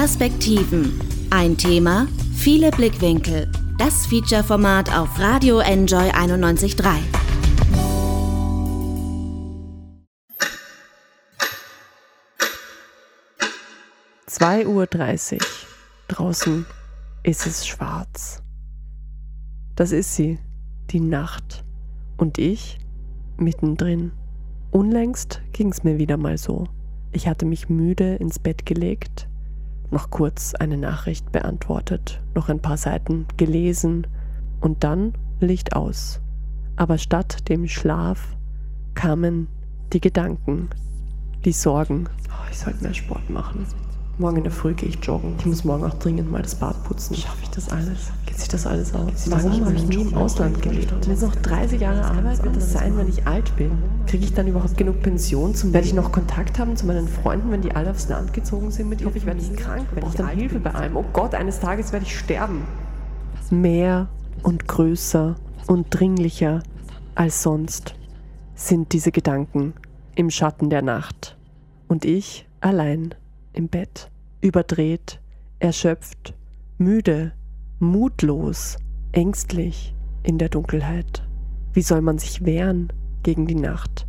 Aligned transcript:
Perspektiven. 0.00 0.98
Ein 1.28 1.58
Thema, 1.58 2.08
viele 2.34 2.70
Blickwinkel. 2.70 3.52
Das 3.76 4.06
Feature-Format 4.06 4.96
auf 4.96 5.18
Radio 5.18 5.58
Enjoy 5.58 6.08
91.3. 6.08 6.96
Zwei 14.26 14.66
Uhr. 14.66 14.86
dreißig. 14.86 15.42
Draußen 16.08 16.64
ist 17.22 17.46
es 17.46 17.66
schwarz. 17.66 18.42
Das 19.76 19.92
ist 19.92 20.16
sie, 20.16 20.38
die 20.88 21.00
Nacht. 21.00 21.62
Und 22.16 22.38
ich 22.38 22.78
mittendrin. 23.36 24.12
Unlängst 24.70 25.42
ging's 25.52 25.84
mir 25.84 25.98
wieder 25.98 26.16
mal 26.16 26.38
so. 26.38 26.68
Ich 27.12 27.28
hatte 27.28 27.44
mich 27.44 27.68
müde 27.68 28.14
ins 28.14 28.38
Bett 28.38 28.64
gelegt, 28.64 29.26
noch 29.90 30.10
kurz 30.10 30.54
eine 30.54 30.76
Nachricht 30.76 31.32
beantwortet, 31.32 32.20
noch 32.34 32.48
ein 32.48 32.60
paar 32.60 32.76
Seiten 32.76 33.26
gelesen 33.36 34.06
und 34.60 34.84
dann 34.84 35.14
Licht 35.40 35.74
aus. 35.74 36.20
Aber 36.76 36.98
statt 36.98 37.48
dem 37.48 37.66
Schlaf 37.66 38.36
kamen 38.94 39.48
die 39.92 40.00
Gedanken, 40.00 40.68
die 41.44 41.52
Sorgen. 41.52 42.08
Oh, 42.28 42.48
ich 42.50 42.58
sollte 42.58 42.82
mehr 42.82 42.94
Sport 42.94 43.28
machen. 43.30 43.66
Morgen 44.20 44.36
in 44.36 44.42
der 44.42 44.52
Früh 44.52 44.74
gehe 44.74 44.90
ich 44.90 45.02
joggen. 45.02 45.34
Ich 45.38 45.46
muss 45.46 45.64
morgen 45.64 45.82
auch 45.82 45.94
dringend 45.94 46.30
mal 46.30 46.42
das 46.42 46.54
Bad 46.54 46.84
putzen. 46.84 47.16
Schaffe 47.16 47.38
ich 47.42 47.48
das 47.48 47.70
alles? 47.70 48.12
Geht 48.26 48.38
sich 48.38 48.48
das 48.48 48.66
alles 48.66 48.94
aus? 48.94 49.30
Warum 49.30 49.64
habe 49.64 49.74
ich 49.74 49.86
nie 49.86 50.02
im 50.02 50.12
Ausland 50.12 50.60
gelebt? 50.60 50.92
Wenn 51.06 51.14
es 51.14 51.22
noch 51.22 51.34
30 51.34 51.80
Jahre 51.80 52.04
Arbeit 52.04 52.44
wird 52.44 52.54
das 52.54 52.70
sein, 52.70 52.98
wenn 52.98 53.08
ich 53.08 53.26
alt 53.26 53.56
bin? 53.56 53.70
Kriege 54.06 54.24
ich 54.24 54.34
dann 54.34 54.46
überhaupt 54.46 54.76
genug 54.76 55.00
Pension? 55.00 55.54
Zum, 55.54 55.72
werde 55.72 55.86
ich 55.86 55.94
noch 55.94 56.12
Kontakt 56.12 56.58
haben 56.58 56.76
zu 56.76 56.84
meinen 56.84 57.08
Freunden, 57.08 57.50
wenn 57.50 57.62
die 57.62 57.72
alle 57.74 57.92
aufs 57.92 58.10
Land 58.10 58.34
gezogen 58.34 58.70
sind 58.70 58.90
mit 58.90 59.00
Ich 59.00 59.06
hoffe, 59.06 59.16
ich 59.16 59.24
werde 59.24 59.40
nicht 59.40 59.56
krank. 59.56 59.86
Wenn 59.94 60.06
ich 60.06 60.12
dann 60.12 60.28
Hilfe 60.28 60.60
bei 60.60 60.74
allem. 60.74 60.96
Oh 60.96 61.04
Gott, 61.14 61.34
eines 61.34 61.58
Tages 61.58 61.90
werde 61.90 62.04
ich 62.04 62.18
sterben. 62.18 62.64
Mehr 63.48 64.10
und 64.42 64.68
größer 64.68 65.36
und 65.66 65.86
dringlicher 65.88 66.62
als 67.14 67.42
sonst 67.42 67.94
sind 68.54 68.92
diese 68.92 69.12
Gedanken 69.12 69.72
im 70.14 70.28
Schatten 70.28 70.68
der 70.68 70.82
Nacht. 70.82 71.38
Und 71.88 72.04
ich 72.04 72.46
allein 72.60 73.14
im 73.52 73.68
Bett, 73.68 74.10
überdreht, 74.40 75.20
erschöpft, 75.58 76.34
müde, 76.78 77.32
mutlos, 77.78 78.78
ängstlich 79.12 79.94
in 80.22 80.38
der 80.38 80.48
Dunkelheit. 80.48 81.26
Wie 81.72 81.82
soll 81.82 82.00
man 82.00 82.18
sich 82.18 82.44
wehren 82.44 82.92
gegen 83.22 83.46
die 83.46 83.54
Nacht? 83.54 84.06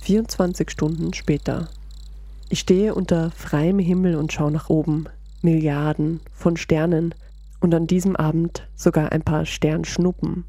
Vierundzwanzig 0.00 0.70
Stunden 0.70 1.12
später. 1.14 1.68
Ich 2.48 2.60
stehe 2.60 2.94
unter 2.94 3.32
freiem 3.32 3.80
Himmel 3.80 4.14
und 4.16 4.32
schaue 4.32 4.52
nach 4.52 4.70
oben. 4.70 5.06
Milliarden 5.42 6.20
von 6.32 6.56
Sternen 6.56 7.14
und 7.60 7.74
an 7.74 7.86
diesem 7.86 8.16
Abend 8.16 8.68
sogar 8.74 9.12
ein 9.12 9.22
paar 9.22 9.46
Sternschnuppen 9.46 10.44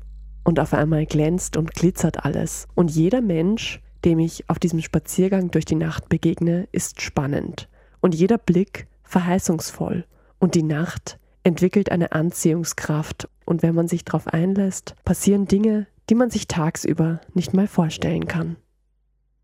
und 0.48 0.62
auf 0.62 0.74
einmal 0.74 1.06
glänzt 1.06 1.58
und 1.58 1.74
glitzert 1.74 2.24
alles. 2.24 2.70
Und 2.74 2.90
jeder 2.90 3.20
Mensch, 3.20 3.82
dem 4.06 4.18
ich 4.18 4.50
auf 4.50 4.60
diesem 4.60 4.82
Spaziergang 4.82 5.52
durch 5.52 5.66
die 5.66 5.76
Nacht 5.76 6.08
begegne, 6.08 6.70
ist 6.72 7.02
spannend. 7.02 7.68
Und 8.00 8.16
jeder 8.16 8.38
Blick 8.38 8.88
verheißungsvoll. 9.04 10.06
Und 10.40 10.56
die 10.56 10.64
Nacht 10.64 11.20
entwickelt 11.44 11.92
eine 11.92 12.14
Anziehungskraft. 12.14 13.28
Und 13.44 13.62
wenn 13.62 13.76
man 13.76 13.90
sich 13.90 14.06
darauf 14.06 14.28
einlässt, 14.28 14.96
passieren 15.04 15.50
Dinge, 15.50 15.86
die 16.10 16.16
man 16.16 16.30
sich 16.30 16.48
tagsüber 16.48 17.20
nicht 17.34 17.54
mal 17.54 17.68
vorstellen 17.68 18.30
kann. 18.30 18.56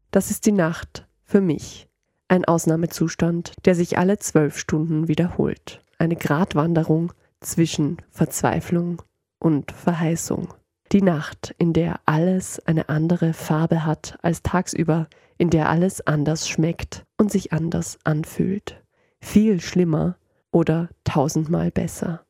Das 0.10 0.32
ist 0.32 0.46
die 0.46 0.54
Nacht 0.54 1.06
für 1.26 1.42
mich. 1.42 1.90
Ein 2.30 2.46
Ausnahmezustand, 2.46 3.52
der 3.66 3.76
sich 3.76 3.98
alle 3.98 4.20
zwölf 4.20 4.58
Stunden 4.58 5.10
wiederholt. 5.10 5.82
Eine 5.98 6.16
Gratwanderung 6.16 7.12
zwischen 7.42 7.98
Verzweiflung 8.10 9.02
und 9.38 9.74
Verheißung. 9.74 10.54
Die 10.92 11.02
Nacht, 11.02 11.56
in 11.58 11.74
der 11.74 12.00
alles 12.06 12.60
eine 12.68 12.90
andere 12.90 13.34
Farbe 13.34 13.86
hat 13.86 14.18
als 14.22 14.44
tagsüber, 14.44 15.08
in 15.38 15.50
der 15.50 15.70
alles 15.70 16.06
anders 16.06 16.48
schmeckt 16.48 17.06
und 17.18 17.32
sich 17.32 17.52
anders 17.52 17.98
anfühlt. 18.04 18.84
Viel 19.20 19.60
schlimmer 19.60 20.18
oder 20.52 20.90
tausendmal 21.04 21.72
besser. 21.72 22.26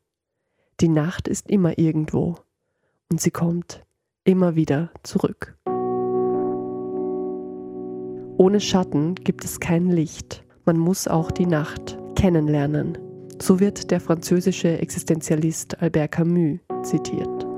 Die 0.79 0.87
Nacht 0.87 1.27
ist 1.27 1.49
immer 1.49 1.77
irgendwo 1.77 2.37
und 3.11 3.19
sie 3.19 3.31
kommt 3.31 3.83
immer 4.23 4.55
wieder 4.55 4.91
zurück. 5.03 5.57
Ohne 8.37 8.59
Schatten 8.59 9.15
gibt 9.15 9.45
es 9.45 9.59
kein 9.59 9.89
Licht. 9.89 10.43
Man 10.65 10.77
muss 10.77 11.07
auch 11.07 11.29
die 11.31 11.45
Nacht 11.45 11.97
kennenlernen. 12.15 12.97
So 13.41 13.59
wird 13.59 13.91
der 13.91 13.99
französische 13.99 14.79
Existenzialist 14.79 15.81
Albert 15.81 16.13
Camus 16.13 16.59
zitiert. 16.83 17.52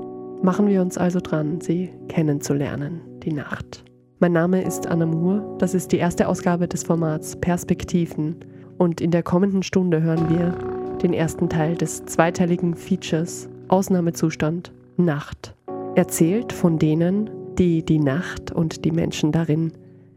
Machen 0.46 0.68
wir 0.68 0.80
uns 0.80 0.96
also 0.96 1.18
dran, 1.18 1.60
sie 1.60 1.90
kennenzulernen, 2.06 3.00
die 3.24 3.32
Nacht. 3.32 3.82
Mein 4.20 4.30
Name 4.30 4.62
ist 4.62 4.86
Anna 4.86 5.04
Moore, 5.04 5.42
das 5.58 5.74
ist 5.74 5.90
die 5.90 5.96
erste 5.96 6.28
Ausgabe 6.28 6.68
des 6.68 6.84
Formats 6.84 7.34
Perspektiven 7.34 8.36
und 8.78 9.00
in 9.00 9.10
der 9.10 9.24
kommenden 9.24 9.64
Stunde 9.64 10.02
hören 10.02 10.30
wir 10.30 10.56
den 11.02 11.14
ersten 11.14 11.48
Teil 11.48 11.74
des 11.74 12.04
zweiteiligen 12.04 12.76
Features 12.76 13.48
Ausnahmezustand 13.66 14.70
Nacht. 14.96 15.56
Erzählt 15.96 16.52
von 16.52 16.78
denen, 16.78 17.28
die 17.58 17.84
die 17.84 17.98
Nacht 17.98 18.52
und 18.52 18.84
die 18.84 18.92
Menschen 18.92 19.32
darin 19.32 19.72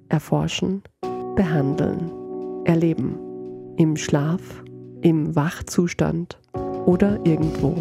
erforschen, 0.09 0.83
behandeln, 1.35 2.11
erleben. 2.65 3.17
Im 3.77 3.97
Schlaf, 3.97 4.63
im 5.01 5.35
Wachzustand 5.35 6.37
oder 6.85 7.17
irgendwo 7.25 7.73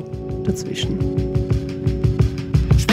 dazwischen 0.45 1.38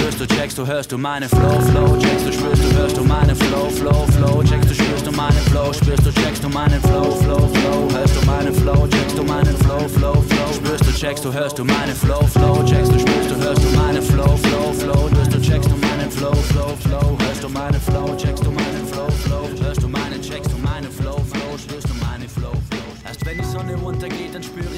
spürst 0.06 0.22
du, 0.22 0.36
checkst 0.36 0.58
du, 0.60 0.68
hörst 0.68 0.92
du 0.92 0.98
meine 1.00 1.28
Flow, 1.28 1.60
Flow, 1.72 1.98
checkst 1.98 2.28
du, 2.28 2.32
spürst 2.32 2.64
du, 2.64 2.78
hörst 2.78 2.96
du 2.98 3.04
meine 3.04 3.36
Flow, 3.36 3.70
Flow, 3.72 4.06
Flow, 4.16 4.44
checkst 4.44 4.70
du, 4.70 4.76
spürst 4.76 5.08
du 5.08 5.12
meine 5.12 5.40
Flow, 5.50 5.74
spürst 5.74 6.06
du, 6.06 6.12
checkst 6.12 6.44
du 6.44 6.50
meinen 6.50 6.80
Flow, 6.82 7.12
Flow, 7.24 7.50
Flow, 7.50 7.90
hörst 7.92 8.16
du 8.16 8.26
meine 8.28 8.54
Flow, 8.54 8.88
checkst 8.88 9.18
du 9.18 9.24
meinen 9.24 9.58
Flow, 9.58 9.80
Flow, 9.88 10.14
Flow, 10.22 10.54
spürst 10.54 10.86
du, 10.86 10.92
checkst 10.92 11.26
du, 11.26 11.34
hörst 11.34 11.58
du 11.58 11.66
meine 11.66 11.96
Flow, 11.96 12.22
Flow, 12.28 12.64
checkst 12.66 12.94
du, 12.94 13.00
spürst 13.00 13.32
du, 13.32 13.36
hörst 13.38 13.64
du 13.64 13.70
meine 13.78 14.02
Flow, 14.02 14.38
Flow, 14.38 14.74
Flow, 14.74 15.10
hörst 15.16 15.34
du, 15.34 15.42
checkst 15.42 15.72
du 15.72 15.76
meinen 15.76 16.12
Flow, 16.12 16.36
Flow, 16.52 16.76
Flow, 16.84 17.18
hörst 17.26 17.44
du 17.44 17.50
meine 17.50 17.80
Flow, 17.80 18.16
checkst 18.16 18.46
du 18.46 18.52
meinen 18.52 18.86
Flow, 18.86 19.10
Flow, 19.24 19.50
hörst 19.64 19.82
du 19.82 19.88
meinen, 19.88 20.22
checkst 20.22 20.52
du 20.52 20.58
meine 20.58 20.90
Flow, 20.92 21.18
Flow, 21.32 21.58
spürst 21.58 21.90
du 21.90 21.96
meine 22.06 22.30
Flow, 22.30 22.54
Flow. 22.70 22.86
Erst 23.08 23.26
wenn 23.26 23.38
die 23.40 23.44
Sonne 23.44 23.74
runtergeht, 23.76 24.36
dann 24.36 24.44
spüre 24.44 24.75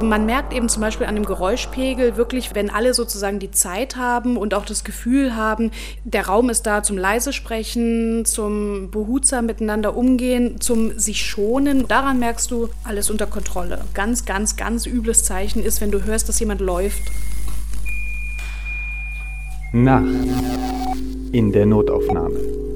Man 0.00 0.26
merkt 0.26 0.52
eben 0.52 0.68
zum 0.68 0.80
Beispiel 0.80 1.06
an 1.06 1.16
dem 1.16 1.24
Geräuschpegel 1.24 2.16
wirklich, 2.16 2.54
wenn 2.54 2.70
alle 2.70 2.94
sozusagen 2.94 3.40
die 3.40 3.50
Zeit 3.50 3.96
haben 3.96 4.36
und 4.36 4.54
auch 4.54 4.64
das 4.64 4.84
Gefühl 4.84 5.34
haben, 5.34 5.72
der 6.04 6.26
Raum 6.26 6.50
ist 6.50 6.66
da 6.66 6.82
zum 6.84 6.96
leise 6.96 7.32
sprechen, 7.32 8.24
zum 8.24 8.90
behutsam 8.90 9.46
miteinander 9.46 9.96
umgehen, 9.96 10.60
zum 10.60 10.96
sich 10.98 11.26
schonen. 11.26 11.88
Daran 11.88 12.20
merkst 12.20 12.50
du 12.50 12.68
alles 12.84 13.10
unter 13.10 13.26
Kontrolle. 13.26 13.84
Ganz, 13.94 14.24
ganz, 14.24 14.56
ganz 14.56 14.86
übles 14.86 15.24
Zeichen 15.24 15.64
ist, 15.64 15.80
wenn 15.80 15.90
du 15.90 16.04
hörst, 16.04 16.28
dass 16.28 16.38
jemand 16.38 16.60
läuft. 16.60 17.02
Nacht 19.72 20.04
in 21.32 21.52
der 21.52 21.66
Notaufnahme 21.66 22.67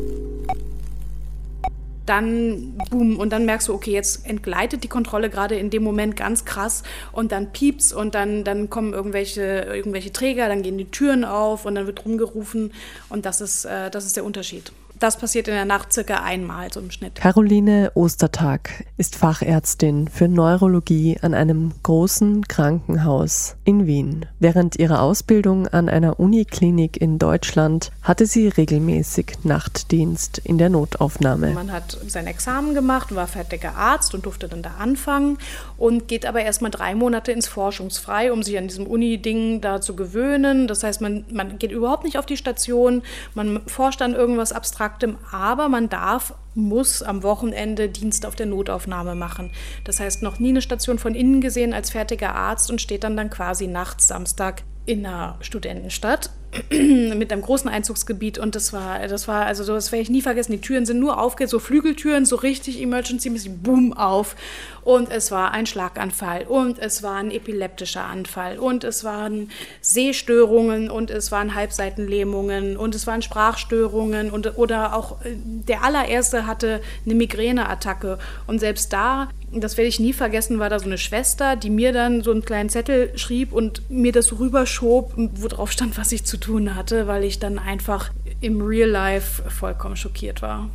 dann 2.07 2.77
boom 2.91 3.17
und 3.19 3.31
dann 3.31 3.45
merkst 3.45 3.69
du, 3.69 3.75
okay, 3.75 3.93
jetzt 3.93 4.27
entgleitet 4.27 4.85
die 4.85 4.89
Kontrolle 4.89 5.31
gerade 5.31 5.57
in 5.57 5.71
dem 5.71 5.83
Moment 5.83 6.17
ganz 6.17 6.45
krass 6.45 6.83
und 7.13 7.33
dann 7.33 7.53
piept's 7.53 7.93
und 7.93 8.15
dann, 8.15 8.45
dann 8.45 8.71
kommen 8.71 8.93
irgendwelche, 8.93 9.43
irgendwelche 9.43 10.13
Träger, 10.13 10.49
dann 10.49 10.63
gehen 10.63 10.79
die 10.79 10.91
Türen 10.91 11.25
auf 11.25 11.65
und 11.65 11.75
dann 11.75 11.87
wird 11.87 12.05
rumgerufen 12.05 12.73
und 13.09 13.25
das 13.25 13.41
ist, 13.41 13.65
äh, 13.65 13.91
das 13.91 14.05
ist 14.05 14.17
der 14.17 14.25
Unterschied. 14.25 14.73
Das 15.03 15.17
passiert 15.17 15.49
in 15.49 15.55
der 15.55 15.65
Nacht 15.65 15.93
circa 15.93 16.23
einmal 16.23 16.73
so 16.73 16.81
im 16.81 16.91
Schnitt. 16.91 17.17
Caroline 17.17 17.91
Ostertag 17.95 18.85
ist 18.97 19.17
Fachärztin 19.17 20.09
für 20.09 20.29
Neurologie 20.29 21.19
an 21.23 21.35
einem 21.35 21.73
großen 21.83 22.47
Krankenhaus 22.47 23.57
in 23.65 23.87
Wien. 23.87 24.27
Während 24.39 24.77
ihrer 24.77 25.03
Ausbildung 25.03 25.67
an 25.67 25.89
einer 25.89 26.21
Uniklinik 26.21 27.01
in 27.01 27.19
Deutschland 27.19 27.91
hatte 28.03 28.27
sie 28.27 28.49
regelmäßig 28.49 29.39
Nachtdienst 29.43 30.39
in 30.39 30.59
der 30.59 30.71
Notaufnahme. 30.71 31.53
Man 31.53 31.73
hat 31.73 31.99
sein 32.07 32.27
Examen 32.27 32.75
gemacht, 32.75 33.15
war 33.15 33.27
fertiger 33.27 33.75
Arzt 33.75 34.15
und 34.15 34.27
durfte 34.27 34.49
dann 34.49 34.63
da 34.63 34.73
anfangen 34.79 35.39
und 35.83 36.07
geht 36.07 36.27
aber 36.27 36.43
erstmal 36.43 36.71
drei 36.71 36.95
Monate 36.95 37.33
ins 37.33 37.49
Forschungsfrei, 37.49 38.31
um 38.31 38.45
sich 38.45 38.57
an 38.57 38.69
diesem 38.69 38.87
Uni-Ding 38.87 39.61
da 39.61 39.81
zu 39.81 39.97
gewöhnen. 39.97 40.69
Das 40.69 40.85
heißt, 40.85 41.01
man, 41.01 41.25
man 41.33 41.59
geht 41.59 41.73
überhaupt 41.73 42.05
nicht 42.05 42.19
auf 42.19 42.25
die 42.25 42.37
Station, 42.37 43.03
man 43.35 43.67
forscht 43.67 44.01
an 44.01 44.15
irgendwas 44.15 44.53
Abstraktem, 44.53 45.19
aber 45.33 45.69
man 45.69 45.89
darf, 45.89 46.35
muss 46.55 47.03
am 47.03 47.25
Wochenende 47.25 47.89
Dienst 47.89 48.27
auf 48.27 48.37
der 48.37 48.47
Notaufnahme 48.47 49.17
machen. 49.17 49.51
Das 49.83 49.99
heißt, 49.99 50.23
noch 50.23 50.39
nie 50.39 50.51
eine 50.51 50.63
Station 50.63 51.01
von 51.01 51.17
innen 51.17 51.41
gesehen 51.41 51.75
als 51.75 51.91
fertiger 51.91 52.33
Arzt 52.33 52.71
und 52.71 52.81
steht 52.81 53.03
dann 53.03 53.17
dann 53.17 53.29
quasi 53.29 53.67
nachts 53.67 54.07
Samstag 54.07 54.63
in 54.87 55.05
einer 55.05 55.37
Studentenstadt 55.41 56.31
mit 56.71 57.33
einem 57.33 57.41
großen 57.41 57.69
Einzugsgebiet 57.71 58.39
und 58.39 58.55
das 58.55 58.75
war, 58.75 59.07
das 59.09 59.27
war, 59.27 59.47
also 59.47 59.65
das 59.65 59.91
werde 59.91 60.03
ich 60.03 60.11
nie 60.11 60.21
vergessen. 60.21 60.53
Die 60.53 60.61
Türen 60.61 60.85
sind 60.85 61.01
nur 61.01 61.19
aufgeht, 61.19 61.49
so 61.49 61.59
Flügeltüren, 61.59 62.27
so 62.27 62.37
richtig 62.37 62.81
emergency-mäßig, 62.81 63.63
boom, 63.63 63.95
auf. 63.95 64.37
Und 64.83 65.11
es 65.11 65.31
war 65.31 65.53
ein 65.53 65.65
Schlaganfall 65.65 66.43
und 66.47 66.79
es 66.79 67.03
war 67.03 67.17
ein 67.17 67.31
epileptischer 67.31 68.05
Anfall 68.05 68.59
und 68.59 68.85
es 68.85 69.03
waren 69.03 69.51
Sehstörungen 69.81 70.91
und 70.91 71.11
es 71.11 71.33
waren 71.33 71.55
Halbseitenlähmungen 71.55 72.77
und 72.77 72.95
es 72.95 73.07
waren 73.07 73.23
Sprachstörungen 73.23 74.31
und, 74.31 74.59
oder 74.59 74.95
auch 74.95 75.25
äh, 75.25 75.37
der 75.37 75.85
allererste 75.85 76.47
hatte 76.47 76.83
eine 77.07 77.15
Migräneattacke 77.15 78.19
und 78.47 78.59
selbst 78.59 78.93
da 78.93 79.29
das 79.61 79.77
werde 79.77 79.89
ich 79.89 80.01
nie 80.01 80.13
vergessen, 80.13 80.59
war 80.59 80.71
da 80.71 80.79
so 80.79 80.87
eine 80.87 80.99
Schwester, 80.99 81.57
die 81.57 81.71
mir 81.71 81.93
dann 81.93 82.23
so 82.23 82.31
einen 82.31 82.45
kleinen 82.45 82.71
Zettel 82.71 83.17
schrieb 83.19 83.53
und 83.53 83.83
mir 83.91 84.13
das 84.13 84.27
so 84.27 84.37
rüberschob, 84.37 85.13
wo 85.17 85.49
drauf 85.49 85.71
stand, 85.71 85.99
was 85.99 86.13
ich 86.13 86.25
zu 86.25 86.39
tun 86.43 86.75
hatte, 86.75 87.07
weil 87.07 87.25
ich 87.25 87.39
dann 87.39 87.59
einfach 87.59 88.11
im 88.41 88.61
Real 88.61 88.91
Life 88.91 89.49
vollkommen 89.49 89.97
schockiert 89.97 90.43
war. 90.43 90.69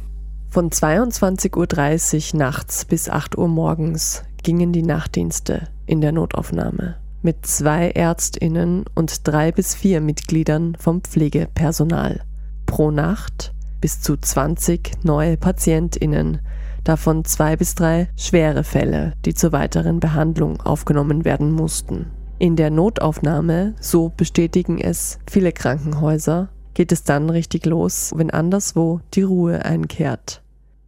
Von 0.50 0.70
22.30 0.70 2.34
Uhr 2.34 2.40
nachts 2.40 2.86
bis 2.86 3.10
8 3.10 3.38
Uhr 3.38 3.48
morgens 3.48 4.24
gingen 4.44 4.74
die 4.74 4.84
Nachtdienste 4.84 5.68
in 5.86 6.02
der 6.02 6.12
Notaufnahme 6.12 6.96
mit 7.22 7.46
zwei 7.46 7.90
Ärztinnen 7.90 8.86
und 8.96 9.28
drei 9.28 9.52
bis 9.52 9.76
vier 9.76 10.02
Mitgliedern 10.02 10.78
vom 10.80 11.02
Pflegepersonal. 11.02 12.22
Pro 12.66 12.92
Nacht 12.92 13.54
bis 13.82 14.02
zu 14.02 14.18
20 14.18 15.04
neue 15.04 15.38
Patientinnen, 15.38 16.40
davon 16.84 17.26
zwei 17.26 17.56
bis 17.56 17.76
drei 17.76 18.10
schwere 18.16 18.64
Fälle, 18.64 19.14
die 19.26 19.34
zur 19.34 19.52
weiteren 19.52 20.00
Behandlung 20.00 20.62
aufgenommen 20.62 21.26
werden 21.26 21.52
mussten. 21.52 22.08
In 22.40 22.56
der 22.56 22.70
Notaufnahme, 22.70 23.74
so 23.80 24.12
bestätigen 24.16 24.78
es 24.80 25.18
viele 25.28 25.52
Krankenhäuser, 25.52 26.50
geht 26.76 26.92
es 26.92 27.04
dann 27.04 27.32
richtig 27.32 27.66
los, 27.66 28.14
wenn 28.16 28.30
anderswo 28.30 29.02
die 29.16 29.24
Ruhe 29.24 29.66
einkehrt. 29.66 30.44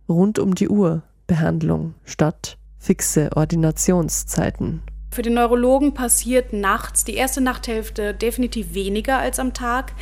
Rund 0.07 0.37
um 0.37 0.53
die 0.53 0.69
Uhr 0.69 1.01
Behandlung 1.25 1.95
statt 2.05 2.57
fixe 2.77 3.31
Ordinationszeiten. 3.35 4.81
Für 5.11 5.23
den 5.23 5.33
Neurologen 5.33 5.95
passiert 5.95 6.53
nachts, 6.53 7.03
die 7.03 7.15
erste 7.15 7.41
Nachthälfte, 7.41 8.13
definitiv 8.13 8.75
weniger 8.75 9.17
als 9.17 9.39
am 9.39 9.55
Tag. 9.55 9.93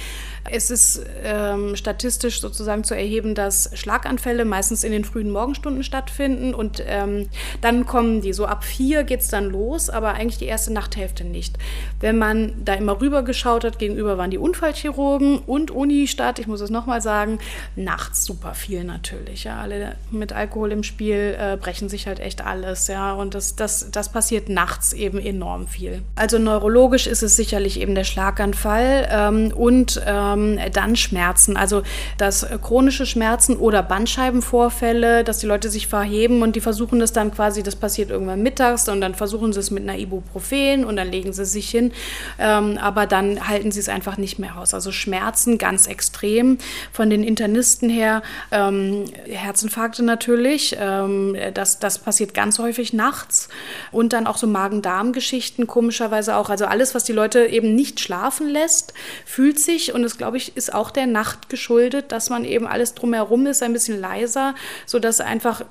Es 0.50 0.70
ist 0.70 1.02
ähm, 1.24 1.76
statistisch 1.76 2.42
sozusagen 2.42 2.84
zu 2.84 2.94
erheben, 2.94 3.36
dass 3.36 3.70
Schlaganfälle 3.74 4.46
meistens 4.46 4.84
in 4.84 4.92
den 4.92 5.04
frühen 5.04 5.32
Morgenstunden 5.32 5.84
stattfinden 5.84 6.54
und 6.54 6.84
ähm, 6.86 7.30
dann 7.62 7.86
kommen 7.86 8.22
die. 8.22 8.34
So 8.34 8.46
ab 8.46 8.64
vier 8.64 9.04
geht 9.04 9.22
es 9.22 9.28
dann 9.28 9.50
los, 9.50 9.90
aber 9.90 10.14
eigentlich 10.14 10.38
die 10.38 10.46
erste 10.46 10.72
Nachthälfte 10.72 11.24
nicht. 11.24 11.58
Wenn 12.00 12.18
man 12.18 12.54
da 12.64 12.74
immer 12.74 13.00
rüber 13.02 13.24
geschaut 13.24 13.64
hat, 13.64 13.80
gegenüber 13.80 14.18
waren 14.18 14.32
die 14.32 14.38
Unfallchirurgen 14.38 15.40
und 15.40 15.72
Unistadt, 15.72 16.40
ich 16.40 16.48
muss 16.48 16.62
es 16.62 16.70
nochmal 16.70 17.02
sagen, 17.02 17.40
nachts 17.76 18.26
super 18.26 18.54
viel 18.54 18.84
natürlich. 18.84 19.46
Ja. 19.46 19.60
Alle 19.60 19.96
mit 20.12 20.34
Alkohol 20.34 20.72
im 20.72 20.84
Spiel 20.84 21.36
äh, 21.38 21.58
brechen 21.58 21.90
sich 21.90 22.08
halt 22.08 22.20
echt 22.20 22.42
alles. 22.46 22.88
Ja. 22.88 23.14
Und 23.14 23.36
das, 23.36 23.56
das, 23.56 23.92
das 23.92 24.12
passiert 24.12 24.50
nachts 24.50 24.94
eben 24.98 25.20
enorm 25.20 25.68
viel. 25.68 26.02
Also 26.16 26.40
neurologisch 26.40 27.08
ist 27.08 27.24
es 27.24 27.36
sicherlich 27.36 27.80
eben 27.80 27.96
der 27.96 28.04
Schlaganfall 28.04 29.08
ähm, 29.12 29.54
und 29.56 30.02
ähm, 30.06 30.60
dann 30.74 30.96
Schmerzen, 30.96 31.58
also 31.58 31.84
dass 32.18 32.46
chronische 32.62 33.06
Schmerzen 33.06 33.58
oder 33.58 33.84
Bandscheibenvorfälle, 33.84 35.24
dass 35.24 35.40
die 35.40 35.46
Leute 35.46 35.70
sich 35.70 35.88
verheben 35.88 36.42
und 36.42 36.56
die 36.56 36.62
versuchen 36.62 37.00
das 37.00 37.14
dann 37.14 37.34
quasi, 37.34 37.64
das 37.64 37.76
passiert 37.76 38.10
irgendwann 38.10 38.42
mittags 38.42 38.90
und 38.90 39.02
dann 39.02 39.16
versuchen 39.16 39.54
sie 39.54 39.60
es 39.60 39.72
mit 39.72 39.84
einer 39.84 39.98
Ibuprofen 39.98 40.86
und 40.86 40.96
dann 40.96 41.10
legen 41.10 41.34
sie 41.34 41.46
sich 41.46 41.70
hin, 41.70 41.92
ähm, 42.40 42.78
aber 42.78 43.06
dann 43.06 43.48
halten 43.48 43.72
sie 43.72 43.80
es 43.80 43.90
einfach 43.90 44.18
nicht 44.18 44.40
mehr 44.40 44.58
aus. 44.58 44.74
Also 44.74 44.92
Schmerzen 44.92 45.58
ganz 45.58 45.88
extrem 45.88 46.58
von 46.92 47.10
den 47.10 47.24
Internisten 47.24 47.90
her, 47.90 48.22
ähm, 48.52 49.06
Herzinfarkte 49.26 50.04
natürlich, 50.04 50.76
ähm, 50.80 51.36
das, 51.54 51.80
das 51.80 52.00
passiert 52.00 52.34
ganz 52.34 52.60
häufig 52.60 52.94
nachts 52.94 53.50
und 53.92 54.14
dann 54.14 54.28
auch 54.28 54.38
so 54.38 54.48
Magen-Darm-Geschichten, 54.88 55.68
komischerweise 55.68 56.36
auch, 56.38 56.50
also 56.50 56.66
alles, 56.66 56.96
was 56.96 57.04
die 57.04 57.14
Leute 57.14 57.46
eben 57.46 57.76
nicht 57.76 58.00
schlafen 58.00 58.48
lässt, 58.48 58.94
fühlt 59.26 59.60
sich 59.60 59.94
und 59.94 60.04
es 60.04 60.18
glaube 60.18 60.38
ich, 60.38 60.56
ist 60.56 60.74
auch 60.74 60.92
der 60.92 61.08
Nacht 61.08 61.50
geschuldet, 61.50 62.12
dass 62.12 62.30
man 62.30 62.46
eben 62.46 62.66
alles 62.66 62.94
drumherum 62.94 63.46
ist, 63.48 63.64
ein 63.64 63.74
bisschen 63.74 64.00
leiser, 64.00 64.56
sodass 64.86 65.20
einfach 65.20 65.66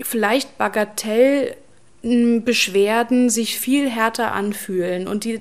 vielleicht 0.00 0.58
Bagatell 0.58 1.56
Beschwerden 2.04 3.30
sich 3.30 3.60
viel 3.60 3.88
härter 3.88 4.32
anfühlen 4.32 5.06
und 5.06 5.22
die 5.22 5.40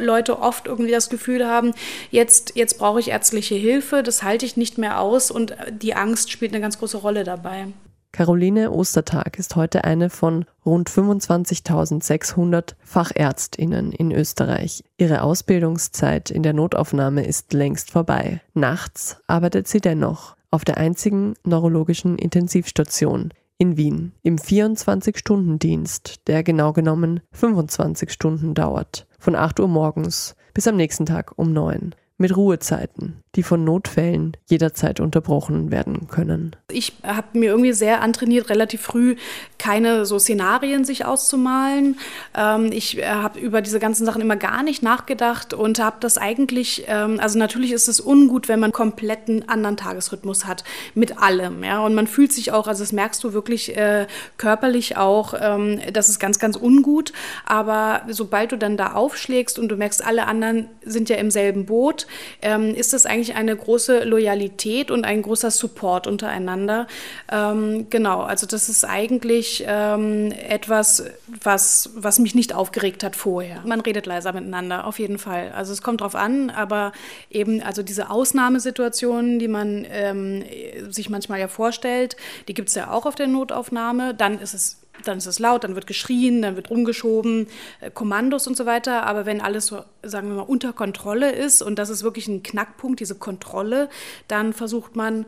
Leute 0.00 0.40
oft 0.40 0.66
irgendwie 0.66 0.90
das 0.90 1.08
Gefühl 1.08 1.46
haben, 1.46 1.72
jetzt, 2.10 2.56
jetzt 2.56 2.78
brauche 2.78 2.98
ich 2.98 3.10
ärztliche 3.10 3.54
Hilfe, 3.54 4.02
das 4.02 4.24
halte 4.24 4.44
ich 4.44 4.56
nicht 4.56 4.76
mehr 4.76 4.98
aus 4.98 5.30
und 5.30 5.54
die 5.70 5.94
Angst 5.94 6.32
spielt 6.32 6.52
eine 6.52 6.60
ganz 6.60 6.80
große 6.80 6.96
Rolle 6.96 7.22
dabei. 7.22 7.68
Caroline 8.12 8.72
Ostertag 8.72 9.38
ist 9.38 9.54
heute 9.54 9.84
eine 9.84 10.10
von 10.10 10.44
rund 10.66 10.90
25.600 10.90 12.74
Fachärztinnen 12.80 13.92
in 13.92 14.10
Österreich. 14.10 14.82
Ihre 14.98 15.22
Ausbildungszeit 15.22 16.30
in 16.30 16.42
der 16.42 16.52
Notaufnahme 16.52 17.24
ist 17.24 17.52
längst 17.52 17.90
vorbei. 17.90 18.40
Nachts 18.52 19.18
arbeitet 19.28 19.68
sie 19.68 19.80
dennoch 19.80 20.34
auf 20.50 20.64
der 20.64 20.78
einzigen 20.78 21.34
neurologischen 21.44 22.18
Intensivstation 22.18 23.32
in 23.58 23.76
Wien 23.76 24.12
im 24.22 24.36
24-Stunden-Dienst, 24.36 26.26
der 26.26 26.42
genau 26.42 26.72
genommen 26.72 27.20
25 27.32 28.10
Stunden 28.10 28.54
dauert, 28.54 29.06
von 29.20 29.36
8 29.36 29.60
Uhr 29.60 29.68
morgens 29.68 30.34
bis 30.52 30.66
am 30.66 30.76
nächsten 30.76 31.06
Tag 31.06 31.32
um 31.36 31.52
9 31.52 31.94
mit 32.20 32.36
Ruhezeiten, 32.36 33.22
die 33.34 33.42
von 33.42 33.64
Notfällen 33.64 34.36
jederzeit 34.46 35.00
unterbrochen 35.00 35.70
werden 35.70 36.06
können. 36.08 36.54
Ich 36.70 36.92
habe 37.02 37.38
mir 37.38 37.50
irgendwie 37.50 37.72
sehr 37.72 38.02
antrainiert, 38.02 38.50
relativ 38.50 38.82
früh 38.82 39.16
keine 39.56 40.04
so 40.04 40.18
Szenarien 40.18 40.84
sich 40.84 41.06
auszumalen. 41.06 41.96
Ähm, 42.36 42.72
ich 42.72 42.98
äh, 42.98 43.06
habe 43.06 43.40
über 43.40 43.62
diese 43.62 43.78
ganzen 43.78 44.04
Sachen 44.04 44.20
immer 44.20 44.36
gar 44.36 44.62
nicht 44.62 44.82
nachgedacht 44.82 45.54
und 45.54 45.78
habe 45.78 45.96
das 46.00 46.18
eigentlich, 46.18 46.84
ähm, 46.88 47.18
also 47.20 47.38
natürlich 47.38 47.72
ist 47.72 47.88
es 47.88 48.00
ungut, 48.00 48.48
wenn 48.48 48.60
man 48.60 48.72
kompletten 48.72 49.48
anderen 49.48 49.78
Tagesrhythmus 49.78 50.44
hat 50.44 50.62
mit 50.94 51.22
allem, 51.22 51.64
ja, 51.64 51.80
und 51.80 51.94
man 51.94 52.06
fühlt 52.06 52.34
sich 52.34 52.52
auch, 52.52 52.66
also 52.66 52.82
das 52.82 52.92
merkst 52.92 53.24
du 53.24 53.32
wirklich 53.32 53.74
äh, 53.78 54.06
körperlich 54.36 54.98
auch, 54.98 55.32
ähm, 55.40 55.80
das 55.90 56.10
ist 56.10 56.18
ganz, 56.18 56.38
ganz 56.38 56.56
ungut, 56.56 57.14
aber 57.46 58.02
sobald 58.08 58.52
du 58.52 58.58
dann 58.58 58.76
da 58.76 58.92
aufschlägst 58.92 59.58
und 59.58 59.68
du 59.68 59.76
merkst, 59.76 60.04
alle 60.04 60.26
anderen 60.26 60.68
sind 60.84 61.08
ja 61.08 61.16
im 61.16 61.30
selben 61.30 61.64
Boot, 61.64 62.06
ähm, 62.42 62.74
ist 62.74 62.94
es 62.94 63.06
eigentlich 63.06 63.34
eine 63.34 63.56
große 63.56 64.04
Loyalität 64.04 64.90
und 64.90 65.04
ein 65.04 65.22
großer 65.22 65.50
Support 65.50 66.06
untereinander. 66.06 66.86
Ähm, 67.30 67.86
genau, 67.90 68.22
also 68.22 68.46
das 68.46 68.68
ist 68.68 68.84
eigentlich 68.84 69.64
ähm, 69.66 70.32
etwas, 70.32 71.04
was, 71.42 71.90
was 71.94 72.18
mich 72.18 72.34
nicht 72.34 72.54
aufgeregt 72.54 73.04
hat 73.04 73.16
vorher. 73.16 73.62
Man 73.64 73.80
redet 73.80 74.06
leiser 74.06 74.32
miteinander, 74.32 74.86
auf 74.86 74.98
jeden 74.98 75.18
Fall. 75.18 75.52
Also 75.54 75.72
es 75.72 75.82
kommt 75.82 76.00
drauf 76.00 76.14
an, 76.14 76.50
aber 76.50 76.92
eben 77.30 77.62
also 77.62 77.82
diese 77.82 78.10
Ausnahmesituationen, 78.10 79.38
die 79.38 79.48
man 79.48 79.86
ähm, 79.90 80.44
sich 80.88 81.10
manchmal 81.10 81.40
ja 81.40 81.48
vorstellt, 81.48 82.16
die 82.48 82.54
gibt 82.54 82.68
es 82.68 82.74
ja 82.74 82.90
auch 82.90 83.06
auf 83.06 83.14
der 83.14 83.26
Notaufnahme. 83.26 84.14
Dann 84.14 84.40
ist 84.40 84.54
es 84.54 84.80
dann 85.04 85.18
ist 85.18 85.26
es 85.26 85.38
laut, 85.38 85.64
dann 85.64 85.74
wird 85.74 85.86
geschrien, 85.86 86.42
dann 86.42 86.56
wird 86.56 86.70
rumgeschoben, 86.70 87.48
äh, 87.80 87.90
Kommandos 87.90 88.46
und 88.46 88.56
so 88.56 88.66
weiter. 88.66 89.04
Aber 89.06 89.26
wenn 89.26 89.40
alles 89.40 89.66
so, 89.66 89.82
sagen 90.02 90.28
wir 90.28 90.36
mal, 90.36 90.42
unter 90.42 90.72
Kontrolle 90.72 91.32
ist 91.32 91.62
und 91.62 91.78
das 91.78 91.90
ist 91.90 92.02
wirklich 92.02 92.28
ein 92.28 92.42
Knackpunkt, 92.42 93.00
diese 93.00 93.14
Kontrolle, 93.14 93.88
dann 94.28 94.52
versucht 94.52 94.96
man 94.96 95.26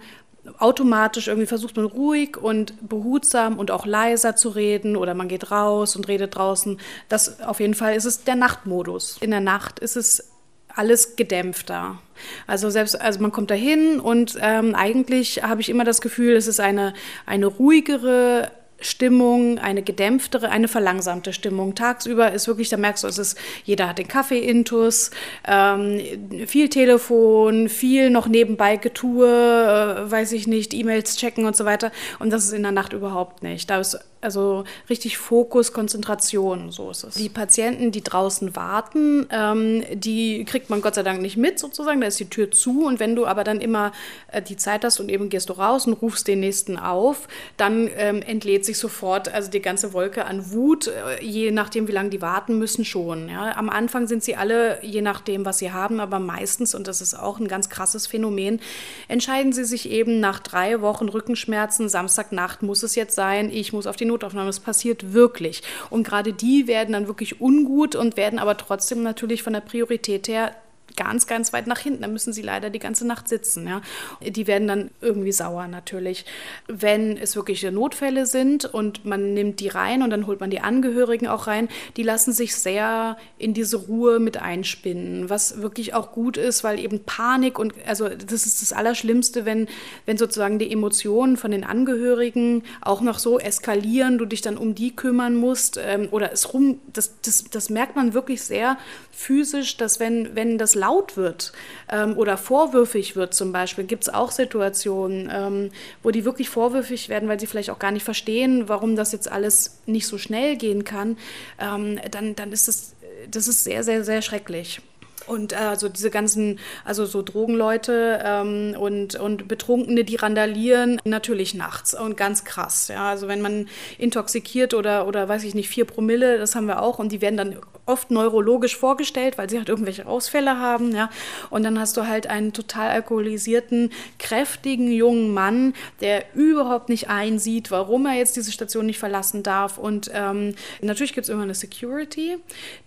automatisch 0.58 1.28
irgendwie 1.28 1.46
versucht 1.46 1.76
man 1.76 1.84
ruhig 1.84 2.36
und 2.36 2.88
behutsam 2.88 3.58
und 3.58 3.70
auch 3.70 3.86
leiser 3.86 4.34
zu 4.34 4.48
reden 4.48 4.96
oder 4.96 5.14
man 5.14 5.28
geht 5.28 5.50
raus 5.50 5.94
und 5.94 6.08
redet 6.08 6.34
draußen. 6.34 6.80
Das 7.08 7.40
auf 7.42 7.60
jeden 7.60 7.74
Fall 7.74 7.94
ist 7.94 8.06
es 8.06 8.24
der 8.24 8.34
Nachtmodus. 8.34 9.18
In 9.20 9.30
der 9.30 9.40
Nacht 9.40 9.78
ist 9.78 9.96
es 9.96 10.32
alles 10.74 11.16
gedämpfter. 11.16 11.98
Also 12.46 12.70
selbst, 12.70 13.00
also 13.00 13.20
man 13.20 13.32
kommt 13.32 13.50
dahin 13.50 14.00
und 14.00 14.38
ähm, 14.40 14.74
eigentlich 14.74 15.42
habe 15.42 15.60
ich 15.60 15.68
immer 15.68 15.84
das 15.84 16.00
Gefühl, 16.00 16.34
es 16.34 16.46
ist 16.46 16.60
eine, 16.60 16.94
eine 17.26 17.46
ruhigere 17.46 18.50
Stimmung, 18.82 19.58
eine 19.58 19.82
gedämpftere, 19.82 20.50
eine 20.50 20.68
verlangsamte 20.68 21.32
Stimmung. 21.32 21.74
Tagsüber 21.74 22.32
ist 22.32 22.46
wirklich, 22.46 22.68
da 22.68 22.76
merkst 22.76 23.04
du, 23.04 23.08
es 23.08 23.18
ist, 23.18 23.38
jeder 23.64 23.88
hat 23.88 23.98
den 23.98 24.08
Kaffee-Intus, 24.08 25.10
ähm, 25.46 26.00
viel 26.46 26.68
Telefon, 26.68 27.68
viel 27.68 28.10
noch 28.10 28.26
nebenbei 28.26 28.76
Getue, 28.76 29.26
äh, 29.26 30.10
weiß 30.10 30.32
ich 30.32 30.46
nicht, 30.46 30.74
E-Mails 30.74 31.16
checken 31.16 31.44
und 31.44 31.56
so 31.56 31.64
weiter. 31.64 31.92
Und 32.18 32.30
das 32.30 32.44
ist 32.44 32.52
in 32.52 32.62
der 32.62 32.72
Nacht 32.72 32.92
überhaupt 32.92 33.42
nicht. 33.42 33.70
Da 33.70 33.80
ist 33.80 33.98
also 34.22 34.64
richtig 34.88 35.18
Fokus, 35.18 35.72
Konzentration, 35.72 36.70
so 36.70 36.90
ist 36.90 37.04
es. 37.04 37.14
Die 37.14 37.28
Patienten, 37.28 37.90
die 37.90 38.02
draußen 38.02 38.54
warten, 38.56 39.26
ähm, 39.30 39.84
die 39.92 40.44
kriegt 40.44 40.70
man 40.70 40.80
Gott 40.80 40.94
sei 40.94 41.02
Dank 41.02 41.20
nicht 41.20 41.36
mit 41.36 41.58
sozusagen, 41.58 42.00
da 42.00 42.06
ist 42.06 42.20
die 42.20 42.30
Tür 42.30 42.50
zu 42.50 42.86
und 42.86 43.00
wenn 43.00 43.16
du 43.16 43.26
aber 43.26 43.42
dann 43.44 43.60
immer 43.60 43.92
äh, 44.28 44.40
die 44.40 44.56
Zeit 44.56 44.84
hast 44.84 45.00
und 45.00 45.08
eben 45.08 45.28
gehst 45.28 45.48
du 45.48 45.54
raus 45.54 45.86
und 45.86 45.94
rufst 45.94 46.28
den 46.28 46.40
nächsten 46.40 46.78
auf, 46.78 47.26
dann 47.56 47.90
ähm, 47.96 48.22
entlädt 48.22 48.64
sich 48.64 48.78
sofort 48.78 49.32
also 49.32 49.50
die 49.50 49.60
ganze 49.60 49.92
Wolke 49.92 50.24
an 50.24 50.52
Wut, 50.52 50.86
äh, 50.86 51.22
je 51.22 51.50
nachdem 51.50 51.88
wie 51.88 51.92
lange 51.92 52.10
die 52.10 52.22
warten 52.22 52.58
müssen 52.58 52.84
schon. 52.84 53.28
Ja. 53.28 53.56
Am 53.56 53.68
Anfang 53.68 54.06
sind 54.06 54.22
sie 54.22 54.36
alle, 54.36 54.78
je 54.84 55.02
nachdem 55.02 55.44
was 55.44 55.58
sie 55.58 55.72
haben, 55.72 55.98
aber 55.98 56.20
meistens, 56.20 56.76
und 56.76 56.86
das 56.86 57.00
ist 57.00 57.14
auch 57.14 57.40
ein 57.40 57.48
ganz 57.48 57.68
krasses 57.68 58.06
Phänomen, 58.06 58.60
entscheiden 59.08 59.52
sie 59.52 59.64
sich 59.64 59.90
eben 59.90 60.20
nach 60.20 60.38
drei 60.38 60.80
Wochen 60.80 61.08
Rückenschmerzen, 61.08 61.88
Samstagnacht 61.88 62.62
muss 62.62 62.84
es 62.84 62.94
jetzt 62.94 63.16
sein, 63.16 63.50
ich 63.52 63.72
muss 63.72 63.88
auf 63.88 63.96
die 63.96 64.11
Notaufnahme. 64.12 64.50
Es 64.50 64.60
passiert 64.60 65.12
wirklich. 65.12 65.62
Und 65.90 66.06
gerade 66.06 66.32
die 66.32 66.66
werden 66.66 66.92
dann 66.92 67.08
wirklich 67.08 67.40
ungut 67.40 67.94
und 67.96 68.16
werden 68.16 68.38
aber 68.38 68.56
trotzdem 68.56 69.02
natürlich 69.02 69.42
von 69.42 69.52
der 69.52 69.60
Priorität 69.60 70.28
her 70.28 70.54
ganz, 70.96 71.26
ganz 71.26 71.52
weit 71.52 71.66
nach 71.66 71.78
hinten. 71.78 72.02
Da 72.02 72.08
müssen 72.08 72.32
sie 72.32 72.42
leider 72.42 72.70
die 72.70 72.78
ganze 72.78 73.06
Nacht 73.06 73.28
sitzen. 73.28 73.66
Ja. 73.66 73.80
Die 74.20 74.46
werden 74.46 74.68
dann 74.68 74.90
irgendwie 75.00 75.32
sauer 75.32 75.68
natürlich. 75.68 76.24
Wenn 76.68 77.16
es 77.16 77.36
wirkliche 77.36 77.72
Notfälle 77.72 78.26
sind 78.26 78.64
und 78.64 79.04
man 79.04 79.34
nimmt 79.34 79.60
die 79.60 79.68
rein 79.68 80.02
und 80.02 80.10
dann 80.10 80.26
holt 80.26 80.40
man 80.40 80.50
die 80.50 80.60
Angehörigen 80.60 81.26
auch 81.26 81.46
rein, 81.46 81.68
die 81.96 82.02
lassen 82.02 82.32
sich 82.32 82.56
sehr 82.56 83.16
in 83.38 83.54
diese 83.54 83.76
Ruhe 83.76 84.18
mit 84.18 84.36
einspinnen, 84.36 85.30
was 85.30 85.60
wirklich 85.62 85.94
auch 85.94 86.12
gut 86.12 86.36
ist, 86.36 86.64
weil 86.64 86.78
eben 86.78 87.04
Panik 87.04 87.58
und 87.58 87.74
also 87.86 88.08
das 88.08 88.46
ist 88.46 88.62
das 88.62 88.72
Allerschlimmste, 88.72 89.44
wenn, 89.44 89.68
wenn 90.06 90.18
sozusagen 90.18 90.58
die 90.58 90.70
Emotionen 90.70 91.36
von 91.36 91.50
den 91.50 91.64
Angehörigen 91.64 92.64
auch 92.80 93.00
noch 93.00 93.18
so 93.18 93.38
eskalieren, 93.38 94.18
du 94.18 94.26
dich 94.26 94.40
dann 94.40 94.56
um 94.56 94.74
die 94.74 94.94
kümmern 94.94 95.34
musst 95.36 95.78
ähm, 95.82 96.08
oder 96.10 96.32
es 96.32 96.52
rum, 96.52 96.80
das, 96.92 97.20
das, 97.22 97.44
das 97.50 97.70
merkt 97.70 97.96
man 97.96 98.14
wirklich 98.14 98.42
sehr 98.42 98.78
physisch, 99.10 99.76
dass 99.76 100.00
wenn, 100.00 100.34
wenn 100.34 100.58
das 100.58 100.74
laut 100.82 101.16
wird 101.16 101.52
ähm, 101.90 102.18
oder 102.18 102.36
vorwürfig 102.36 103.14
wird 103.14 103.34
zum 103.34 103.52
Beispiel, 103.52 103.84
gibt 103.84 104.02
es 104.02 104.08
auch 104.12 104.32
Situationen, 104.32 105.30
ähm, 105.32 105.70
wo 106.02 106.10
die 106.10 106.24
wirklich 106.24 106.48
vorwürfig 106.48 107.08
werden, 107.08 107.28
weil 107.28 107.38
sie 107.38 107.46
vielleicht 107.46 107.70
auch 107.70 107.78
gar 107.78 107.92
nicht 107.92 108.04
verstehen, 108.04 108.68
warum 108.68 108.96
das 108.96 109.12
jetzt 109.12 109.30
alles 109.30 109.78
nicht 109.86 110.08
so 110.08 110.18
schnell 110.18 110.56
gehen 110.56 110.82
kann, 110.84 111.16
ähm, 111.60 112.00
dann, 112.10 112.34
dann 112.34 112.50
ist 112.50 112.66
das, 112.66 112.94
das 113.30 113.46
ist 113.46 113.62
sehr, 113.62 113.84
sehr, 113.84 114.04
sehr 114.04 114.22
schrecklich. 114.22 114.80
Und 115.26 115.54
also 115.54 115.88
diese 115.88 116.10
ganzen, 116.10 116.58
also 116.84 117.04
so 117.04 117.22
Drogenleute 117.22 118.20
ähm, 118.24 118.74
und, 118.78 119.14
und 119.14 119.48
Betrunkene, 119.48 120.04
die 120.04 120.16
randalieren, 120.16 121.00
natürlich 121.04 121.54
nachts 121.54 121.94
und 121.94 122.16
ganz 122.16 122.44
krass. 122.44 122.88
Ja, 122.88 123.10
also 123.10 123.28
wenn 123.28 123.40
man 123.40 123.68
intoxikiert 123.98 124.74
oder, 124.74 125.06
oder 125.06 125.28
weiß 125.28 125.44
ich 125.44 125.54
nicht, 125.54 125.68
vier 125.68 125.84
Promille, 125.84 126.38
das 126.38 126.54
haben 126.54 126.66
wir 126.66 126.82
auch 126.82 126.98
und 126.98 127.12
die 127.12 127.20
werden 127.20 127.36
dann 127.36 127.56
oft 127.84 128.10
neurologisch 128.10 128.76
vorgestellt, 128.76 129.38
weil 129.38 129.50
sie 129.50 129.58
halt 129.58 129.68
irgendwelche 129.68 130.06
Ausfälle 130.06 130.58
haben. 130.58 130.94
Ja, 130.94 131.10
und 131.50 131.62
dann 131.62 131.78
hast 131.78 131.96
du 131.96 132.06
halt 132.06 132.26
einen 132.26 132.52
total 132.52 132.90
alkoholisierten, 132.90 133.90
kräftigen 134.18 134.90
jungen 134.90 135.34
Mann, 135.34 135.74
der 136.00 136.34
überhaupt 136.34 136.88
nicht 136.88 137.08
einsieht, 137.08 137.70
warum 137.70 138.06
er 138.06 138.14
jetzt 138.14 138.36
diese 138.36 138.52
Station 138.52 138.86
nicht 138.86 138.98
verlassen 138.98 139.42
darf. 139.42 139.78
Und 139.78 140.10
ähm, 140.14 140.54
natürlich 140.80 141.12
gibt 141.12 141.24
es 141.24 141.28
immer 141.28 141.42
eine 141.42 141.54
Security, 141.54 142.38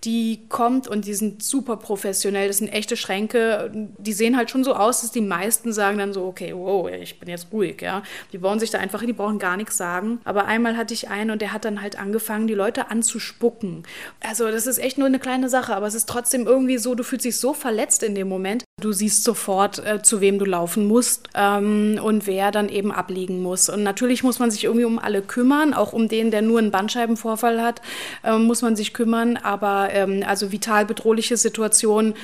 die 0.03 0.41
kommt 0.49 0.87
und 0.87 1.05
die 1.05 1.13
sind 1.13 1.43
super 1.43 1.77
professionell 1.77 2.25
professionell, 2.25 2.48
das 2.48 2.58
sind 2.58 2.70
echte 2.70 2.98
Schränke, 2.98 3.72
die 3.74 4.13
sehen 4.13 4.36
halt 4.36 4.50
schon 4.50 4.63
so 4.63 4.74
aus, 4.74 5.01
dass 5.01 5.12
die 5.12 5.22
meisten 5.22 5.72
sagen 5.72 5.98
dann 6.00 6.13
so, 6.13 6.25
okay, 6.25 6.53
wow, 6.55 6.89
ich 6.89 7.20
bin 7.20 7.29
jetzt 7.29 7.48
ruhig, 7.51 7.82
ja. 7.82 8.01
Die 8.32 8.38
bauen 8.38 8.60
sich 8.60 8.72
da 8.72 8.79
einfach 8.79 9.00
hin, 9.00 9.08
die 9.08 9.13
brauchen 9.13 9.39
gar 9.39 9.58
nichts 9.58 9.77
sagen. 9.77 10.20
Aber 10.24 10.46
einmal 10.46 10.75
hatte 10.75 10.94
ich 10.94 11.10
einen 11.10 11.32
und 11.32 11.41
der 11.41 11.53
hat 11.53 11.65
dann 11.65 11.82
halt 11.82 12.00
angefangen, 12.00 12.48
die 12.48 12.55
Leute 12.55 12.89
anzuspucken. 12.89 13.84
Also 14.22 14.50
das 14.50 14.65
ist 14.65 14.79
echt 14.79 14.98
nur 14.98 15.08
eine 15.08 15.20
kleine 15.20 15.50
Sache, 15.50 15.75
aber 15.75 15.88
es 15.88 15.94
ist 15.94 16.10
trotzdem 16.10 16.48
irgendwie 16.48 16.77
so, 16.77 16.96
du 16.96 17.03
fühlst 17.03 17.25
dich 17.25 17.38
so 17.38 17.53
verletzt 17.53 18.01
in 18.01 18.15
dem 18.15 18.27
Moment. 18.27 18.64
Du 18.82 18.91
siehst 18.91 19.24
sofort, 19.24 19.79
äh, 19.79 20.01
zu 20.01 20.20
wem 20.20 20.38
du 20.38 20.44
laufen 20.44 20.86
musst 20.86 21.29
ähm, 21.34 21.98
und 22.03 22.27
wer 22.27 22.51
dann 22.51 22.67
eben 22.67 22.91
abliegen 22.91 23.41
muss. 23.41 23.70
Und 23.70 23.84
natürlich 23.84 24.22
muss 24.22 24.39
man 24.39 24.51
sich 24.51 24.65
irgendwie 24.65 24.84
um 24.84 25.00
alle 25.00 25.22
kümmern, 25.22 25.74
auch 25.74 25.94
um 25.94 26.10
den, 26.10 26.29
der 26.29 26.41
nur 26.41 26.60
einen 26.60 26.72
Bandscheibenvorfall 26.72 27.62
hat, 27.62 27.82
äh, 28.25 28.38
muss 28.38 28.62
man 28.62 28.75
sich 28.75 28.94
kümmern. 28.94 29.38
Aber 29.38 29.91
ähm, 29.94 30.25
also 30.27 30.51
vital 30.51 30.86
bedrohliche 30.86 31.38
Situationen 31.38 32.15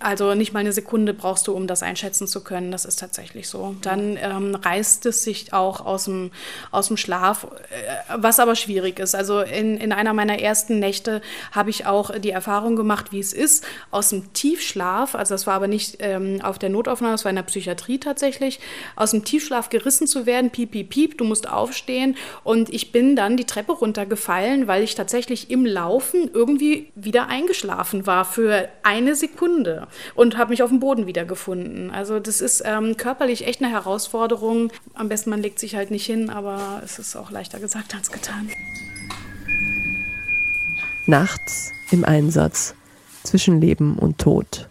also 0.00 0.34
nicht 0.34 0.52
mal 0.52 0.60
eine 0.60 0.72
Sekunde 0.72 1.14
brauchst 1.14 1.46
du, 1.46 1.52
um 1.52 1.66
das 1.66 1.82
einschätzen 1.82 2.26
zu 2.26 2.44
können. 2.44 2.70
Das 2.70 2.84
ist 2.84 2.98
tatsächlich 2.98 3.48
so. 3.48 3.74
Dann 3.80 4.18
ähm, 4.20 4.54
reißt 4.54 5.06
es 5.06 5.22
sich 5.22 5.52
auch 5.52 5.84
aus 5.84 6.04
dem, 6.04 6.30
aus 6.70 6.88
dem 6.88 6.96
Schlaf, 6.96 7.44
äh, 7.44 8.18
was 8.18 8.38
aber 8.38 8.54
schwierig 8.54 8.98
ist. 8.98 9.14
Also 9.14 9.40
in, 9.40 9.78
in 9.78 9.92
einer 9.92 10.12
meiner 10.12 10.38
ersten 10.40 10.78
Nächte 10.78 11.22
habe 11.52 11.70
ich 11.70 11.86
auch 11.86 12.18
die 12.18 12.30
Erfahrung 12.30 12.76
gemacht, 12.76 13.12
wie 13.12 13.20
es 13.20 13.32
ist, 13.32 13.64
aus 13.90 14.10
dem 14.10 14.32
Tiefschlaf, 14.32 15.14
also 15.14 15.34
das 15.34 15.46
war 15.46 15.54
aber 15.54 15.68
nicht 15.68 15.98
ähm, 16.00 16.40
auf 16.42 16.58
der 16.58 16.68
Notaufnahme, 16.68 17.14
das 17.14 17.24
war 17.24 17.30
in 17.30 17.36
der 17.36 17.42
Psychiatrie 17.44 17.98
tatsächlich, 17.98 18.60
aus 18.96 19.12
dem 19.12 19.24
Tiefschlaf 19.24 19.70
gerissen 19.70 20.06
zu 20.06 20.26
werden, 20.26 20.50
piep, 20.50 20.72
piep, 20.72 20.90
piep, 20.90 21.18
du 21.18 21.24
musst 21.24 21.48
aufstehen. 21.48 22.16
Und 22.44 22.68
ich 22.72 22.92
bin 22.92 23.16
dann 23.16 23.36
die 23.36 23.44
Treppe 23.46 23.72
runtergefallen, 23.72 24.66
weil 24.66 24.82
ich 24.82 24.94
tatsächlich 24.94 25.50
im 25.50 25.64
Laufen 25.64 26.30
irgendwie 26.32 26.90
wieder 26.94 27.28
eingeschlafen 27.28 28.06
war 28.06 28.24
für 28.24 28.68
eine 28.98 29.14
Sekunde 29.14 29.86
und 30.14 30.36
habe 30.36 30.50
mich 30.50 30.62
auf 30.62 30.70
dem 30.70 30.80
Boden 30.80 31.06
wiedergefunden. 31.06 31.90
Also 31.90 32.20
das 32.20 32.40
ist 32.40 32.62
ähm, 32.64 32.96
körperlich 32.96 33.46
echt 33.46 33.62
eine 33.62 33.72
Herausforderung. 33.72 34.72
Am 34.94 35.08
besten 35.08 35.30
man 35.30 35.40
legt 35.40 35.58
sich 35.58 35.76
halt 35.76 35.90
nicht 35.90 36.06
hin, 36.06 36.30
aber 36.30 36.82
es 36.84 36.98
ist 36.98 37.16
auch 37.16 37.30
leichter 37.30 37.60
gesagt 37.60 37.94
als 37.94 38.10
getan. 38.10 38.50
Nachts 41.06 41.72
im 41.90 42.04
Einsatz 42.04 42.74
zwischen 43.22 43.60
Leben 43.60 43.98
und 43.98 44.18
Tod. 44.18 44.68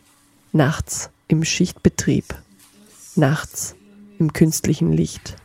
Nachts 0.51 1.09
im 1.27 1.43
Schichtbetrieb. 1.43 2.25
Nachts 3.15 3.75
im 4.19 4.33
künstlichen 4.33 4.93
Licht. 4.93 5.35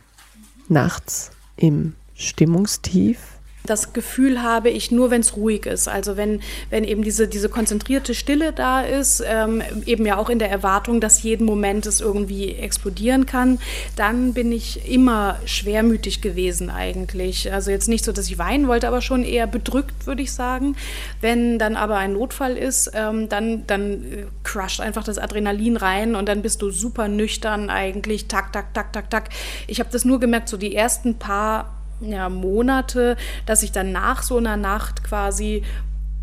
Nachts 0.67 1.31
im 1.55 1.95
Stimmungstief 2.15 3.17
das 3.65 3.93
Gefühl 3.93 4.41
habe 4.43 4.69
ich 4.69 4.91
nur, 4.91 5.09
wenn 5.09 5.21
es 5.21 5.37
ruhig 5.37 5.65
ist. 5.65 5.87
Also 5.87 6.17
wenn, 6.17 6.41
wenn 6.69 6.83
eben 6.83 7.01
diese, 7.01 7.27
diese 7.27 7.47
konzentrierte 7.47 8.13
Stille 8.13 8.51
da 8.51 8.81
ist, 8.81 9.23
ähm, 9.25 9.61
eben 9.85 10.05
ja 10.05 10.17
auch 10.17 10.29
in 10.29 10.39
der 10.39 10.49
Erwartung, 10.49 10.99
dass 10.99 11.23
jeden 11.23 11.45
Moment 11.45 11.85
es 11.85 12.01
irgendwie 12.01 12.53
explodieren 12.53 13.25
kann, 13.25 13.59
dann 13.95 14.33
bin 14.33 14.51
ich 14.51 14.89
immer 14.89 15.39
schwermütig 15.45 16.21
gewesen 16.21 16.69
eigentlich. 16.69 17.53
Also 17.53 17.71
jetzt 17.71 17.87
nicht 17.87 18.03
so, 18.03 18.11
dass 18.11 18.27
ich 18.27 18.37
weinen 18.37 18.67
wollte, 18.67 18.87
aber 18.87 19.01
schon 19.01 19.23
eher 19.23 19.47
bedrückt, 19.47 20.07
würde 20.07 20.21
ich 20.21 20.33
sagen. 20.33 20.75
Wenn 21.21 21.57
dann 21.57 21.77
aber 21.77 21.97
ein 21.97 22.13
Notfall 22.13 22.57
ist, 22.57 22.91
ähm, 22.93 23.29
dann, 23.29 23.65
dann 23.67 23.93
äh, 23.93 24.25
crusht 24.43 24.81
einfach 24.81 25.05
das 25.05 25.17
Adrenalin 25.17 25.77
rein 25.77 26.15
und 26.15 26.27
dann 26.27 26.41
bist 26.41 26.61
du 26.61 26.69
super 26.69 27.07
nüchtern 27.07 27.69
eigentlich. 27.69 28.27
Tak, 28.27 28.51
tak, 28.51 28.73
tak, 28.73 28.91
tak, 28.91 29.09
tak. 29.09 29.29
Ich 29.67 29.79
habe 29.79 29.89
das 29.89 30.03
nur 30.03 30.19
gemerkt, 30.19 30.49
so 30.49 30.57
die 30.57 30.75
ersten 30.75 31.15
paar 31.15 31.82
ja, 32.03 32.29
Monate, 32.29 33.15
dass 33.45 33.63
ich 33.63 33.71
dann 33.71 33.91
nach 33.91 34.23
so 34.23 34.37
einer 34.37 34.57
Nacht 34.57 35.03
quasi 35.03 35.63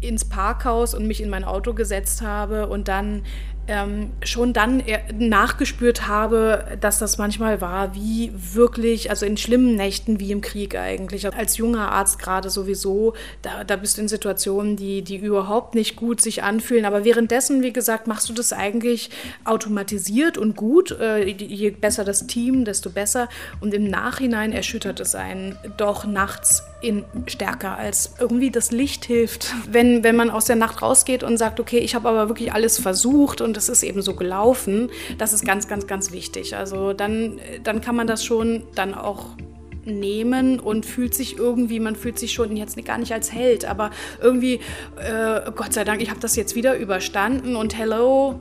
ins 0.01 0.25
Parkhaus 0.25 0.95
und 0.95 1.07
mich 1.07 1.23
in 1.23 1.29
mein 1.29 1.45
Auto 1.45 1.75
gesetzt 1.75 2.23
habe 2.23 2.69
und 2.69 2.89
dann 2.89 3.23
ähm, 3.71 4.11
schon 4.25 4.53
dann 4.53 4.83
nachgespürt 5.17 6.09
habe, 6.09 6.77
dass 6.81 6.99
das 6.99 7.19
manchmal 7.19 7.61
war, 7.61 7.95
wie 7.95 8.33
wirklich, 8.35 9.11
also 9.11 9.25
in 9.25 9.37
schlimmen 9.37 9.77
Nächten 9.77 10.19
wie 10.19 10.33
im 10.33 10.41
Krieg 10.41 10.75
eigentlich. 10.75 11.33
Als 11.33 11.57
junger 11.57 11.93
Arzt 11.93 12.19
gerade 12.19 12.51
sowieso, 12.51 13.15
da, 13.43 13.63
da 13.63 13.77
bist 13.77 13.97
du 13.97 14.03
in 14.03 14.09
Situationen, 14.09 14.77
die, 14.77 15.03
die 15.03 15.17
überhaupt 15.19 15.77
nicht 15.77 15.95
gut 15.95 16.21
sich 16.21 16.43
anfühlen. 16.43 16.85
Aber 16.85 17.05
währenddessen, 17.05 17.63
wie 17.63 17.73
gesagt, 17.73 18.09
machst 18.09 18.29
du 18.29 18.33
das 18.33 18.53
eigentlich 18.53 19.11
automatisiert 19.45 20.37
und 20.37 20.57
gut. 20.57 20.91
Äh, 20.91 21.27
je 21.27 21.71
besser 21.71 22.03
das 22.05 22.27
Team, 22.27 22.65
desto 22.65 22.91
besser. 22.91 23.29
Und 23.61 23.73
im 23.73 23.85
Nachhinein 23.85 24.53
erschüttert 24.53 24.99
es 24.99 25.15
einen 25.15 25.57
doch 25.77 26.05
nachts 26.05 26.65
in 26.81 27.05
stärker 27.27 27.77
als 27.77 28.15
irgendwie 28.19 28.51
das 28.51 28.71
Licht 28.71 29.05
hilft. 29.05 29.55
Wenn, 29.71 30.03
wenn 30.03 30.17
man 30.17 30.31
aus 30.31 30.47
der 30.47 30.57
Nacht 30.57 30.83
rausgeht 30.83 31.23
und 31.23 31.37
sagt, 31.37 31.61
okay, 31.61 31.79
ich 31.79 31.95
habe 31.95 32.09
aber 32.09 32.29
wirklich 32.29 32.53
alles 32.53 32.79
versucht 32.79 33.41
und 33.41 33.57
es 33.57 33.69
ist 33.69 33.83
eben 33.83 34.03
so 34.03 34.15
gelaufen, 34.15 34.91
das 35.19 35.33
ist 35.33 35.45
ganz, 35.45 35.69
ganz, 35.69 35.87
ganz 35.87 36.13
wichtig. 36.13 36.57
Also 36.57 36.93
dann, 36.93 37.41
dann 37.63 37.81
kann 37.81 37.97
man 37.97 38.07
das 38.07 38.25
schon 38.25 38.65
dann 38.75 38.95
auch 38.95 39.37
nehmen 39.85 40.61
und 40.61 40.87
fühlt 40.87 41.15
sich 41.15 41.39
irgendwie, 41.39 41.81
man 41.81 41.97
fühlt 41.97 42.19
sich 42.19 42.33
schon 42.33 42.57
jetzt 42.57 42.83
gar 42.85 42.99
nicht 42.99 43.13
als 43.13 43.33
Held, 43.33 43.65
aber 43.65 43.91
irgendwie, 44.21 44.61
äh, 44.97 45.51
Gott 45.55 45.73
sei 45.73 45.85
Dank, 45.85 46.03
ich 46.03 46.11
habe 46.11 46.21
das 46.21 46.37
jetzt 46.37 46.55
wieder 46.55 46.77
überstanden 46.77 47.57
und 47.57 47.77
hello 47.77 48.41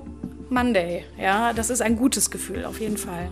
Monday. 0.49 1.05
Ja, 1.19 1.53
das 1.53 1.69
ist 1.69 1.81
ein 1.81 1.95
gutes 1.95 2.31
Gefühl, 2.31 2.65
auf 2.65 2.79
jeden 2.79 2.97
Fall. 2.97 3.29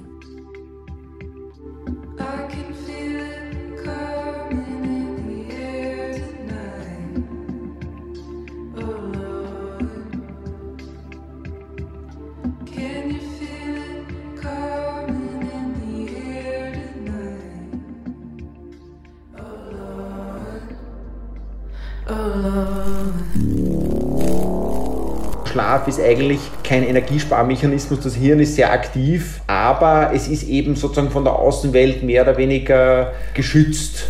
Ist 25.87 26.01
eigentlich 26.01 26.39
kein 26.65 26.83
Energiesparmechanismus, 26.83 28.01
das 28.01 28.15
Hirn 28.15 28.41
ist 28.41 28.55
sehr 28.55 28.73
aktiv, 28.73 29.39
aber 29.47 30.11
es 30.13 30.27
ist 30.27 30.43
eben 30.43 30.75
sozusagen 30.75 31.09
von 31.09 31.23
der 31.23 31.33
Außenwelt 31.33 32.03
mehr 32.03 32.23
oder 32.23 32.37
weniger 32.37 33.13
geschützt. 33.33 34.05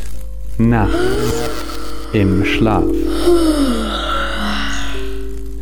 Nachts 0.57 0.97
im 2.13 2.43
Schlaf. 2.45 2.83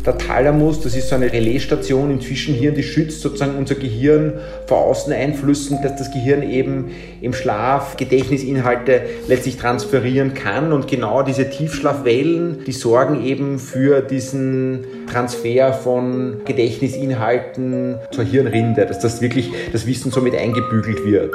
Der 0.06 0.16
Thalamus, 0.16 0.80
das 0.80 0.94
ist 0.94 1.08
so 1.08 1.16
eine 1.16 1.32
Relaisstation 1.32 2.12
im 2.12 2.20
Zwischenhirn, 2.20 2.76
die 2.76 2.84
schützt 2.84 3.22
sozusagen 3.22 3.56
unser 3.58 3.74
Gehirn 3.74 4.34
vor 4.66 4.78
Außeneinflüssen, 4.84 5.82
dass 5.82 5.96
das 5.96 6.12
Gehirn 6.12 6.48
eben 6.48 6.92
im 7.20 7.32
Schlaf 7.32 7.96
Gedächtnisinhalte 7.96 9.02
letztlich 9.26 9.56
transferieren 9.56 10.32
kann. 10.32 10.72
Und 10.72 10.86
genau 10.86 11.24
diese 11.24 11.50
Tiefschlafwellen, 11.50 12.62
die 12.64 12.72
sorgen 12.72 13.24
eben 13.24 13.58
für 13.58 14.00
diesen 14.00 14.86
Transfer 15.10 15.72
von 15.72 16.36
Gedächtnisinhalten 16.44 17.96
zur 18.12 18.22
Hirnrinde, 18.22 18.86
dass 18.86 19.00
das 19.00 19.20
wirklich 19.20 19.50
das 19.72 19.88
Wissen 19.88 20.12
somit 20.12 20.36
eingebügelt 20.36 21.04
wird. 21.04 21.34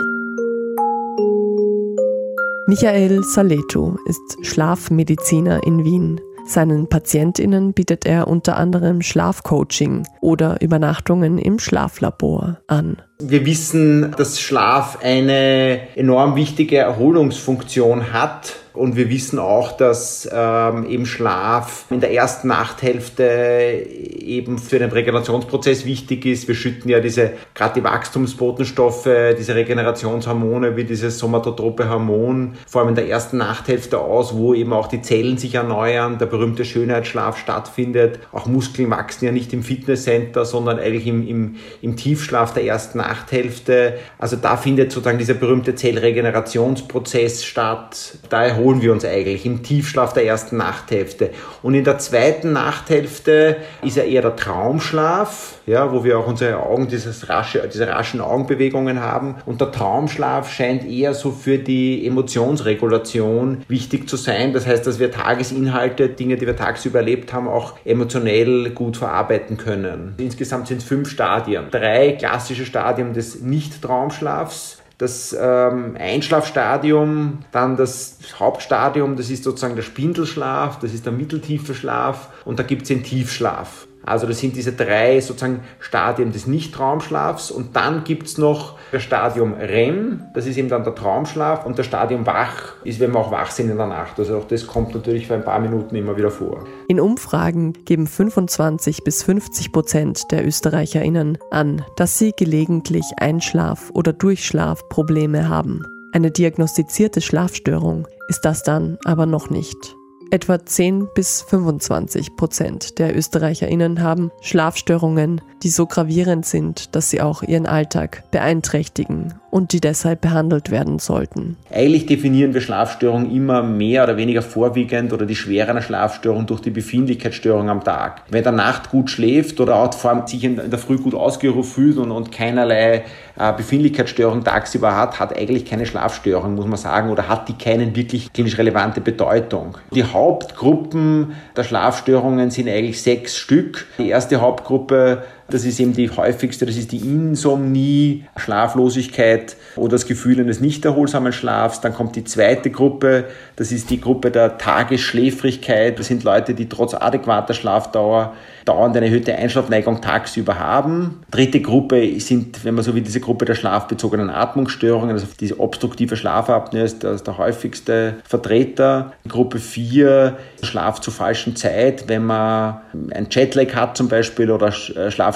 Michael 2.67 3.21
Saleto 3.23 3.97
ist 4.07 4.47
Schlafmediziner 4.47 5.59
in 5.65 5.83
Wien. 5.83 6.21
Seinen 6.45 6.89
PatientInnen 6.89 7.74
bietet 7.74 8.05
er 8.05 8.27
unter 8.27 8.57
anderem 8.57 9.01
Schlafcoaching 9.01 10.05
oder 10.19 10.62
Übernachtungen 10.62 11.38
im 11.38 11.60
Schlaflabor 11.60 12.60
an. 12.67 13.01
Wir 13.19 13.45
wissen, 13.45 14.13
dass 14.17 14.41
Schlaf 14.41 15.00
eine 15.01 15.95
enorm 15.95 16.36
wichtige 16.36 16.77
Erholungsfunktion 16.77 18.12
hat. 18.13 18.55
Und 18.73 18.95
wir 18.95 19.09
wissen 19.09 19.37
auch, 19.37 19.73
dass 19.73 20.29
ähm, 20.31 20.89
eben 20.89 21.05
Schlaf 21.05 21.85
in 21.89 21.99
der 21.99 22.13
ersten 22.13 22.47
Nachthälfte 22.47 23.23
eben 23.23 24.57
für 24.57 24.79
den 24.79 24.91
Regenerationsprozess 24.91 25.85
wichtig 25.85 26.25
ist. 26.25 26.47
Wir 26.47 26.55
schütten 26.55 26.89
ja 26.89 26.99
diese, 26.99 27.33
gerade 27.53 27.79
die 27.79 27.83
Wachstumsbotenstoffe, 27.83 29.09
diese 29.37 29.55
Regenerationshormone 29.55 30.77
wie 30.77 30.85
dieses 30.85 31.19
somatotrope 31.19 31.89
Hormon, 31.89 32.53
vor 32.65 32.81
allem 32.81 32.89
in 32.89 32.95
der 32.95 33.09
ersten 33.09 33.37
Nachthälfte 33.37 33.99
aus, 33.99 34.35
wo 34.35 34.53
eben 34.53 34.71
auch 34.71 34.87
die 34.87 35.01
Zellen 35.01 35.37
sich 35.37 35.55
erneuern, 35.55 36.17
der 36.17 36.27
berühmte 36.27 36.63
Schönheitsschlaf 36.63 37.37
stattfindet. 37.37 38.19
Auch 38.31 38.45
Muskeln 38.45 38.89
wachsen 38.89 39.25
ja 39.25 39.31
nicht 39.31 39.51
im 39.51 39.63
Fitnesscenter, 39.63 40.45
sondern 40.45 40.79
eigentlich 40.79 41.07
im, 41.07 41.27
im, 41.27 41.55
im 41.81 41.97
Tiefschlaf 41.97 42.53
der 42.53 42.63
ersten 42.63 42.99
Nachthälfte. 42.99 43.95
Also 44.17 44.37
da 44.37 44.55
findet 44.55 44.91
sozusagen 44.91 45.17
dieser 45.17 45.33
berühmte 45.33 45.75
Zellregenerationsprozess 45.75 47.43
statt. 47.43 48.17
Da 48.29 48.55
erholen 48.62 48.82
wir 48.82 48.91
uns 48.91 49.03
eigentlich 49.03 49.46
im 49.46 49.63
Tiefschlaf 49.63 50.13
der 50.13 50.25
ersten 50.25 50.58
Nachthälfte. 50.58 51.32
Und 51.63 51.74
in 51.74 51.84
der 51.84 51.98
zweiten 51.98 52.53
Nachthälfte 52.53 53.58
ist 53.82 53.98
ja 53.98 54.03
eher 54.03 54.22
der 54.22 54.36
Traumschlaf, 54.36 55.56
ja, 55.65 55.91
wo 55.91 56.03
wir 56.03 56.20
auch 56.20 56.27
unsere 56.27 56.58
Augen, 56.62 56.88
dieses 56.88 57.27
rasche, 57.27 57.68
diese 57.68 57.88
raschen 57.88 58.22
Augenbewegungen 58.22 59.01
haben. 59.01 59.38
Und 59.48 59.62
der 59.62 59.72
Traumschlaf 59.72 60.51
scheint 60.51 60.88
eher 60.88 61.15
so 61.15 61.32
für 61.32 61.58
die 61.58 62.06
Emotionsregulation 62.06 63.63
wichtig 63.68 64.08
zu 64.08 64.15
sein. 64.15 64.53
Das 64.53 64.68
heißt, 64.68 64.86
dass 64.86 65.00
wir 65.00 65.12
Tagesinhalte, 65.12 66.10
Dinge, 66.10 66.38
die 66.38 66.46
wir 66.46 66.56
tagsüber 66.56 67.00
erlebt 67.00 67.34
haben, 67.34 67.48
auch 67.48 67.74
emotionell 67.84 68.70
gut 68.70 68.98
verarbeiten 68.98 69.58
können. 69.58 70.13
Insgesamt 70.18 70.68
sind 70.68 70.77
es 70.77 70.84
fünf 70.84 71.10
Stadien. 71.10 71.65
Drei 71.72 72.12
klassische 72.12 72.65
Stadien 72.65 73.13
des 73.13 73.41
Nicht-Traumschlafs 73.41 74.80
das 75.01 75.36
ähm, 75.39 75.98
Einschlafstadium, 76.00 77.39
dann 77.51 77.75
das 77.75 78.20
Hauptstadium, 78.38 79.15
das 79.15 79.31
ist 79.31 79.43
sozusagen 79.43 79.75
der 79.75 79.81
Spindelschlaf, 79.81 80.77
das 80.77 80.93
ist 80.93 81.05
der 81.08 81.13
mitteltiefe 81.13 81.74
Schlaf 81.74 82.29
und 82.46 82.60
da 82.60 82.63
gibt 82.63 82.84
es 82.84 82.89
den 82.89 83.01
Tiefschlaf. 83.03 83.88
Also 84.03 84.27
das 84.27 84.39
sind 84.39 84.56
diese 84.56 84.73
drei 84.73 85.21
sozusagen 85.21 85.62
Stadien 85.80 86.32
des 86.32 86.47
Nicht-Traumschlafs 86.47 87.52
und 87.52 87.75
dann 87.75 88.04
gibt 88.04 88.28
es 88.28 88.38
noch 88.38 88.78
das 88.91 89.04
Stadium 89.04 89.54
REM, 89.54 90.23
das 90.34 90.47
ist 90.47 90.58
eben 90.58 90.69
dann 90.69 90.84
der 90.84 90.95
Traumschlaf 90.95 91.65
und 91.65 91.78
das 91.80 91.86
Stadium 91.86 92.25
Wach 92.25 92.75
ist, 92.84 92.99
wenn 92.99 93.12
wir 93.12 93.19
auch 93.19 93.32
wach 93.32 93.52
sind 93.52 93.69
in 93.69 93.78
der 93.78 93.88
Nacht. 93.88 94.19
Also 94.19 94.38
auch 94.38 94.45
das 94.45 94.67
kommt 94.67 94.93
natürlich 94.93 95.28
für 95.28 95.36
ein 95.36 95.45
paar 95.45 95.60
Minuten 95.60 95.95
immer 95.95 96.17
wieder 96.17 96.32
vor. 96.32 96.65
In 96.88 96.99
Umfragen 96.99 97.73
geben 97.86 98.08
25 98.08 99.04
bis 99.04 99.23
50 99.23 99.71
Prozent 99.71 100.32
der 100.32 100.45
ÖsterreicherInnen 100.45 101.38
an, 101.52 101.84
dass 101.95 102.17
sie 102.17 102.34
gelegentlich 102.36 103.06
Einschlaf- 103.17 103.91
oder 103.93 104.13
Durchschlafprobleme 104.13 105.47
haben. 105.47 105.86
Eine 106.13 106.32
diagnostizierte 106.32 107.21
Schlafstörung 107.21 108.08
ist 108.28 108.41
das 108.41 108.63
dann 108.63 108.97
aber 109.06 109.25
noch 109.25 109.49
nicht. 109.49 109.95
Etwa 110.34 110.65
10 110.65 111.10
bis 111.13 111.41
25 111.41 112.38
Prozent 112.38 113.00
der 113.00 113.17
ÖsterreicherInnen 113.17 114.02
haben 114.02 114.32
Schlafstörungen, 114.39 115.41
die 115.62 115.67
so 115.67 115.86
gravierend 115.86 116.46
sind, 116.46 116.96
dass 116.96 117.10
sie 117.10 117.20
auch 117.20 117.44
ihren 117.44 117.65
Alltag 117.65 118.24
beeinträchtigen 118.32 119.34
und 119.52 119.74
die 119.74 119.82
deshalb 119.82 120.22
behandelt 120.22 120.72
werden 120.72 121.00
sollten. 121.00 121.58
Eigentlich 121.70 122.06
definieren 122.06 122.54
wir 122.54 122.62
Schlafstörungen 122.62 123.30
immer 123.30 123.62
mehr 123.62 124.06
oder 124.06 124.17
weniger 124.17 124.41
vorwiegend 124.41 125.12
oder 125.12 125.26
die 125.26 125.36
Schwere 125.36 125.70
einer 125.70 125.82
Schlafstörung 125.82 126.46
durch 126.48 126.62
die 126.62 126.72
Befindlichkeitsstörung 126.72 127.70
am 127.70 127.84
Tag. 127.84 128.24
Wenn 128.30 128.44
der 128.44 128.54
Nacht 128.54 128.89
gut 128.89 129.10
schläft 129.10 129.60
oder 129.60 129.76
auch 129.76 129.94
vor 129.94 130.12
allem 130.12 130.28
sich 130.28 130.44
in 130.46 130.56
der 130.56 130.80
Früh 130.80 130.98
gut 130.98 131.13
ausgeruht 131.13 131.65
fühlt 131.65 131.98
und, 131.98 132.12
und 132.12 132.32
keinerlei 132.32 133.04
äh, 133.38 133.54
Befindlichkeitsstörung 133.54 134.44
tagsüber 134.44 134.96
hat, 134.96 135.20
hat 135.20 135.38
eigentlich 135.38 135.65
keine 135.65 135.86
Schlafstörung, 135.86 136.56
muss 136.56 136.67
man 136.67 136.78
sagen, 136.78 137.10
oder 137.10 137.28
hat 137.28 137.50
die 137.50 137.54
keine 137.54 137.94
wirklich 137.96 138.32
klinisch 138.32 138.58
relevante 138.58 139.02
Bedeutung. 139.02 139.78
Die 139.94 140.06
Hauptgruppen 140.21 141.34
der 141.57 141.63
Schlafstörungen 141.63 142.51
sind 142.51 142.69
eigentlich 142.69 143.01
sechs 143.01 143.36
Stück. 143.36 143.88
Die 143.97 144.10
erste 144.10 144.39
Hauptgruppe 144.39 145.23
das 145.53 145.65
ist 145.65 145.79
eben 145.79 145.93
die 145.93 146.09
häufigste, 146.09 146.65
das 146.65 146.77
ist 146.77 146.91
die 146.91 146.97
Insomnie, 146.97 148.25
Schlaflosigkeit 148.37 149.55
oder 149.75 149.91
das 149.91 150.05
Gefühl 150.05 150.39
eines 150.39 150.59
nicht 150.59 150.83
erholsamen 150.85 151.33
Schlafs. 151.33 151.81
Dann 151.81 151.93
kommt 151.93 152.15
die 152.15 152.23
zweite 152.23 152.69
Gruppe, 152.69 153.25
das 153.55 153.71
ist 153.71 153.89
die 153.89 154.01
Gruppe 154.01 154.31
der 154.31 154.57
Tagesschläfrigkeit. 154.57 155.99
Das 155.99 156.07
sind 156.07 156.23
Leute, 156.23 156.53
die 156.53 156.67
trotz 156.67 156.93
adäquater 156.93 157.53
Schlafdauer 157.53 158.33
dauernd 158.65 158.95
eine 158.95 159.07
erhöhte 159.07 159.35
Einschlafneigung 159.35 160.01
tagsüber 160.01 160.59
haben. 160.59 161.21
Dritte 161.31 161.61
Gruppe 161.61 162.19
sind, 162.19 162.63
wenn 162.63 162.75
man 162.75 162.83
so 162.83 162.95
wie 162.95 163.01
diese 163.01 163.19
Gruppe 163.19 163.45
der 163.45 163.55
schlafbezogenen 163.55 164.29
Atmungsstörungen, 164.29 165.11
also 165.11 165.27
diese 165.39 165.59
obstruktive 165.59 166.15
Schlafapnoe 166.15 166.83
ist 166.83 167.03
der, 167.03 167.15
der 167.15 167.37
häufigste 167.37 168.15
Vertreter. 168.23 169.13
Gruppe 169.27 169.59
4, 169.59 170.37
Schlaf 170.63 171.01
zur 171.01 171.13
falschen 171.13 171.55
Zeit, 171.55 172.07
wenn 172.07 172.25
man 172.25 172.81
ein 173.13 173.27
Jetlag 173.29 173.73
hat 173.75 173.97
zum 173.97 174.07
Beispiel 174.07 174.51
oder 174.51 174.71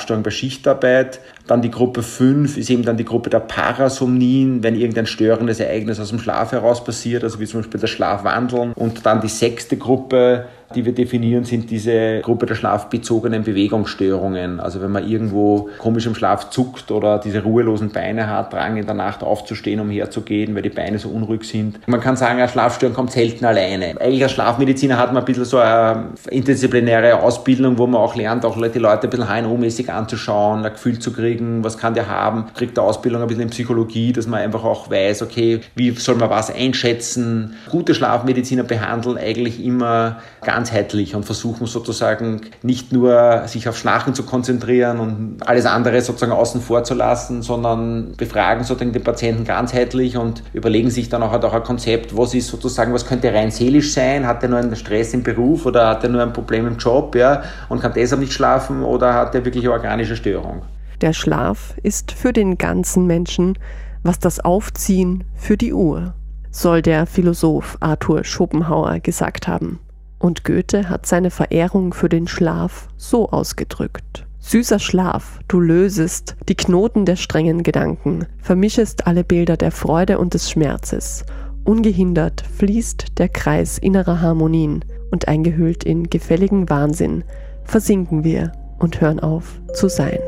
Schlafstörung 0.05 0.23
bei 0.23 0.31
Schichtarbeit. 0.31 1.19
Dann 1.47 1.61
die 1.61 1.71
Gruppe 1.71 2.01
5 2.01 2.57
ist 2.57 2.69
eben 2.69 2.83
dann 2.83 2.97
die 2.97 3.05
Gruppe 3.05 3.29
der 3.29 3.39
Parasomnien, 3.39 4.63
wenn 4.63 4.75
irgendein 4.75 5.05
störendes 5.05 5.59
Ereignis 5.59 5.99
aus 5.99 6.09
dem 6.09 6.19
Schlaf 6.19 6.51
heraus 6.51 6.83
passiert, 6.83 7.23
also 7.23 7.39
wie 7.39 7.45
zum 7.45 7.61
Beispiel 7.61 7.79
das 7.79 7.89
Schlafwandeln. 7.89 8.73
Und 8.73 9.05
dann 9.05 9.21
die 9.21 9.27
sechste 9.27 9.77
Gruppe, 9.77 10.45
die 10.73 10.85
wir 10.85 10.93
definieren, 10.93 11.43
sind 11.43 11.69
diese 11.69 12.21
Gruppe 12.21 12.47
der 12.47 12.55
schlafbezogenen 12.55 13.43
Bewegungsstörungen. 13.43 14.59
Also 14.59 14.81
wenn 14.81 14.91
man 14.91 15.07
irgendwo 15.07 15.69
komisch 15.77 16.07
im 16.07 16.15
Schlaf 16.15 16.49
zuckt 16.49 16.91
oder 16.91 17.19
diese 17.19 17.43
ruhelosen 17.43 17.89
Beine 17.89 18.29
hat, 18.29 18.51
Drang 18.51 18.77
in 18.77 18.85
der 18.85 18.95
Nacht 18.95 19.23
aufzustehen, 19.23 19.79
umherzugehen, 19.79 20.55
weil 20.55 20.63
die 20.63 20.69
Beine 20.69 20.97
so 20.97 21.09
unruhig 21.09 21.43
sind. 21.43 21.87
Man 21.87 21.99
kann 21.99 22.15
sagen, 22.15 22.39
eine 22.39 22.49
Schlafstörung 22.49 22.95
kommt 22.95 23.11
selten 23.11 23.45
alleine. 23.45 23.95
Eigentlich 23.99 24.23
als 24.23 24.31
Schlafmediziner 24.31 24.97
hat 24.97 25.13
man 25.13 25.21
ein 25.21 25.25
bisschen 25.25 25.45
so 25.45 25.59
eine 25.59 26.09
interdisziplinäre 26.29 27.21
Ausbildung, 27.21 27.77
wo 27.77 27.85
man 27.85 28.01
auch 28.01 28.15
lernt, 28.15 28.45
auch 28.45 28.55
die 28.55 28.79
Leute 28.79 29.07
ein 29.07 29.09
bisschen 29.09 29.27
HNO-mäßig 29.27 29.89
anzuschauen, 29.91 30.65
ein 30.65 30.73
Gefühl 30.73 30.99
zu 30.99 31.13
kriegen, 31.13 31.34
was 31.63 31.77
kann 31.77 31.93
der 31.93 32.09
haben, 32.09 32.45
kriegt 32.53 32.77
der 32.77 32.83
Ausbildung 32.83 33.21
ein 33.21 33.27
bisschen 33.27 33.43
in 33.43 33.49
Psychologie, 33.49 34.11
dass 34.11 34.27
man 34.27 34.41
einfach 34.41 34.63
auch 34.63 34.89
weiß, 34.89 35.21
okay, 35.21 35.61
wie 35.75 35.91
soll 35.91 36.15
man 36.15 36.29
was 36.29 36.53
einschätzen. 36.53 37.55
Gute 37.69 37.95
Schlafmediziner 37.95 38.63
behandeln 38.63 39.17
eigentlich 39.17 39.63
immer 39.63 40.17
ganz 40.43 40.65
ganzheitlich 40.65 41.15
und 41.15 41.25
versuchen 41.25 41.67
sozusagen 41.67 42.41
nicht 42.63 42.91
nur 42.91 43.43
sich 43.45 43.69
auf 43.69 43.77
Schnarchen 43.77 44.15
zu 44.15 44.23
konzentrieren 44.23 44.99
und 44.99 45.37
alles 45.45 45.65
andere 45.65 46.01
sozusagen 46.01 46.31
außen 46.31 46.61
vor 46.61 46.83
zu 46.83 46.93
lassen, 46.95 47.41
sondern 47.41 48.13
befragen 48.17 48.63
sozusagen 48.63 48.93
den 48.93 49.03
Patienten 49.03 49.43
ganzheitlich 49.43 50.17
und 50.17 50.41
überlegen 50.53 50.89
sich 50.89 51.09
dann 51.09 51.21
auch, 51.23 51.31
halt 51.31 51.45
auch 51.45 51.53
ein 51.53 51.63
Konzept, 51.63 52.17
was 52.17 52.33
ist 52.33 52.47
sozusagen, 52.47 52.93
was 52.93 53.05
könnte 53.05 53.33
rein 53.33 53.51
seelisch 53.51 53.93
sein, 53.93 54.25
hat 54.25 54.41
er 54.43 54.49
nur 54.49 54.59
einen 54.59 54.75
Stress 54.75 55.13
im 55.13 55.23
Beruf 55.23 55.65
oder 55.65 55.87
hat 55.89 56.03
er 56.03 56.09
nur 56.09 56.21
ein 56.21 56.33
Problem 56.33 56.65
im 56.67 56.77
Job 56.77 57.15
ja, 57.15 57.43
und 57.69 57.81
kann 57.81 57.93
deshalb 57.93 58.21
nicht 58.21 58.33
schlafen 58.33 58.83
oder 58.83 59.13
hat 59.13 59.35
er 59.35 59.45
wirklich 59.45 59.63
eine 59.65 59.73
organische 59.73 60.15
Störung. 60.15 60.63
Der 61.01 61.13
Schlaf 61.13 61.75
ist 61.83 62.11
für 62.11 62.33
den 62.33 62.57
ganzen 62.57 63.05
Menschen, 63.05 63.57
was 64.03 64.19
das 64.19 64.39
Aufziehen 64.39 65.23
für 65.35 65.57
die 65.57 65.73
Uhr, 65.73 66.13
soll 66.51 66.81
der 66.81 67.05
Philosoph 67.05 67.77
Arthur 67.79 68.23
Schopenhauer 68.23 68.99
gesagt 68.99 69.47
haben. 69.47 69.79
Und 70.19 70.43
Goethe 70.43 70.89
hat 70.89 71.05
seine 71.05 71.31
Verehrung 71.31 71.93
für 71.93 72.09
den 72.09 72.27
Schlaf 72.27 72.87
so 72.97 73.29
ausgedrückt. 73.29 74.25
Süßer 74.39 74.79
Schlaf, 74.79 75.39
du 75.47 75.59
lösest 75.59 76.35
die 76.47 76.55
Knoten 76.55 77.05
der 77.05 77.15
strengen 77.15 77.63
Gedanken, 77.63 78.27
vermischest 78.39 79.07
alle 79.07 79.23
Bilder 79.23 79.57
der 79.57 79.71
Freude 79.71 80.19
und 80.19 80.35
des 80.35 80.51
Schmerzes. 80.51 81.25
Ungehindert 81.63 82.43
fließt 82.57 83.17
der 83.17 83.27
Kreis 83.27 83.79
innerer 83.79 84.21
Harmonien 84.21 84.85
und 85.09 85.27
eingehüllt 85.27 85.83
in 85.83 86.11
gefälligen 86.11 86.69
Wahnsinn 86.69 87.23
versinken 87.63 88.23
wir 88.23 88.51
und 88.77 89.01
hören 89.01 89.19
auf 89.19 89.59
zu 89.73 89.89
sein. 89.89 90.19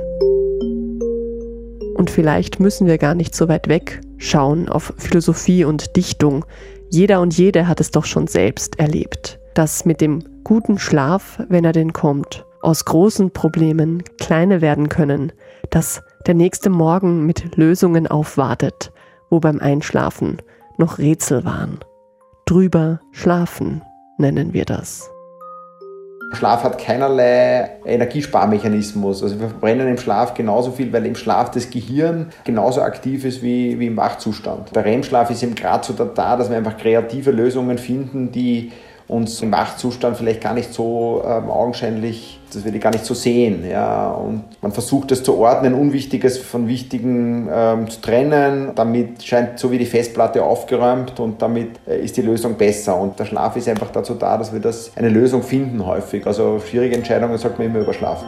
Und 1.98 2.12
vielleicht 2.12 2.60
müssen 2.60 2.86
wir 2.86 3.00
gar 3.00 3.16
nicht 3.16 3.36
so 3.36 3.48
weit 3.48 3.68
weg 3.68 4.02
schauen 4.18 4.70
auf 4.70 4.94
Philosophie 4.98 5.66
und 5.66 5.96
Dichtung. 5.96 6.46
Jeder 6.92 7.22
und 7.22 7.36
jede 7.36 7.68
hat 7.68 7.82
es 7.82 7.90
doch 7.90 8.06
schon 8.06 8.28
selbst 8.28 8.80
erlebt, 8.80 9.40
dass 9.56 9.84
mit 9.84 10.00
dem 10.00 10.24
guten 10.44 10.78
Schlaf, 10.78 11.44
wenn 11.50 11.66
er 11.66 11.72
denn 11.72 11.94
kommt, 11.94 12.46
aus 12.62 12.86
großen 12.86 13.32
Problemen 13.32 14.04
kleine 14.20 14.62
werden 14.62 14.90
können, 14.90 15.32
dass 15.72 16.04
der 16.28 16.36
nächste 16.36 16.70
Morgen 16.70 17.26
mit 17.26 17.56
Lösungen 17.56 18.06
aufwartet, 18.06 18.92
wo 19.32 19.40
beim 19.40 19.60
Einschlafen 19.60 20.38
noch 20.78 21.00
Rätsel 21.00 21.46
waren. 21.46 21.80
Drüber 22.46 23.02
schlafen 23.12 23.82
nennen 24.20 24.54
wir 24.54 24.66
das. 24.66 25.10
Schlaf 26.34 26.64
hat 26.64 26.78
keinerlei 26.78 27.78
Energiesparmechanismus. 27.86 29.24
Also 29.24 29.40
wir 29.40 29.48
verbrennen 29.50 29.88
im 29.88 29.98
Schlaf 29.98 30.34
genauso 30.34 30.72
viel, 30.72 30.92
weil 30.92 31.06
im 31.06 31.16
Schlaf 31.16 31.52
das 31.52 31.70
Gehirn 31.70 32.28
genauso 32.44 32.82
aktiv 32.82 33.24
ist 33.26 33.42
wie, 33.42 33.80
wie 33.80 33.88
im 33.88 33.98
Wachzustand. 33.98 34.76
Der 34.76 34.86
REM-Schlaf 34.86 35.30
ist 35.30 35.44
eben 35.44 35.56
gerade 35.56 35.86
so 35.86 35.94
da, 35.94 36.36
dass 36.36 36.50
wir 36.50 36.58
einfach 36.58 36.78
kreative 36.78 37.32
Lösungen 37.32 37.78
finden, 37.78 38.32
die 38.32 38.72
uns 39.08 39.42
im 39.42 39.52
Wachzustand 39.52 40.18
vielleicht 40.18 40.42
gar 40.42 40.54
nicht 40.54 40.74
so 40.74 41.24
ähm, 41.26 41.50
augenscheinlich, 41.50 42.40
dass 42.54 42.66
wir 42.66 42.72
die 42.72 42.80
gar 42.80 42.92
nicht 42.92 43.06
so 43.06 43.14
sehen. 43.14 43.66
Ja? 43.70 44.12
Und 44.12 44.44
man 44.62 44.72
versucht 44.72 45.12
das 45.12 45.24
zu 45.24 45.38
ordnen, 45.38 45.74
Unwichtiges 45.74 46.38
von 46.38 46.68
Wichtigen 46.68 47.48
ähm, 47.52 47.90
zu 47.90 48.02
trennen. 48.02 48.72
Damit 48.76 49.24
scheint 49.24 49.60
so 49.60 49.72
wie 49.72 49.78
die 49.78 49.86
Festplatte 49.86 50.44
aufgeräumt 50.44 51.20
und 51.20 51.42
damit 51.42 51.80
äh, 51.88 52.04
ist 52.04 52.18
die 52.18 52.22
Lösung 52.22 52.56
besser. 52.56 53.00
Und 53.00 53.18
der 53.18 53.26
Schlaf 53.26 53.56
ist 53.56 53.70
einfach 53.70 53.92
dazu 53.92 54.14
da, 54.14 54.38
dass 54.38 54.52
wir 54.52 54.60
das 54.60 54.92
eine 54.96 55.10
Lösung 55.10 55.42
finden 55.42 55.86
häufig. 55.86 56.28
Also 56.28 56.60
schwierige 56.60 56.96
Entscheidungen 56.96 57.38
sollte 57.38 57.60
man 57.60 57.68
immer 57.68 57.80
überschlafen. 57.80 58.28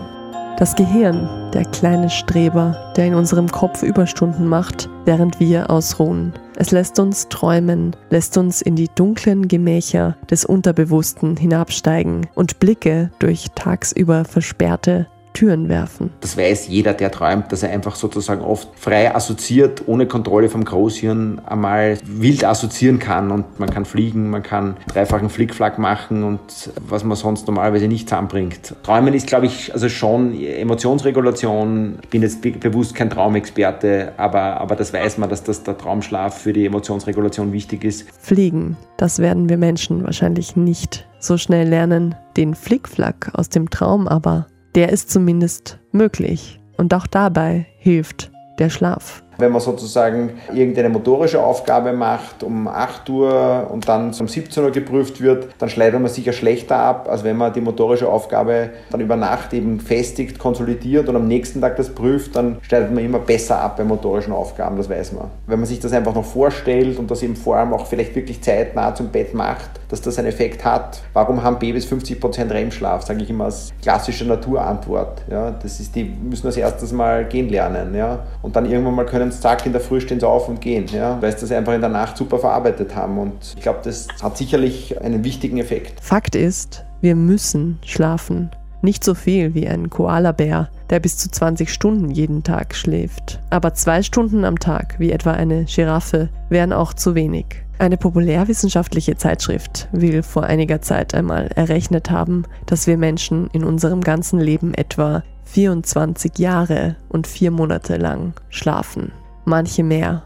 Das 0.57 0.75
Gehirn, 0.75 1.51
der 1.53 1.63
kleine 1.63 2.09
Streber, 2.09 2.93
der 2.97 3.05
in 3.05 3.15
unserem 3.15 3.47
Kopf 3.47 3.81
Überstunden 3.81 4.45
macht, 4.45 4.89
während 5.05 5.39
wir 5.39 5.69
ausruhen. 5.69 6.33
Es 6.61 6.71
lässt 6.71 6.99
uns 6.99 7.29
träumen, 7.29 7.95
lässt 8.09 8.37
uns 8.37 8.61
in 8.61 8.75
die 8.75 8.89
dunklen 8.93 9.47
Gemächer 9.47 10.17
des 10.29 10.43
Unterbewussten 10.43 11.37
hinabsteigen 11.37 12.27
und 12.35 12.59
Blicke 12.59 13.11
durch 13.19 13.47
tagsüber 13.55 14.25
versperrte 14.25 15.07
Türen 15.33 15.69
werfen. 15.69 16.11
Das 16.21 16.37
weiß 16.37 16.67
jeder, 16.67 16.93
der 16.93 17.11
träumt, 17.11 17.51
dass 17.51 17.63
er 17.63 17.69
einfach 17.71 17.95
sozusagen 17.95 18.41
oft 18.41 18.67
frei 18.75 19.13
assoziiert, 19.13 19.83
ohne 19.87 20.05
Kontrolle 20.05 20.49
vom 20.49 20.65
Großhirn 20.65 21.41
einmal 21.45 21.97
wild 22.03 22.43
assoziieren 22.43 22.99
kann. 22.99 23.31
Und 23.31 23.59
man 23.59 23.69
kann 23.69 23.85
fliegen, 23.85 24.29
man 24.29 24.43
kann 24.43 24.77
dreifachen 24.87 25.29
Flickflack 25.29 25.79
machen 25.79 26.23
und 26.23 26.39
was 26.87 27.03
man 27.03 27.15
sonst 27.15 27.47
normalerweise 27.47 27.87
nicht 27.87 28.09
zusammenbringt. 28.09 28.75
Träumen 28.83 29.13
ist, 29.13 29.27
glaube 29.27 29.45
ich, 29.45 29.73
also 29.73 29.89
schon 29.89 30.39
Emotionsregulation. 30.39 31.99
Ich 32.01 32.09
bin 32.09 32.21
jetzt 32.21 32.41
bewusst 32.41 32.95
kein 32.95 33.09
Traumexperte, 33.09 34.13
aber, 34.17 34.59
aber 34.59 34.75
das 34.75 34.93
weiß 34.93 35.17
man, 35.17 35.29
dass 35.29 35.43
das 35.43 35.63
der 35.63 35.77
Traumschlaf 35.77 36.41
für 36.41 36.53
die 36.53 36.65
Emotionsregulation 36.65 37.53
wichtig 37.53 37.83
ist. 37.83 38.07
Fliegen, 38.19 38.77
das 38.97 39.19
werden 39.19 39.49
wir 39.49 39.57
Menschen 39.57 40.03
wahrscheinlich 40.03 40.55
nicht 40.55 41.07
so 41.19 41.37
schnell 41.37 41.67
lernen. 41.67 42.15
Den 42.37 42.55
Flickflack 42.55 43.31
aus 43.33 43.49
dem 43.49 43.69
Traum 43.69 44.07
aber 44.07 44.47
der 44.75 44.89
ist 44.89 45.09
zumindest 45.09 45.79
möglich. 45.91 46.59
Und 46.77 46.93
auch 46.93 47.07
dabei 47.07 47.67
hilft 47.77 48.31
der 48.57 48.69
Schlaf. 48.69 49.23
Wenn 49.39 49.53
man 49.53 49.61
sozusagen 49.61 50.31
irgendeine 50.53 50.89
motorische 50.89 51.41
Aufgabe 51.41 51.93
macht 51.93 52.43
um 52.43 52.67
8 52.67 53.09
Uhr 53.09 53.67
und 53.71 53.87
dann 53.87 54.13
um 54.19 54.27
17 54.27 54.63
Uhr 54.63 54.71
geprüft 54.71 55.21
wird, 55.21 55.47
dann 55.57 55.69
schneidet 55.69 55.99
man 55.99 56.11
sicher 56.11 56.33
schlechter 56.33 56.75
ab, 56.77 57.07
als 57.09 57.23
wenn 57.23 57.37
man 57.37 57.53
die 57.53 57.61
motorische 57.61 58.09
Aufgabe 58.09 58.71
dann 58.91 58.99
über 58.99 59.15
Nacht 59.15 59.53
eben 59.53 59.79
festigt, 59.79 60.39
konsolidiert 60.39 61.07
und 61.07 61.15
am 61.15 61.27
nächsten 61.27 61.61
Tag 61.61 61.77
das 61.77 61.89
prüft, 61.89 62.35
dann 62.35 62.57
schneidet 62.61 62.93
man 62.93 63.03
immer 63.03 63.19
besser 63.19 63.61
ab 63.61 63.77
bei 63.77 63.85
motorischen 63.85 64.33
Aufgaben, 64.33 64.75
das 64.75 64.89
weiß 64.89 65.13
man. 65.13 65.31
Wenn 65.47 65.59
man 65.59 65.67
sich 65.67 65.79
das 65.79 65.93
einfach 65.93 66.13
noch 66.13 66.25
vorstellt 66.25 66.99
und 66.99 67.09
das 67.09 67.23
eben 67.23 67.37
vor 67.37 67.55
allem 67.55 67.73
auch 67.73 67.85
vielleicht 67.85 68.15
wirklich 68.15 68.41
zeitnah 68.41 68.93
zum 68.93 69.07
Bett 69.07 69.33
macht, 69.33 69.69
dass 69.89 70.01
das 70.01 70.19
einen 70.19 70.27
Effekt 70.27 70.63
hat. 70.63 71.01
Warum 71.13 71.43
haben 71.43 71.57
Babys 71.59 71.87
50% 71.91 72.51
REM-Schlaf? 72.51 73.03
Sage 73.03 73.23
ich 73.23 73.29
immer 73.29 73.45
als 73.45 73.71
klassische 73.81 74.25
Naturantwort. 74.25 75.23
Ja, 75.29 75.51
das 75.51 75.79
ist, 75.79 75.95
die 75.95 76.03
müssen 76.03 76.45
als 76.45 76.57
erstes 76.57 76.91
mal 76.91 77.25
gehen 77.25 77.49
lernen. 77.49 77.95
Ja, 77.95 78.19
und 78.41 78.55
dann 78.55 78.65
irgendwann 78.65 78.95
mal 78.95 79.05
können 79.05 79.28
sie 79.31 79.39
zack 79.39 79.65
in 79.65 79.71
der 79.71 79.81
Früh 79.81 80.01
stehen 80.01 80.19
sie 80.19 80.27
auf 80.27 80.47
und 80.47 80.61
gehen, 80.61 80.85
ja, 80.87 81.21
weil 81.21 81.31
sie 81.31 81.41
das 81.41 81.51
einfach 81.51 81.73
in 81.73 81.81
der 81.81 81.89
Nacht 81.89 82.17
super 82.17 82.39
verarbeitet 82.39 82.95
haben. 82.95 83.17
Und 83.17 83.55
ich 83.55 83.61
glaube, 83.61 83.79
das 83.83 84.07
hat 84.21 84.37
sicherlich 84.37 84.99
einen 85.01 85.23
wichtigen 85.23 85.57
Effekt. 85.57 85.99
Fakt 86.01 86.35
ist, 86.35 86.85
wir 87.01 87.15
müssen 87.15 87.79
schlafen. 87.85 88.51
Nicht 88.81 89.03
so 89.03 89.13
viel 89.13 89.53
wie 89.53 89.67
ein 89.67 89.89
Koalabär, 89.89 90.69
der 90.89 90.99
bis 91.01 91.17
zu 91.17 91.29
20 91.29 91.71
Stunden 91.71 92.11
jeden 92.11 92.43
Tag 92.43 92.73
schläft. 92.73 93.39
Aber 93.49 93.73
zwei 93.73 94.03
Stunden 94.03 94.45
am 94.45 94.57
Tag, 94.57 94.95
wie 94.99 95.11
etwa 95.11 95.31
eine 95.31 95.65
Giraffe, 95.65 96.29
wären 96.49 96.71
auch 96.71 96.93
zu 96.93 97.13
wenig. 97.13 97.45
Eine 97.79 97.95
populärwissenschaftliche 97.95 99.15
Zeitschrift 99.15 99.87
will 99.93 100.21
vor 100.21 100.43
einiger 100.43 100.81
Zeit 100.81 101.15
einmal 101.15 101.47
errechnet 101.55 102.11
haben, 102.11 102.43
dass 102.65 102.87
wir 102.87 102.97
Menschen 102.97 103.49
in 103.53 103.63
unserem 103.63 104.01
ganzen 104.01 104.37
Leben 104.37 104.73
etwa 104.73 105.23
24 105.45 106.37
Jahre 106.37 106.97
und 107.07 107.25
vier 107.25 107.51
Monate 107.51 107.95
lang 107.95 108.33
schlafen. 108.49 109.13
Manche 109.45 109.83
mehr, 109.83 110.23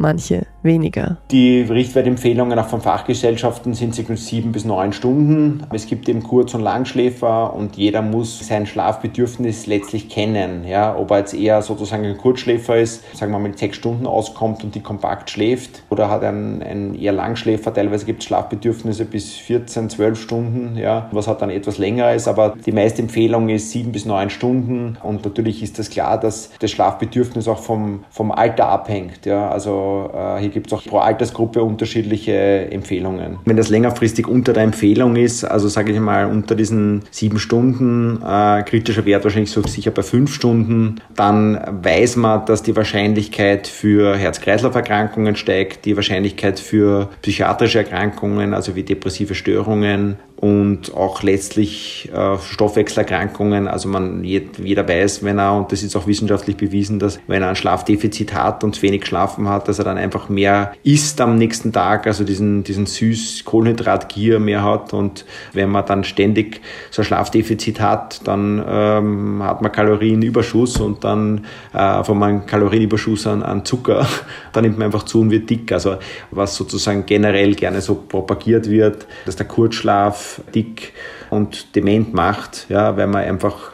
manche 0.00 0.46
weniger. 0.62 1.18
Die 1.30 1.62
Richtwertempfehlungen 1.62 2.58
auch 2.58 2.66
von 2.66 2.80
Fachgesellschaften 2.80 3.74
sind 3.74 3.94
sieben 3.94 4.52
bis 4.52 4.64
neun 4.64 4.92
Stunden. 4.92 5.64
Es 5.72 5.86
gibt 5.86 6.08
eben 6.08 6.22
Kurz- 6.22 6.54
und 6.54 6.62
Langschläfer 6.62 7.54
und 7.54 7.76
jeder 7.76 8.02
muss 8.02 8.46
sein 8.46 8.66
Schlafbedürfnis 8.66 9.66
letztlich 9.66 10.08
kennen. 10.08 10.64
Ja, 10.66 10.96
ob 10.96 11.10
er 11.10 11.18
jetzt 11.18 11.34
eher 11.34 11.62
sozusagen 11.62 12.04
ein 12.04 12.16
Kurzschläfer 12.16 12.78
ist, 12.78 13.04
sagen 13.16 13.32
wir 13.32 13.38
mal 13.38 13.48
mit 13.48 13.58
sechs 13.58 13.76
Stunden 13.76 14.06
auskommt 14.06 14.64
und 14.64 14.74
die 14.74 14.80
kompakt 14.80 15.30
schläft 15.30 15.82
oder 15.90 16.10
hat 16.10 16.24
ein, 16.24 16.62
ein 16.62 16.94
eher 16.94 17.12
Langschläfer. 17.12 17.72
Teilweise 17.72 18.06
gibt 18.06 18.20
es 18.20 18.26
Schlafbedürfnisse 18.26 19.04
bis 19.04 19.34
14, 19.36 19.90
12 19.90 20.20
Stunden, 20.20 20.76
ja, 20.76 21.08
was 21.12 21.26
hat 21.26 21.42
dann 21.42 21.50
etwas 21.50 21.78
länger 21.78 22.14
ist. 22.14 22.28
Aber 22.28 22.54
die 22.66 22.72
meiste 22.72 23.02
Empfehlung 23.02 23.48
ist 23.48 23.70
sieben 23.70 23.92
bis 23.92 24.04
neun 24.04 24.30
Stunden 24.30 24.98
und 25.02 25.24
natürlich 25.24 25.62
ist 25.62 25.78
das 25.78 25.90
klar, 25.90 26.18
dass 26.18 26.50
das 26.58 26.70
Schlafbedürfnis 26.70 27.48
auch 27.48 27.58
vom, 27.58 28.04
vom 28.10 28.30
Alter 28.30 28.68
abhängt. 28.68 29.26
Ja, 29.26 29.50
also 29.50 29.89
äh, 30.14 30.40
hier 30.40 30.50
gibt 30.50 30.68
es 30.68 30.72
auch 30.72 30.84
pro 30.84 30.98
Altersgruppe 30.98 31.62
unterschiedliche 31.62 32.32
Empfehlungen. 32.70 33.38
Wenn 33.44 33.56
das 33.56 33.68
längerfristig 33.68 34.26
unter 34.26 34.52
der 34.52 34.62
Empfehlung 34.62 35.16
ist, 35.16 35.44
also 35.44 35.68
sage 35.68 35.92
ich 35.92 36.00
mal 36.00 36.26
unter 36.26 36.54
diesen 36.54 37.02
sieben 37.10 37.38
Stunden, 37.38 38.22
äh, 38.22 38.62
kritischer 38.62 39.04
Wert 39.04 39.24
wahrscheinlich 39.24 39.50
so 39.50 39.62
sicher 39.62 39.90
bei 39.90 40.02
fünf 40.02 40.34
Stunden, 40.34 40.96
dann 41.14 41.60
weiß 41.82 42.16
man, 42.16 42.44
dass 42.46 42.62
die 42.62 42.76
Wahrscheinlichkeit 42.76 43.66
für 43.66 44.16
Herz-Kreislauf-Erkrankungen 44.16 45.36
steigt, 45.36 45.84
die 45.84 45.96
Wahrscheinlichkeit 45.96 46.60
für 46.60 47.08
psychiatrische 47.22 47.78
Erkrankungen, 47.78 48.54
also 48.54 48.76
wie 48.76 48.82
depressive 48.82 49.34
Störungen 49.34 50.16
und 50.40 50.94
auch 50.94 51.22
letztlich 51.22 52.10
äh, 52.14 52.38
Stoffwechselerkrankungen. 52.38 53.68
Also 53.68 53.90
man 53.90 54.24
jeder 54.24 54.88
weiß, 54.88 55.22
wenn 55.22 55.38
er, 55.38 55.54
und 55.54 55.70
das 55.70 55.82
ist 55.82 55.94
auch 55.96 56.06
wissenschaftlich 56.06 56.56
bewiesen, 56.56 56.98
dass 56.98 57.20
wenn 57.26 57.42
er 57.42 57.50
ein 57.50 57.56
Schlafdefizit 57.56 58.32
hat 58.32 58.64
und 58.64 58.80
wenig 58.80 59.02
geschlafen 59.02 59.50
hat, 59.50 59.68
dass 59.68 59.78
er 59.78 59.84
dann 59.84 59.98
einfach 59.98 60.30
mehr 60.30 60.72
isst 60.82 61.20
am 61.20 61.36
nächsten 61.36 61.74
Tag, 61.74 62.06
also 62.06 62.24
diesen, 62.24 62.64
diesen 62.64 62.86
süß 62.86 63.44
Kohlenhydratgier 63.44 64.38
mehr 64.38 64.64
hat. 64.64 64.94
Und 64.94 65.26
wenn 65.52 65.68
man 65.68 65.84
dann 65.84 66.04
ständig 66.04 66.62
so 66.90 67.02
ein 67.02 67.04
Schlafdefizit 67.04 67.78
hat, 67.78 68.26
dann 68.26 68.64
ähm, 68.66 69.42
hat 69.42 69.60
man 69.60 69.70
Kalorienüberschuss 69.70 70.80
und 70.80 71.04
dann 71.04 71.44
äh, 71.74 72.02
von 72.02 72.22
einem 72.22 72.46
Kalorienüberschuss 72.46 73.26
an, 73.26 73.42
an 73.42 73.66
Zucker, 73.66 74.06
dann 74.54 74.64
nimmt 74.64 74.78
man 74.78 74.86
einfach 74.86 75.02
zu 75.02 75.20
und 75.20 75.30
wird 75.30 75.50
dick. 75.50 75.70
Also 75.70 75.98
was 76.30 76.56
sozusagen 76.56 77.04
generell 77.04 77.54
gerne 77.54 77.82
so 77.82 77.94
propagiert 77.94 78.70
wird, 78.70 79.06
dass 79.26 79.36
der 79.36 79.46
Kurzschlaf 79.46 80.29
Dick 80.54 80.92
und 81.30 81.74
dement 81.76 82.12
macht, 82.12 82.66
ja, 82.68 82.96
weil 82.96 83.06
man 83.06 83.24
einfach 83.24 83.72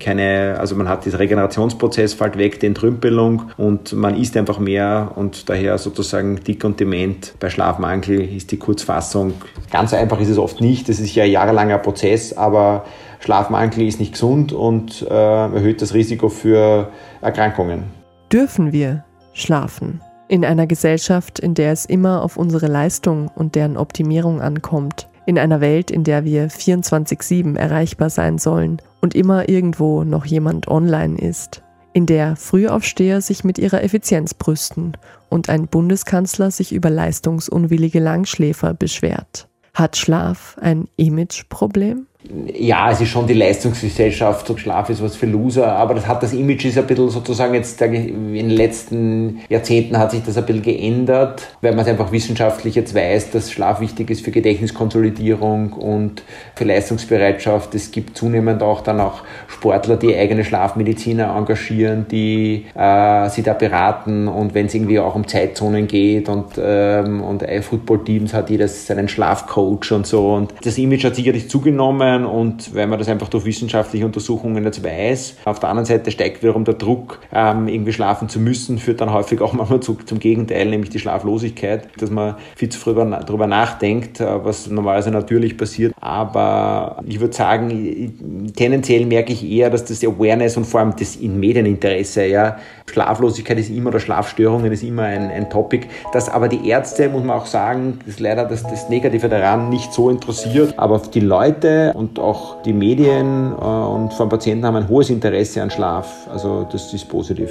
keine, 0.00 0.56
also 0.58 0.74
man 0.74 0.88
hat 0.88 1.04
diesen 1.04 1.16
Regenerationsprozess 1.16 2.14
fällt 2.14 2.36
weg, 2.36 2.60
die 2.60 2.66
Entrümpelung 2.66 3.50
und 3.56 3.92
man 3.92 4.16
isst 4.16 4.36
einfach 4.36 4.58
mehr 4.58 5.12
und 5.14 5.48
daher 5.48 5.78
sozusagen 5.78 6.36
dick 6.42 6.64
und 6.64 6.80
dement. 6.80 7.34
Bei 7.38 7.48
Schlafmangel 7.48 8.20
ist 8.20 8.50
die 8.52 8.58
Kurzfassung. 8.58 9.34
Ganz 9.70 9.94
einfach 9.94 10.20
ist 10.20 10.28
es 10.28 10.38
oft 10.38 10.60
nicht, 10.60 10.88
das 10.88 10.98
ist 10.98 11.14
ja 11.14 11.24
ein 11.24 11.30
jahrelanger 11.30 11.78
Prozess, 11.78 12.32
aber 12.32 12.84
Schlafmangel 13.20 13.86
ist 13.86 14.00
nicht 14.00 14.12
gesund 14.12 14.52
und 14.52 15.02
äh, 15.02 15.14
erhöht 15.14 15.80
das 15.82 15.94
Risiko 15.94 16.28
für 16.28 16.90
Erkrankungen. 17.20 17.84
Dürfen 18.32 18.72
wir 18.72 19.04
schlafen? 19.32 20.00
In 20.28 20.44
einer 20.44 20.66
Gesellschaft, 20.66 21.38
in 21.38 21.54
der 21.54 21.70
es 21.70 21.84
immer 21.84 22.22
auf 22.22 22.36
unsere 22.36 22.66
Leistung 22.66 23.30
und 23.32 23.54
deren 23.54 23.76
Optimierung 23.76 24.40
ankommt. 24.40 25.08
In 25.26 25.40
einer 25.40 25.60
Welt, 25.60 25.90
in 25.90 26.04
der 26.04 26.24
wir 26.24 26.48
24-7 26.48 27.56
erreichbar 27.56 28.10
sein 28.10 28.38
sollen 28.38 28.80
und 29.00 29.16
immer 29.16 29.48
irgendwo 29.48 30.04
noch 30.04 30.24
jemand 30.24 30.68
online 30.68 31.18
ist. 31.18 31.62
In 31.92 32.06
der 32.06 32.36
Frühaufsteher 32.36 33.20
sich 33.20 33.42
mit 33.42 33.58
ihrer 33.58 33.82
Effizienz 33.82 34.34
brüsten 34.34 34.96
und 35.28 35.48
ein 35.48 35.66
Bundeskanzler 35.66 36.52
sich 36.52 36.72
über 36.72 36.90
leistungsunwillige 36.90 37.98
Langschläfer 37.98 38.72
beschwert. 38.74 39.48
Hat 39.74 39.96
Schlaf 39.96 40.56
ein 40.60 40.88
Imageproblem? 40.96 42.06
Ja, 42.54 42.90
es 42.90 43.00
ist 43.00 43.08
schon 43.08 43.26
die 43.26 43.34
Leistungsgesellschaft 43.34 44.48
und 44.50 44.58
Schlaf 44.58 44.90
ist 44.90 45.02
was 45.02 45.16
für 45.16 45.26
Loser, 45.26 45.72
aber 45.72 45.94
das 45.94 46.06
hat 46.06 46.22
das 46.22 46.32
Image 46.32 46.64
ist 46.64 46.78
ein 46.78 46.86
bisschen 46.86 47.10
sozusagen 47.10 47.54
jetzt 47.54 47.80
in 47.80 48.34
den 48.34 48.50
letzten 48.50 49.40
Jahrzehnten 49.48 49.98
hat 49.98 50.10
sich 50.10 50.22
das 50.24 50.36
ein 50.36 50.46
bisschen 50.46 50.62
geändert, 50.62 51.46
weil 51.60 51.72
man 51.72 51.80
es 51.80 51.88
einfach 51.88 52.12
wissenschaftlich 52.12 52.74
jetzt 52.74 52.94
weiß, 52.94 53.30
dass 53.30 53.52
Schlaf 53.52 53.80
wichtig 53.80 54.10
ist 54.10 54.24
für 54.24 54.30
Gedächtniskonsolidierung 54.30 55.72
und 55.72 56.22
für 56.54 56.64
Leistungsbereitschaft. 56.64 57.74
Es 57.74 57.90
gibt 57.90 58.16
zunehmend 58.16 58.62
auch 58.62 58.80
dann 58.80 59.00
auch 59.00 59.22
Sportler, 59.48 59.96
die 59.96 60.14
eigene 60.16 60.44
Schlafmediziner 60.44 61.34
engagieren, 61.36 62.06
die 62.10 62.66
äh, 62.74 63.28
sie 63.30 63.42
da 63.42 63.52
beraten 63.52 64.28
und 64.28 64.54
wenn 64.54 64.66
es 64.66 64.74
irgendwie 64.74 64.98
auch 64.98 65.14
um 65.14 65.28
Zeitzonen 65.28 65.86
geht 65.86 66.28
und, 66.28 66.46
ähm, 66.58 67.22
und 67.22 67.44
Football-Teams 67.60 68.34
hat 68.34 68.50
jeder 68.50 68.68
seinen 68.68 69.08
Schlafcoach 69.08 69.92
und 69.92 70.06
so 70.06 70.34
und 70.34 70.52
das 70.64 70.78
Image 70.78 71.04
hat 71.04 71.14
sicherlich 71.14 71.48
zugenommen 71.48 72.15
Unternehmen 72.16 72.26
und 72.26 72.74
weil 72.74 72.86
man 72.86 72.98
das 72.98 73.08
einfach 73.08 73.28
durch 73.28 73.44
wissenschaftliche 73.44 74.04
Untersuchungen 74.04 74.64
jetzt 74.64 74.82
weiß. 74.82 75.36
Auf 75.44 75.60
der 75.60 75.68
anderen 75.68 75.86
Seite 75.86 76.10
steigt 76.10 76.42
wiederum 76.42 76.64
der 76.64 76.74
Druck, 76.74 77.20
ähm, 77.32 77.68
irgendwie 77.68 77.92
schlafen 77.92 78.28
zu 78.28 78.40
müssen, 78.40 78.78
führt 78.78 79.00
dann 79.00 79.12
häufig 79.12 79.40
auch 79.40 79.52
manchmal 79.52 79.80
zu, 79.80 79.94
zum 79.94 80.18
Gegenteil, 80.18 80.66
nämlich 80.66 80.90
die 80.90 80.98
Schlaflosigkeit, 80.98 81.88
dass 81.98 82.10
man 82.10 82.36
viel 82.56 82.68
zu 82.68 82.78
früh 82.78 82.94
darüber 82.94 83.46
nachdenkt, 83.46 84.20
äh, 84.20 84.44
was 84.44 84.68
normalerweise 84.68 85.10
natürlich 85.10 85.56
passiert. 85.56 85.94
Aber 86.00 87.02
ich 87.06 87.20
würde 87.20 87.34
sagen, 87.34 88.52
tendenziell 88.56 89.06
merke 89.06 89.32
ich 89.32 89.48
eher, 89.48 89.70
dass 89.70 89.84
das 89.84 90.04
Awareness 90.04 90.56
und 90.56 90.64
vor 90.64 90.80
allem 90.80 90.94
das 90.98 91.16
in 91.16 91.38
Medieninteresse, 91.38 92.26
ja, 92.26 92.56
Schlaflosigkeit 92.88 93.58
ist 93.58 93.70
immer 93.70 93.90
oder 93.90 94.00
Schlafstörungen 94.00 94.72
ist 94.72 94.82
immer 94.82 95.02
ein, 95.02 95.30
ein 95.30 95.50
Topic, 95.50 95.86
dass 96.12 96.28
aber 96.28 96.48
die 96.48 96.68
Ärzte, 96.68 97.08
muss 97.08 97.24
man 97.24 97.36
auch 97.36 97.46
sagen, 97.46 97.98
das 98.00 98.14
ist 98.14 98.20
leider 98.20 98.44
das, 98.44 98.62
das 98.62 98.88
Negative 98.88 99.28
daran, 99.28 99.68
nicht 99.68 99.92
so 99.92 100.08
interessiert, 100.08 100.74
aber 100.76 101.00
die 101.12 101.20
Leute 101.20 101.92
und 101.94 102.05
auch 102.18 102.62
die 102.62 102.72
Medien 102.72 103.52
äh, 103.52 103.64
und 103.64 104.12
von 104.14 104.28
Patienten 104.28 104.64
haben 104.64 104.76
ein 104.76 104.88
hohes 104.88 105.10
Interesse 105.10 105.62
an 105.62 105.70
Schlaf. 105.70 106.28
Also 106.30 106.66
das 106.70 106.92
ist 106.92 107.08
positiv. 107.08 107.50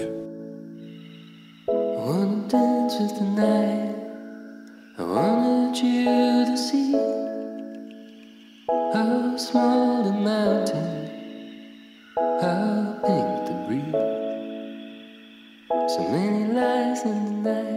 So 15.87 16.01
many 16.09 16.51
lies 16.51 17.05
in 17.05 17.25
the 17.25 17.31
night, 17.31 17.74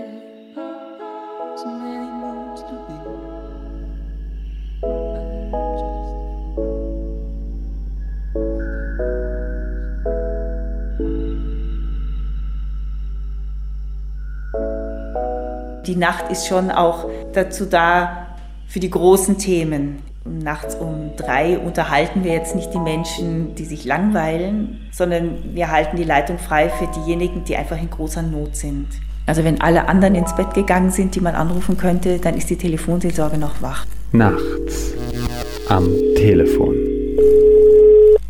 Die 15.88 15.96
Nacht 15.96 16.31
ist 16.31 16.46
schon 16.46 16.70
auch 16.70 17.09
dazu 17.33 17.64
da 17.64 18.27
für 18.66 18.79
die 18.79 18.90
großen 18.90 19.38
Themen. 19.38 20.03
Nachts 20.27 20.74
um 20.74 21.12
drei 21.16 21.59
unterhalten 21.59 22.24
wir 22.24 22.35
jetzt 22.35 22.55
nicht 22.55 22.74
die 22.74 22.79
Menschen, 22.79 23.55
die 23.55 23.64
sich 23.64 23.87
langweilen, 23.87 24.81
sondern 24.92 25.55
wir 25.55 25.70
halten 25.70 25.96
die 25.96 26.05
Leitung 26.05 26.37
frei 26.38 26.68
für 26.68 26.87
diejenigen, 26.88 27.44
die 27.44 27.57
einfach 27.57 27.81
in 27.81 27.88
großer 27.88 28.20
Not 28.20 28.55
sind. 28.55 28.87
Also 29.24 29.44
wenn 29.44 29.62
alle 29.62 29.88
anderen 29.88 30.14
ins 30.14 30.37
Bett 30.37 30.53
gegangen 30.53 30.90
sind, 30.90 31.14
die 31.14 31.20
man 31.20 31.35
anrufen 31.35 31.79
könnte, 31.79 32.18
dann 32.18 32.37
ist 32.37 32.51
die 32.51 32.57
Telefonseelsorge 32.57 33.38
noch 33.38 33.62
wach. 33.62 33.87
Nachts 34.12 34.92
am 35.70 35.88
Telefon. 36.16 36.88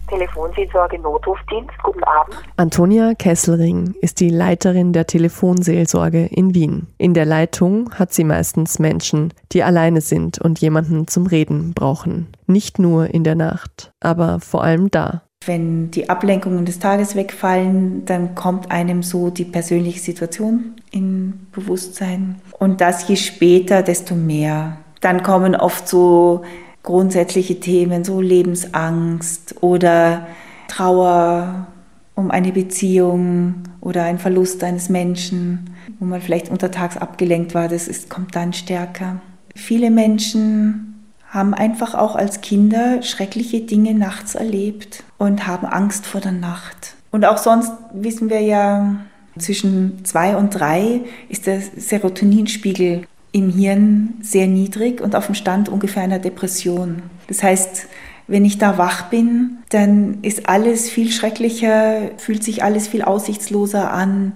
Telefonseelsorge 0.08 0.98
Notrufdienst. 0.98 1.70
Guten 1.82 2.04
Abend. 2.04 2.36
Antonia 2.56 3.14
Kesselring 3.14 3.94
ist 4.00 4.20
die 4.20 4.30
Leiterin 4.30 4.92
der 4.92 5.06
Telefonseelsorge 5.06 6.26
in 6.26 6.54
Wien. 6.54 6.88
In 6.98 7.14
der 7.14 7.26
Leitung 7.26 7.92
hat 7.94 8.12
sie 8.12 8.24
meistens 8.24 8.78
Menschen, 8.78 9.32
die 9.52 9.62
alleine 9.62 10.00
sind 10.00 10.38
und 10.38 10.60
jemanden 10.60 11.06
zum 11.06 11.26
Reden 11.26 11.74
brauchen. 11.74 12.28
Nicht 12.46 12.78
nur 12.78 13.12
in 13.12 13.24
der 13.24 13.34
Nacht, 13.34 13.92
aber 14.00 14.40
vor 14.40 14.64
allem 14.64 14.90
da. 14.90 15.22
Wenn 15.46 15.90
die 15.90 16.10
Ablenkungen 16.10 16.64
des 16.64 16.78
Tages 16.78 17.14
wegfallen, 17.14 18.04
dann 18.04 18.34
kommt 18.34 18.70
einem 18.70 19.02
so 19.02 19.30
die 19.30 19.44
persönliche 19.44 20.00
Situation 20.00 20.76
in 20.90 21.46
Bewusstsein. 21.52 22.40
Und 22.58 22.80
das 22.80 23.08
je 23.08 23.16
später, 23.16 23.82
desto 23.82 24.14
mehr. 24.14 24.78
Dann 25.00 25.22
kommen 25.22 25.54
oft 25.54 25.86
so 25.86 26.42
grundsätzliche 26.88 27.60
Themen, 27.60 28.02
so 28.02 28.22
Lebensangst 28.22 29.56
oder 29.60 30.26
Trauer 30.68 31.66
um 32.14 32.30
eine 32.30 32.50
Beziehung 32.50 33.56
oder 33.82 34.04
ein 34.04 34.18
Verlust 34.18 34.64
eines 34.64 34.88
Menschen, 34.88 35.76
wo 35.98 36.06
man 36.06 36.22
vielleicht 36.22 36.48
untertags 36.48 36.96
abgelenkt 36.96 37.54
war, 37.54 37.68
das 37.68 37.88
ist, 37.88 38.08
kommt 38.08 38.34
dann 38.34 38.54
stärker. 38.54 39.20
Viele 39.54 39.90
Menschen 39.90 41.10
haben 41.28 41.52
einfach 41.52 41.94
auch 41.94 42.16
als 42.16 42.40
Kinder 42.40 43.02
schreckliche 43.02 43.60
Dinge 43.60 43.92
nachts 43.92 44.34
erlebt 44.34 45.04
und 45.18 45.46
haben 45.46 45.66
Angst 45.66 46.06
vor 46.06 46.22
der 46.22 46.32
Nacht. 46.32 46.94
Und 47.10 47.26
auch 47.26 47.36
sonst 47.36 47.70
wissen 47.92 48.30
wir 48.30 48.40
ja, 48.40 48.96
zwischen 49.36 50.06
zwei 50.06 50.36
und 50.36 50.58
drei 50.58 51.02
ist 51.28 51.46
der 51.46 51.60
Serotoninspiegel 51.60 53.02
im 53.38 53.50
Hirn 53.50 54.14
sehr 54.20 54.46
niedrig 54.46 55.00
und 55.00 55.14
auf 55.14 55.26
dem 55.26 55.34
Stand 55.34 55.68
ungefähr 55.68 56.02
einer 56.02 56.18
Depression. 56.18 57.02
Das 57.28 57.42
heißt, 57.42 57.86
wenn 58.26 58.44
ich 58.44 58.58
da 58.58 58.76
wach 58.76 59.08
bin, 59.08 59.58
dann 59.70 60.18
ist 60.22 60.48
alles 60.48 60.90
viel 60.90 61.10
schrecklicher, 61.10 62.10
fühlt 62.18 62.44
sich 62.44 62.62
alles 62.62 62.88
viel 62.88 63.02
aussichtsloser 63.02 63.90
an, 63.90 64.34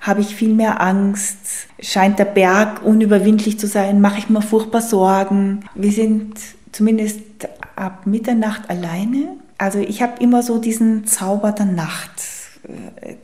habe 0.00 0.20
ich 0.20 0.34
viel 0.34 0.54
mehr 0.54 0.80
Angst, 0.80 1.68
scheint 1.80 2.18
der 2.18 2.24
Berg 2.24 2.82
unüberwindlich 2.84 3.58
zu 3.58 3.66
sein, 3.66 4.00
mache 4.00 4.18
ich 4.18 4.28
mir 4.28 4.42
furchtbar 4.42 4.80
Sorgen. 4.80 5.64
Wir 5.74 5.92
sind 5.92 6.34
zumindest 6.72 7.20
ab 7.76 8.06
Mitternacht 8.06 8.70
alleine. 8.70 9.36
Also 9.58 9.78
ich 9.78 10.02
habe 10.02 10.22
immer 10.22 10.42
so 10.42 10.58
diesen 10.58 11.06
Zauber 11.06 11.52
der 11.52 11.66
Nacht. 11.66 12.10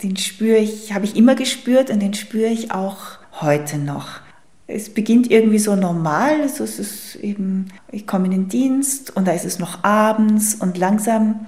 Den 0.02 0.16
spüre 0.16 0.58
ich, 0.58 0.92
habe 0.92 1.04
ich 1.04 1.16
immer 1.16 1.36
gespürt 1.36 1.90
und 1.90 2.00
den 2.00 2.14
spüre 2.14 2.50
ich 2.50 2.72
auch 2.72 3.18
heute 3.40 3.78
noch 3.78 4.27
es 4.68 4.90
beginnt 4.90 5.30
irgendwie 5.30 5.58
so 5.58 5.74
normal. 5.74 6.42
Also 6.42 6.62
es 6.62 6.78
ist 6.78 7.16
eben, 7.16 7.68
ich 7.90 8.06
komme 8.06 8.26
in 8.26 8.32
den 8.32 8.48
Dienst 8.48 9.16
und 9.16 9.26
da 9.26 9.32
ist 9.32 9.46
es 9.46 9.58
noch 9.58 9.82
abends 9.82 10.54
und 10.54 10.78
langsam 10.78 11.46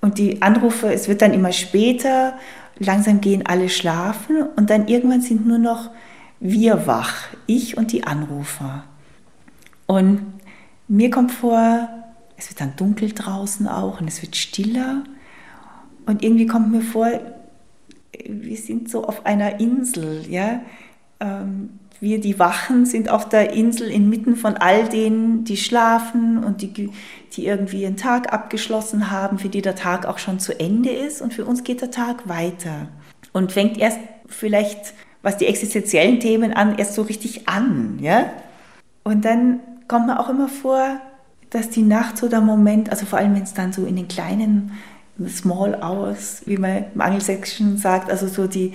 und 0.00 0.18
die 0.18 0.42
Anrufe, 0.42 0.92
es 0.92 1.08
wird 1.08 1.22
dann 1.22 1.32
immer 1.32 1.52
später, 1.52 2.34
langsam 2.78 3.20
gehen 3.20 3.46
alle 3.46 3.68
schlafen 3.68 4.42
und 4.56 4.70
dann 4.70 4.86
irgendwann 4.88 5.22
sind 5.22 5.46
nur 5.46 5.58
noch 5.58 5.90
wir 6.40 6.86
wach, 6.86 7.28
ich 7.46 7.76
und 7.76 7.90
die 7.90 8.04
Anrufer. 8.04 8.84
Und 9.86 10.20
mir 10.86 11.10
kommt 11.10 11.32
vor, 11.32 11.88
es 12.36 12.48
wird 12.48 12.60
dann 12.60 12.76
dunkel 12.76 13.12
draußen 13.12 13.66
auch 13.66 14.00
und 14.00 14.08
es 14.08 14.22
wird 14.22 14.36
stiller 14.36 15.02
und 16.06 16.22
irgendwie 16.22 16.46
kommt 16.46 16.70
mir 16.70 16.82
vor, 16.82 17.08
wir 18.24 18.56
sind 18.56 18.88
so 18.90 19.04
auf 19.04 19.26
einer 19.26 19.60
Insel, 19.60 20.24
ja. 20.28 20.60
Ähm, 21.20 21.77
wir, 22.00 22.20
die 22.20 22.38
Wachen, 22.38 22.86
sind 22.86 23.08
auf 23.08 23.28
der 23.28 23.52
Insel 23.52 23.90
inmitten 23.90 24.36
von 24.36 24.56
all 24.56 24.88
denen, 24.88 25.44
die 25.44 25.56
schlafen 25.56 26.44
und 26.44 26.62
die, 26.62 26.90
die 27.32 27.46
irgendwie 27.46 27.86
einen 27.86 27.96
Tag 27.96 28.32
abgeschlossen 28.32 29.10
haben, 29.10 29.38
für 29.38 29.48
die 29.48 29.62
der 29.62 29.74
Tag 29.74 30.06
auch 30.06 30.18
schon 30.18 30.38
zu 30.38 30.58
Ende 30.58 30.90
ist. 30.90 31.20
Und 31.20 31.34
für 31.34 31.44
uns 31.44 31.64
geht 31.64 31.80
der 31.80 31.90
Tag 31.90 32.28
weiter 32.28 32.88
und 33.32 33.52
fängt 33.52 33.78
erst 33.78 33.98
vielleicht, 34.26 34.94
was 35.22 35.36
die 35.36 35.46
existenziellen 35.46 36.20
Themen 36.20 36.52
an, 36.52 36.78
erst 36.78 36.94
so 36.94 37.02
richtig 37.02 37.48
an. 37.48 37.98
Ja? 38.00 38.30
Und 39.02 39.24
dann 39.24 39.60
kommt 39.88 40.06
mir 40.06 40.20
auch 40.20 40.28
immer 40.28 40.48
vor, 40.48 41.00
dass 41.50 41.70
die 41.70 41.82
Nacht 41.82 42.18
so 42.18 42.28
der 42.28 42.40
Moment, 42.40 42.90
also 42.90 43.06
vor 43.06 43.18
allem 43.18 43.34
wenn 43.34 43.42
es 43.42 43.54
dann 43.54 43.72
so 43.72 43.86
in 43.86 43.96
den 43.96 44.06
kleinen 44.06 44.72
Small 45.26 45.74
Hours, 45.82 46.42
wie 46.46 46.58
man 46.58 46.84
im 46.94 47.00
Angelsächsischen 47.00 47.76
sagt, 47.78 48.10
also 48.10 48.28
so 48.28 48.46
die 48.46 48.74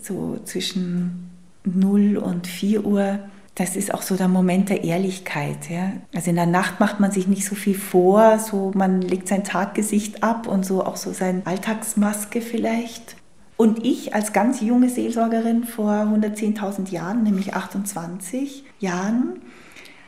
so 0.00 0.38
zwischen 0.44 1.27
0 1.76 2.16
und 2.16 2.46
4 2.46 2.84
Uhr, 2.84 3.18
das 3.54 3.74
ist 3.74 3.92
auch 3.92 4.02
so 4.02 4.14
der 4.16 4.28
Moment 4.28 4.68
der 4.68 4.84
Ehrlichkeit. 4.84 5.68
Ja? 5.68 5.92
Also 6.14 6.30
in 6.30 6.36
der 6.36 6.46
Nacht 6.46 6.78
macht 6.78 7.00
man 7.00 7.10
sich 7.10 7.26
nicht 7.26 7.44
so 7.44 7.54
viel 7.54 7.76
vor, 7.76 8.38
so 8.38 8.70
man 8.74 9.02
legt 9.02 9.28
sein 9.28 9.42
Taggesicht 9.42 10.22
ab 10.22 10.46
und 10.46 10.64
so 10.64 10.84
auch 10.84 10.96
so 10.96 11.12
seine 11.12 11.44
Alltagsmaske 11.44 12.40
vielleicht. 12.40 13.16
Und 13.56 13.84
ich 13.84 14.14
als 14.14 14.32
ganz 14.32 14.60
junge 14.60 14.88
Seelsorgerin 14.88 15.64
vor 15.64 15.90
110.000 15.92 16.92
Jahren, 16.92 17.24
nämlich 17.24 17.54
28 17.54 18.62
Jahren, 18.78 19.40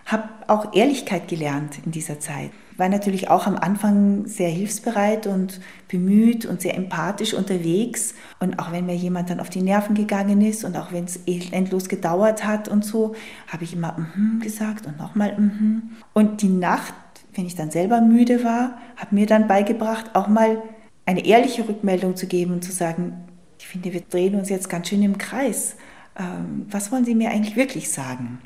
habe 0.07 0.29
auch 0.47 0.73
Ehrlichkeit 0.73 1.27
gelernt 1.27 1.81
in 1.85 1.91
dieser 1.91 2.21
Zeit. 2.21 2.51
War 2.81 2.89
natürlich 2.89 3.29
auch 3.29 3.47
am 3.47 3.59
Anfang 3.59 4.25
sehr 4.25 4.49
hilfsbereit 4.49 5.27
und 5.27 5.61
bemüht 5.89 6.47
und 6.47 6.63
sehr 6.63 6.75
empathisch 6.79 7.35
unterwegs. 7.35 8.15
Und 8.39 8.59
auch 8.59 8.73
wenn 8.73 8.87
mir 8.87 8.97
jemand 8.97 9.29
dann 9.29 9.39
auf 9.39 9.51
die 9.51 9.61
Nerven 9.61 9.95
gegangen 9.95 10.41
ist 10.41 10.65
und 10.65 10.79
auch 10.79 10.91
wenn 10.91 11.05
es 11.05 11.21
endlos 11.27 11.91
gedauert 11.91 12.47
hat 12.47 12.69
und 12.69 12.83
so, 12.83 13.15
habe 13.49 13.65
ich 13.65 13.75
immer 13.75 13.99
mhm 13.99 14.41
gesagt 14.41 14.87
und 14.87 14.99
nochmal 14.99 15.39
mhm. 15.39 15.91
Und 16.15 16.41
die 16.41 16.49
Nacht, 16.49 16.95
wenn 17.35 17.45
ich 17.45 17.55
dann 17.55 17.71
selber 17.71 18.01
müde 18.01 18.45
war, 18.45 18.79
hat 18.97 19.13
mir 19.13 19.27
dann 19.27 19.47
beigebracht, 19.47 20.15
auch 20.15 20.29
mal 20.29 20.63
eine 21.05 21.27
ehrliche 21.27 21.69
Rückmeldung 21.69 22.17
zu 22.17 22.27
geben 22.27 22.55
und 22.55 22.65
zu 22.65 22.73
sagen, 22.73 23.13
ich 23.59 23.67
finde, 23.67 23.93
wir 23.93 24.01
drehen 24.01 24.37
uns 24.37 24.49
jetzt 24.49 24.71
ganz 24.71 24.89
schön 24.89 25.03
im 25.03 25.19
Kreis. 25.19 25.77
Ähm, 26.19 26.65
was 26.71 26.91
wollen 26.91 27.05
Sie 27.05 27.15
mir 27.15 27.29
eigentlich 27.29 27.57
wirklich 27.57 27.91
sagen? 27.91 28.39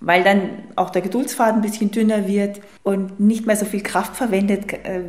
Weil 0.00 0.24
dann 0.24 0.40
auch 0.76 0.90
der 0.90 1.02
Geduldsfaden 1.02 1.56
ein 1.56 1.62
bisschen 1.62 1.90
dünner 1.90 2.26
wird 2.26 2.60
und 2.82 3.20
nicht 3.20 3.46
mehr 3.46 3.56
so 3.56 3.66
viel 3.66 3.82
Kraft 3.82 4.16
verwendet 4.16 4.72
äh, 4.72 5.02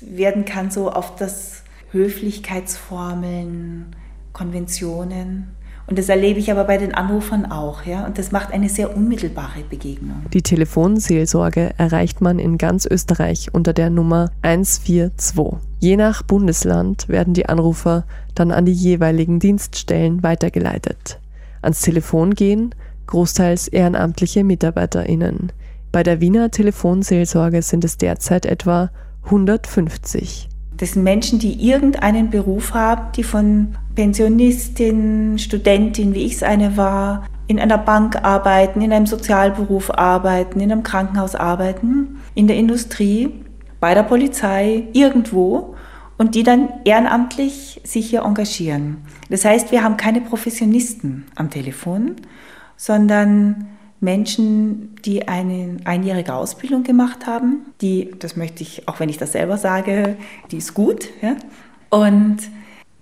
werden 0.00 0.44
kann, 0.44 0.70
so 0.70 0.90
auf 0.90 1.16
das 1.16 1.62
Höflichkeitsformeln, 1.90 3.94
Konventionen. 4.32 5.48
Und 5.86 5.98
das 5.98 6.08
erlebe 6.08 6.40
ich 6.40 6.50
aber 6.50 6.64
bei 6.64 6.78
den 6.78 6.94
Anrufern 6.94 7.44
auch, 7.44 7.84
ja. 7.84 8.06
Und 8.06 8.16
das 8.16 8.32
macht 8.32 8.52
eine 8.52 8.70
sehr 8.70 8.96
unmittelbare 8.96 9.60
Begegnung. 9.68 10.22
Die 10.32 10.40
Telefonseelsorge 10.40 11.74
erreicht 11.76 12.22
man 12.22 12.38
in 12.38 12.56
ganz 12.56 12.86
Österreich 12.86 13.50
unter 13.52 13.74
der 13.74 13.90
Nummer 13.90 14.30
142. 14.40 15.58
Je 15.80 15.96
nach 15.96 16.22
Bundesland 16.22 17.10
werden 17.10 17.34
die 17.34 17.46
Anrufer 17.46 18.06
dann 18.34 18.50
an 18.50 18.64
die 18.64 18.72
jeweiligen 18.72 19.40
Dienststellen 19.40 20.22
weitergeleitet. 20.22 21.20
Ans 21.60 21.82
Telefon 21.82 22.34
gehen 22.34 22.74
großteils 23.06 23.68
ehrenamtliche 23.68 24.44
MitarbeiterInnen. 24.44 25.52
Bei 25.92 26.02
der 26.02 26.20
Wiener 26.20 26.50
Telefonseelsorge 26.50 27.62
sind 27.62 27.84
es 27.84 27.96
derzeit 27.96 28.46
etwa 28.46 28.90
150. 29.24 30.48
Das 30.76 30.92
sind 30.92 31.04
Menschen, 31.04 31.38
die 31.38 31.68
irgendeinen 31.68 32.30
Beruf 32.30 32.74
haben, 32.74 33.12
die 33.16 33.22
von 33.22 33.76
Pensionistin, 33.94 35.38
Studentin, 35.38 36.14
wie 36.14 36.24
ich 36.24 36.34
es 36.34 36.42
eine 36.42 36.76
war, 36.76 37.26
in 37.46 37.60
einer 37.60 37.78
Bank 37.78 38.24
arbeiten, 38.24 38.80
in 38.80 38.92
einem 38.92 39.06
Sozialberuf 39.06 39.90
arbeiten, 39.90 40.60
in 40.60 40.72
einem 40.72 40.82
Krankenhaus 40.82 41.34
arbeiten, 41.34 42.16
in 42.34 42.48
der 42.48 42.56
Industrie, 42.56 43.30
bei 43.80 43.94
der 43.94 44.02
Polizei, 44.02 44.88
irgendwo 44.92 45.74
und 46.16 46.34
die 46.34 46.42
dann 46.42 46.68
ehrenamtlich 46.84 47.80
sich 47.84 48.10
hier 48.10 48.22
engagieren. 48.22 48.98
Das 49.30 49.44
heißt, 49.44 49.72
wir 49.72 49.84
haben 49.84 49.96
keine 49.96 50.20
Professionisten 50.20 51.26
am 51.34 51.50
Telefon, 51.50 52.16
sondern 52.76 53.68
Menschen, 54.00 54.94
die 55.04 55.26
eine 55.28 55.78
einjährige 55.84 56.34
Ausbildung 56.34 56.82
gemacht 56.82 57.26
haben, 57.26 57.66
die, 57.80 58.10
das 58.18 58.36
möchte 58.36 58.62
ich, 58.62 58.86
auch 58.86 59.00
wenn 59.00 59.08
ich 59.08 59.18
das 59.18 59.32
selber 59.32 59.56
sage, 59.56 60.16
die 60.50 60.58
ist 60.58 60.74
gut. 60.74 61.08
Ja? 61.22 61.36
Und 61.90 62.38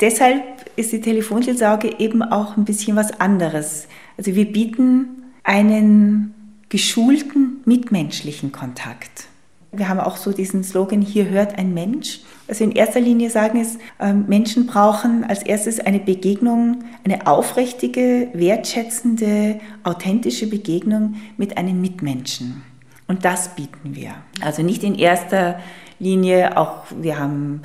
deshalb 0.00 0.42
ist 0.76 0.92
die 0.92 1.00
Telefonseelsorge 1.00 1.98
eben 1.98 2.22
auch 2.22 2.56
ein 2.56 2.64
bisschen 2.64 2.96
was 2.96 3.20
anderes. 3.20 3.88
Also 4.16 4.35
wir 4.35 4.50
bieten 4.50 5.24
einen 5.42 6.35
geschulten 6.68 7.61
mitmenschlichen 7.64 8.52
Kontakt. 8.52 9.26
Wir 9.72 9.88
haben 9.88 10.00
auch 10.00 10.16
so 10.16 10.32
diesen 10.32 10.64
Slogan, 10.64 11.00
hier 11.00 11.28
hört 11.28 11.58
ein 11.58 11.74
Mensch. 11.74 12.20
Also 12.52 12.64
in 12.64 12.72
erster 12.72 13.00
Linie 13.00 13.30
sagen 13.30 13.62
es, 13.62 13.78
ähm, 13.98 14.26
Menschen 14.28 14.66
brauchen 14.66 15.24
als 15.24 15.42
erstes 15.42 15.80
eine 15.80 16.00
Begegnung, 16.00 16.84
eine 17.02 17.26
aufrichtige, 17.26 18.28
wertschätzende, 18.34 19.58
authentische 19.84 20.50
Begegnung 20.50 21.14
mit 21.38 21.56
einem 21.56 21.80
Mitmenschen. 21.80 22.62
Und 23.08 23.24
das 23.24 23.54
bieten 23.54 23.96
wir. 23.96 24.16
Also 24.42 24.60
nicht 24.62 24.84
in 24.84 24.96
erster 24.96 25.60
Linie, 25.98 26.58
auch 26.58 26.82
wir 26.94 27.18
haben 27.18 27.62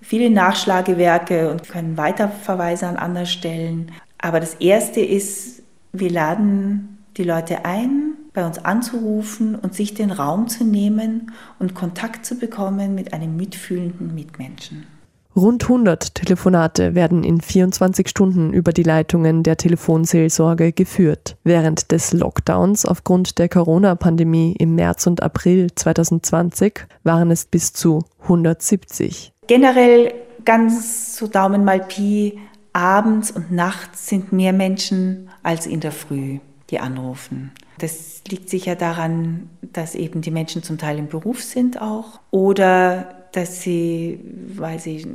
viele 0.00 0.30
Nachschlagewerke 0.30 1.50
und 1.50 1.68
können 1.68 1.96
Weiterverweise 1.96 2.86
an 2.86 2.94
andere 2.94 3.26
Stellen. 3.26 3.90
Aber 4.18 4.38
das 4.38 4.54
Erste 4.54 5.00
ist, 5.00 5.64
wir 5.92 6.10
laden 6.10 6.98
die 7.16 7.24
Leute 7.24 7.64
ein, 7.64 8.09
bei 8.32 8.46
uns 8.46 8.58
anzurufen 8.58 9.54
und 9.54 9.74
sich 9.74 9.94
den 9.94 10.10
Raum 10.10 10.48
zu 10.48 10.64
nehmen 10.64 11.32
und 11.58 11.74
Kontakt 11.74 12.24
zu 12.24 12.36
bekommen 12.36 12.94
mit 12.94 13.12
einem 13.12 13.36
mitfühlenden 13.36 14.14
Mitmenschen. 14.14 14.86
Rund 15.36 15.62
100 15.62 16.16
Telefonate 16.16 16.96
werden 16.96 17.22
in 17.22 17.40
24 17.40 18.08
Stunden 18.08 18.52
über 18.52 18.72
die 18.72 18.82
Leitungen 18.82 19.44
der 19.44 19.56
Telefonseelsorge 19.56 20.72
geführt. 20.72 21.36
Während 21.44 21.92
des 21.92 22.12
Lockdowns 22.12 22.84
aufgrund 22.84 23.38
der 23.38 23.48
Corona-Pandemie 23.48 24.56
im 24.58 24.74
März 24.74 25.06
und 25.06 25.22
April 25.22 25.68
2020 25.72 26.80
waren 27.04 27.30
es 27.30 27.44
bis 27.44 27.72
zu 27.72 28.04
170. 28.22 29.32
Generell 29.46 30.12
ganz 30.44 31.16
so 31.16 31.28
Daumen 31.28 31.64
mal 31.64 31.80
Pi, 31.80 32.38
abends 32.72 33.30
und 33.30 33.52
nachts 33.52 34.08
sind 34.08 34.32
mehr 34.32 34.52
Menschen 34.52 35.28
als 35.44 35.66
in 35.66 35.78
der 35.78 35.92
Früh, 35.92 36.38
die 36.70 36.80
anrufen. 36.80 37.52
Das 37.80 38.22
liegt 38.28 38.50
sicher 38.50 38.76
daran, 38.76 39.48
dass 39.62 39.94
eben 39.94 40.20
die 40.20 40.30
Menschen 40.30 40.62
zum 40.62 40.76
Teil 40.76 40.98
im 40.98 41.08
Beruf 41.08 41.42
sind 41.42 41.80
auch 41.80 42.20
oder 42.30 43.14
dass 43.32 43.62
sie, 43.62 44.20
weil 44.54 44.78
sie 44.78 45.06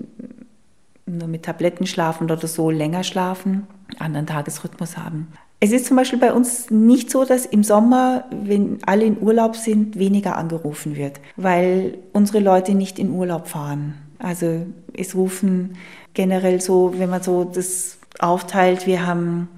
nur 1.06 1.28
mit 1.28 1.44
Tabletten 1.44 1.86
schlafen 1.86 2.32
oder 2.32 2.48
so 2.48 2.72
länger 2.72 3.04
schlafen, 3.04 3.68
anderen 4.00 4.26
Tagesrhythmus 4.26 4.98
haben. 4.98 5.28
Es 5.60 5.72
ist 5.72 5.86
zum 5.86 5.96
Beispiel 5.98 6.20
bei 6.20 6.34
uns 6.34 6.72
nicht 6.72 7.12
so, 7.12 7.24
dass 7.24 7.46
im 7.46 7.64
Sommer, 7.64 8.26
wenn 8.32 8.80
alle 8.86 9.06
in 9.06 9.22
Urlaub 9.22 9.56
sind, 9.56 9.98
weniger 9.98 10.36
angerufen 10.36 10.96
wird, 10.96 11.20
weil 11.38 12.00
unsere 12.14 12.40
Leute 12.40 12.74
nicht 12.74 12.98
in 12.98 13.12
Urlaub 13.12 13.48
fahren. 13.48 13.94
Also 14.18 14.66
es 14.94 15.14
rufen 15.14 15.78
generell 16.14 16.62
so, 16.62 16.96
wenn 16.98 17.10
man 17.10 17.22
so 17.22 17.44
das 17.44 18.00
aufteilt, 18.18 18.88
wir 18.88 19.06
haben 19.06 19.50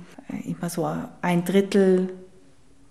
immer 0.45 0.69
so 0.69 0.87
ein 1.21 1.45
Drittel 1.45 2.09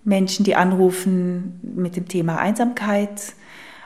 Menschen, 0.07 0.45
die 0.45 0.55
anrufen 0.55 1.59
mit 1.61 1.97
dem 1.97 2.07
Thema 2.07 2.37
Einsamkeit, 2.37 3.33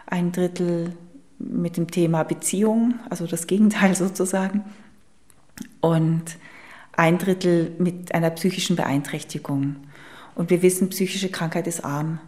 ein 0.05 0.31
Drittel 0.31 0.93
mit 1.39 1.77
dem 1.77 1.89
Thema 1.89 2.21
Beziehung, 2.21 2.99
also 3.10 3.25
das 3.25 3.47
Gegenteil 3.47 3.95
sozusagen, 3.95 4.63
und 5.79 6.23
ein 6.93 7.17
Drittel 7.17 7.71
mit 7.79 8.13
einer 8.13 8.29
psychischen 8.29 8.75
Beeinträchtigung. 8.75 9.77
Und 10.36 10.51
wir 10.51 10.62
wissen, 10.62 10.89
psychische 10.89 11.29
Krankheit 11.29 11.65
ist 11.65 11.84
arm. 11.84 12.19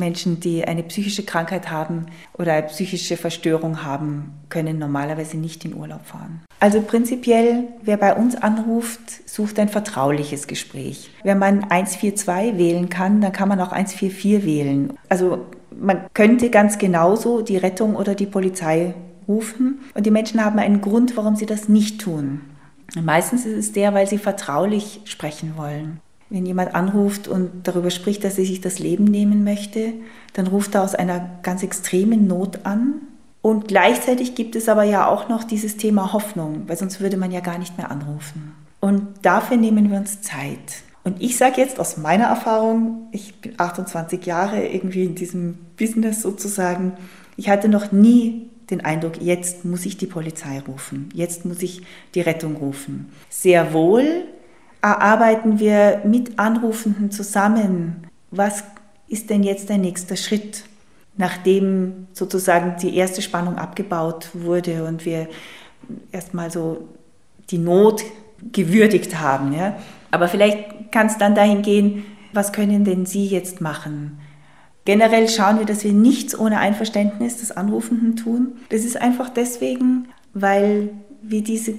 Menschen, 0.00 0.40
die 0.40 0.64
eine 0.64 0.82
psychische 0.82 1.22
Krankheit 1.22 1.70
haben 1.70 2.06
oder 2.36 2.54
eine 2.54 2.66
psychische 2.66 3.16
Verstörung 3.16 3.84
haben, 3.84 4.32
können 4.48 4.78
normalerweise 4.78 5.36
nicht 5.36 5.64
in 5.64 5.74
Urlaub 5.74 6.04
fahren. 6.04 6.40
Also 6.58 6.80
prinzipiell, 6.80 7.68
wer 7.82 7.96
bei 7.96 8.16
uns 8.16 8.34
anruft, 8.34 9.00
sucht 9.28 9.60
ein 9.60 9.68
vertrauliches 9.68 10.48
Gespräch. 10.48 11.10
Wenn 11.22 11.38
man 11.38 11.62
142 11.62 12.58
wählen 12.58 12.88
kann, 12.88 13.20
dann 13.20 13.32
kann 13.32 13.48
man 13.48 13.60
auch 13.60 13.70
144 13.70 14.44
wählen. 14.44 14.92
Also 15.08 15.46
man 15.70 16.06
könnte 16.12 16.50
ganz 16.50 16.78
genauso 16.78 17.42
die 17.42 17.56
Rettung 17.56 17.94
oder 17.94 18.16
die 18.16 18.26
Polizei 18.26 18.94
rufen 19.28 19.80
und 19.94 20.04
die 20.04 20.10
Menschen 20.10 20.44
haben 20.44 20.58
einen 20.58 20.80
Grund, 20.80 21.16
warum 21.16 21.36
sie 21.36 21.46
das 21.46 21.68
nicht 21.68 22.00
tun. 22.00 22.40
Meistens 23.00 23.46
ist 23.46 23.56
es 23.56 23.72
der, 23.72 23.94
weil 23.94 24.08
sie 24.08 24.18
vertraulich 24.18 25.00
sprechen 25.04 25.54
wollen. 25.56 26.00
Wenn 26.30 26.46
jemand 26.46 26.74
anruft 26.76 27.26
und 27.26 27.50
darüber 27.64 27.90
spricht, 27.90 28.22
dass 28.22 28.38
er 28.38 28.44
sich 28.44 28.60
das 28.60 28.78
Leben 28.78 29.04
nehmen 29.04 29.42
möchte, 29.42 29.92
dann 30.32 30.46
ruft 30.46 30.76
er 30.76 30.84
aus 30.84 30.94
einer 30.94 31.28
ganz 31.42 31.64
extremen 31.64 32.28
Not 32.28 32.60
an. 32.64 33.02
Und 33.42 33.68
gleichzeitig 33.68 34.36
gibt 34.36 34.54
es 34.54 34.68
aber 34.68 34.84
ja 34.84 35.08
auch 35.08 35.28
noch 35.28 35.42
dieses 35.42 35.76
Thema 35.76 36.12
Hoffnung, 36.12 36.62
weil 36.68 36.76
sonst 36.76 37.00
würde 37.00 37.16
man 37.16 37.32
ja 37.32 37.40
gar 37.40 37.58
nicht 37.58 37.76
mehr 37.76 37.90
anrufen. 37.90 38.52
Und 38.78 39.08
dafür 39.22 39.56
nehmen 39.56 39.90
wir 39.90 39.98
uns 39.98 40.22
Zeit. 40.22 40.84
Und 41.02 41.20
ich 41.20 41.36
sage 41.36 41.60
jetzt 41.60 41.80
aus 41.80 41.96
meiner 41.96 42.26
Erfahrung, 42.26 43.08
ich 43.10 43.40
bin 43.40 43.54
28 43.56 44.24
Jahre 44.24 44.66
irgendwie 44.66 45.04
in 45.04 45.14
diesem 45.14 45.58
Business 45.76 46.22
sozusagen, 46.22 46.92
ich 47.36 47.48
hatte 47.48 47.68
noch 47.68 47.90
nie 47.90 48.50
den 48.70 48.82
Eindruck, 48.82 49.20
jetzt 49.20 49.64
muss 49.64 49.86
ich 49.86 49.96
die 49.96 50.06
Polizei 50.06 50.60
rufen, 50.60 51.08
jetzt 51.12 51.44
muss 51.44 51.62
ich 51.62 51.82
die 52.14 52.20
Rettung 52.20 52.56
rufen. 52.56 53.10
Sehr 53.28 53.72
wohl 53.72 54.24
erarbeiten 54.82 55.58
wir 55.58 56.02
mit 56.04 56.38
Anrufenden 56.38 57.10
zusammen, 57.10 58.06
was 58.30 58.64
ist 59.08 59.30
denn 59.30 59.42
jetzt 59.42 59.68
der 59.68 59.78
nächste 59.78 60.16
Schritt? 60.16 60.64
nachdem 61.20 62.06
sozusagen 62.12 62.76
die 62.80 62.96
erste 62.96 63.22
Spannung 63.22 63.56
abgebaut 63.56 64.30
wurde 64.32 64.84
und 64.84 65.04
wir 65.04 65.28
erstmal 66.12 66.50
so 66.50 66.88
die 67.50 67.58
Not 67.58 68.02
gewürdigt 68.52 69.20
haben. 69.20 69.52
Ja? 69.52 69.76
Aber 70.10 70.28
vielleicht 70.28 70.90
kann 70.90 71.06
es 71.06 71.18
dann 71.18 71.34
dahin 71.34 71.62
gehen, 71.62 72.04
was 72.32 72.52
können 72.52 72.84
denn 72.84 73.06
Sie 73.06 73.26
jetzt 73.26 73.60
machen? 73.60 74.18
Generell 74.86 75.28
schauen 75.28 75.58
wir, 75.58 75.66
dass 75.66 75.84
wir 75.84 75.92
nichts 75.92 76.36
ohne 76.36 76.58
Einverständnis 76.58 77.36
des 77.36 77.52
Anrufenden 77.52 78.16
tun. 78.16 78.52
Das 78.70 78.84
ist 78.84 78.96
einfach 78.96 79.28
deswegen, 79.28 80.08
weil 80.32 80.90
wir 81.22 81.42
diese, 81.42 81.74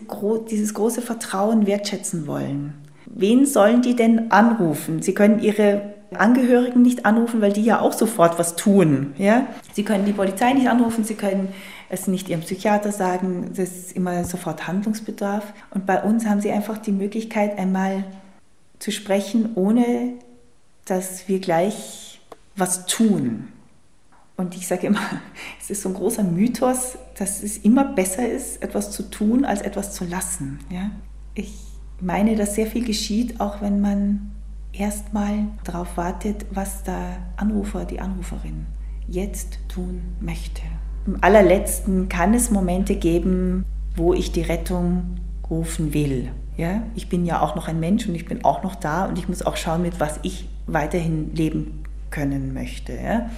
dieses 0.51 0.73
große 0.73 1.01
Vertrauen 1.01 1.65
wertschätzen 1.65 2.27
wollen. 2.27 2.75
Wen 3.13 3.45
sollen 3.45 3.81
die 3.81 3.95
denn 3.95 4.31
anrufen? 4.31 5.01
Sie 5.01 5.13
können 5.13 5.39
ihre 5.39 5.93
Angehörigen 6.13 6.81
nicht 6.81 7.05
anrufen, 7.05 7.41
weil 7.41 7.53
die 7.53 7.63
ja 7.63 7.79
auch 7.79 7.93
sofort 7.93 8.37
was 8.37 8.55
tun. 8.55 9.13
Ja? 9.17 9.47
Sie 9.73 9.83
können 9.83 10.05
die 10.05 10.13
Polizei 10.13 10.53
nicht 10.53 10.69
anrufen, 10.69 11.03
sie 11.03 11.15
können 11.15 11.49
es 11.89 12.07
nicht 12.07 12.29
ihrem 12.29 12.41
Psychiater 12.41 12.91
sagen, 12.91 13.51
das 13.55 13.69
ist 13.69 13.91
immer 13.93 14.23
sofort 14.23 14.67
Handlungsbedarf. 14.67 15.53
Und 15.71 15.85
bei 15.85 16.01
uns 16.01 16.25
haben 16.25 16.41
sie 16.41 16.51
einfach 16.51 16.77
die 16.77 16.91
Möglichkeit, 16.91 17.57
einmal 17.57 18.03
zu 18.79 18.91
sprechen, 18.91 19.51
ohne 19.55 20.13
dass 20.85 21.27
wir 21.27 21.39
gleich 21.39 22.21
was 22.55 22.85
tun. 22.85 23.47
Und 24.35 24.55
ich 24.55 24.67
sage 24.67 24.87
immer, 24.87 25.01
es 25.61 25.69
ist 25.69 25.81
so 25.81 25.89
ein 25.89 25.95
großer 25.95 26.23
Mythos, 26.23 26.97
dass 27.17 27.43
es 27.43 27.57
immer 27.57 27.85
besser 27.85 28.27
ist, 28.27 28.61
etwas 28.63 28.91
zu 28.91 29.03
tun, 29.03 29.45
als 29.45 29.61
etwas 29.61 29.93
zu 29.93 30.03
lassen. 30.05 30.59
Ja? 30.69 30.91
Ich 31.35 31.70
meine, 32.01 32.35
dass 32.35 32.55
sehr 32.55 32.67
viel 32.67 32.85
geschieht, 32.85 33.39
auch 33.39 33.61
wenn 33.61 33.81
man 33.81 34.31
erstmal 34.73 35.45
darauf 35.63 35.97
wartet, 35.97 36.45
was 36.51 36.83
der 36.83 37.17
Anrufer, 37.37 37.85
die 37.85 37.99
Anruferin 37.99 38.65
jetzt 39.07 39.59
tun 39.67 40.01
möchte. 40.19 40.61
Im 41.05 41.17
allerletzten 41.21 42.09
kann 42.09 42.33
es 42.33 42.51
Momente 42.51 42.95
geben, 42.95 43.65
wo 43.95 44.13
ich 44.13 44.31
die 44.31 44.41
Rettung 44.41 45.17
rufen 45.49 45.93
will. 45.93 46.29
Ja? 46.57 46.83
Ich 46.95 47.09
bin 47.09 47.25
ja 47.25 47.41
auch 47.41 47.55
noch 47.55 47.67
ein 47.67 47.79
Mensch 47.79 48.07
und 48.07 48.15
ich 48.15 48.25
bin 48.25 48.43
auch 48.45 48.63
noch 48.63 48.75
da 48.75 49.05
und 49.05 49.17
ich 49.17 49.27
muss 49.27 49.41
auch 49.41 49.57
schauen, 49.57 49.81
mit 49.81 49.99
was 49.99 50.19
ich 50.23 50.47
weiterhin 50.67 51.35
leben 51.35 51.83
können 52.09 52.53
möchte. 52.53 52.93
Ja? 52.93 53.29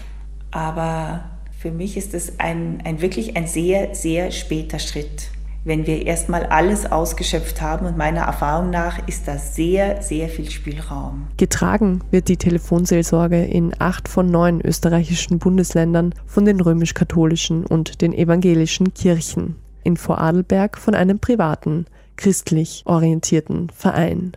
Aber 0.52 1.26
für 1.58 1.72
mich 1.72 1.98
ist 1.98 2.14
es 2.14 2.40
ein, 2.40 2.82
ein 2.84 3.02
wirklich 3.02 3.38
ein 3.38 3.48
sehr, 3.48 3.96
sehr 3.96 4.32
später 4.32 4.80
Schritt 4.80 5.30
wenn 5.66 5.88
wir 5.88 6.06
erstmal 6.06 6.46
alles 6.46 6.92
ausgeschöpft 6.92 7.62
haben. 7.62 7.86
Und 7.86 7.98
meiner 7.98 8.22
Erfahrung 8.22 8.70
nach 8.70 9.08
ist 9.08 9.28
da 9.28 9.38
sehr, 9.38 10.02
sehr 10.02 10.30
viel 10.30 10.50
Spielraum. 10.50 11.28
Getragen 11.38 12.02
wird 12.12 12.28
die 12.28 12.38
Telefonseelsorge 12.38 13.44
in 13.44 13.74
acht 13.80 14.08
von 14.08 14.28
neun 14.30 14.62
österreichischen 14.62 15.40
Bundesländern 15.40 16.14
von 16.26 16.46
den 16.46 16.60
römisch-katholischen 16.60 17.66
und 17.66 18.02
den 18.02 18.14
evangelischen 18.14 18.94
Kirchen. 18.94 19.56
In 19.84 19.98
Vorarlberg 19.98 20.78
von 20.78 20.96
einem 20.96 21.20
privaten, 21.20 21.86
christlich 22.16 22.84
orientierten 22.86 23.70
Verein. 23.70 24.34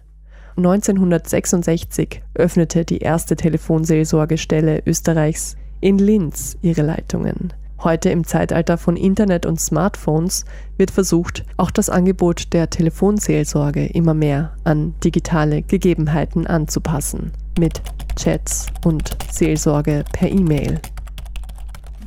1966 0.57 2.23
öffnete 2.35 2.85
die 2.85 2.99
erste 2.99 3.37
Telefonseelsorgestelle 3.37 4.83
Österreichs 4.87 5.57
in 5.81 5.99
Linz 5.99 6.57
ihre 6.63 6.83
Leitungen. 6.83 7.53
Heute 7.83 8.09
im 8.09 8.25
Zeitalter 8.25 8.79
von 8.79 8.97
Internet 8.97 9.45
und 9.45 9.61
Smartphones 9.61 10.47
wird 10.79 10.91
versucht, 10.91 11.45
auch 11.59 11.71
das 11.71 11.91
Angebot 11.91 12.53
der 12.55 12.71
Telefonseelsorge 12.71 13.87
immer 13.87 14.15
mehr 14.15 14.53
an 14.65 14.95
digitale 15.05 15.63
Gegebenheiten 15.63 16.47
anzupassen, 16.47 17.33
mit 17.59 17.83
Chats 18.17 18.67
und 18.85 19.17
Seelsorge 19.31 20.05
per 20.13 20.31
E-Mail. 20.31 20.81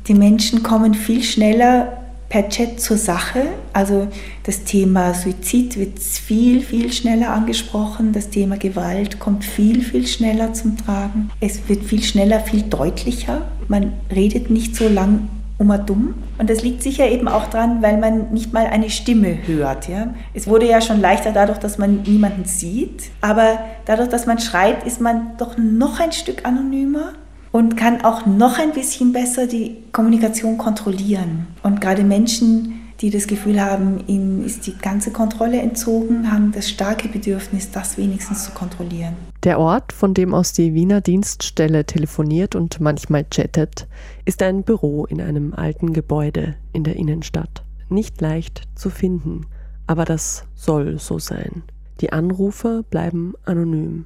Die 0.08 0.14
Menschen 0.14 0.64
kommen 0.64 0.94
viel 0.94 1.22
schneller 1.22 2.00
per 2.28 2.48
Chat 2.48 2.80
zur 2.80 2.96
Sache. 2.96 3.42
Also 3.72 4.08
das 4.42 4.64
Thema 4.64 5.14
Suizid 5.14 5.78
wird 5.78 6.00
viel, 6.00 6.62
viel 6.62 6.92
schneller 6.92 7.30
angesprochen. 7.30 8.12
Das 8.12 8.30
Thema 8.30 8.56
Gewalt 8.56 9.20
kommt 9.20 9.44
viel, 9.44 9.82
viel 9.82 10.06
schneller 10.06 10.52
zum 10.52 10.76
Tragen. 10.76 11.30
Es 11.40 11.68
wird 11.68 11.84
viel 11.84 12.02
schneller, 12.02 12.40
viel 12.40 12.62
deutlicher. 12.62 13.42
Man 13.68 13.92
redet 14.10 14.50
nicht 14.50 14.74
so 14.74 14.88
lang 14.88 15.28
immer 15.60 15.78
dumm. 15.78 16.14
Und 16.38 16.50
das 16.50 16.62
liegt 16.62 16.82
sicher 16.82 17.08
eben 17.08 17.28
auch 17.28 17.46
daran, 17.46 17.82
weil 17.82 17.98
man 17.98 18.32
nicht 18.32 18.52
mal 18.52 18.66
eine 18.66 18.90
Stimme 18.90 19.46
hört. 19.46 19.88
Ja? 19.88 20.14
Es 20.34 20.48
wurde 20.48 20.66
ja 20.66 20.80
schon 20.80 21.00
leichter 21.00 21.32
dadurch, 21.32 21.58
dass 21.58 21.78
man 21.78 22.02
niemanden 22.02 22.46
sieht. 22.46 23.10
Aber 23.20 23.58
dadurch, 23.84 24.08
dass 24.08 24.26
man 24.26 24.38
schreibt, 24.40 24.86
ist 24.86 25.00
man 25.00 25.36
doch 25.36 25.58
noch 25.58 26.00
ein 26.00 26.12
Stück 26.12 26.46
anonymer 26.46 27.12
und 27.52 27.76
kann 27.76 28.02
auch 28.04 28.26
noch 28.26 28.58
ein 28.58 28.72
bisschen 28.72 29.12
besser 29.12 29.46
die 29.46 29.76
Kommunikation 29.92 30.56
kontrollieren. 30.56 31.48
Und 31.62 31.80
gerade 31.80 32.04
Menschen, 32.04 32.79
die 33.00 33.10
das 33.10 33.26
Gefühl 33.26 33.60
haben, 33.60 34.04
ihnen 34.06 34.44
ist 34.44 34.66
die 34.66 34.76
ganze 34.76 35.10
Kontrolle 35.10 35.60
entzogen, 35.60 36.30
haben 36.30 36.52
das 36.52 36.68
starke 36.68 37.08
Bedürfnis, 37.08 37.70
das 37.70 37.96
wenigstens 37.96 38.44
zu 38.44 38.52
kontrollieren. 38.52 39.16
Der 39.42 39.58
Ort, 39.58 39.92
von 39.92 40.12
dem 40.12 40.34
aus 40.34 40.52
die 40.52 40.74
Wiener 40.74 41.00
Dienststelle 41.00 41.86
telefoniert 41.86 42.54
und 42.54 42.80
manchmal 42.80 43.24
chattet, 43.24 43.88
ist 44.26 44.42
ein 44.42 44.64
Büro 44.64 45.06
in 45.06 45.20
einem 45.20 45.54
alten 45.54 45.94
Gebäude 45.94 46.56
in 46.74 46.84
der 46.84 46.96
Innenstadt. 46.96 47.64
Nicht 47.88 48.20
leicht 48.20 48.68
zu 48.74 48.90
finden, 48.90 49.46
aber 49.86 50.04
das 50.04 50.44
soll 50.54 50.98
so 50.98 51.18
sein. 51.18 51.62
Die 52.00 52.12
Anrufer 52.12 52.82
bleiben 52.82 53.34
anonym. 53.44 54.04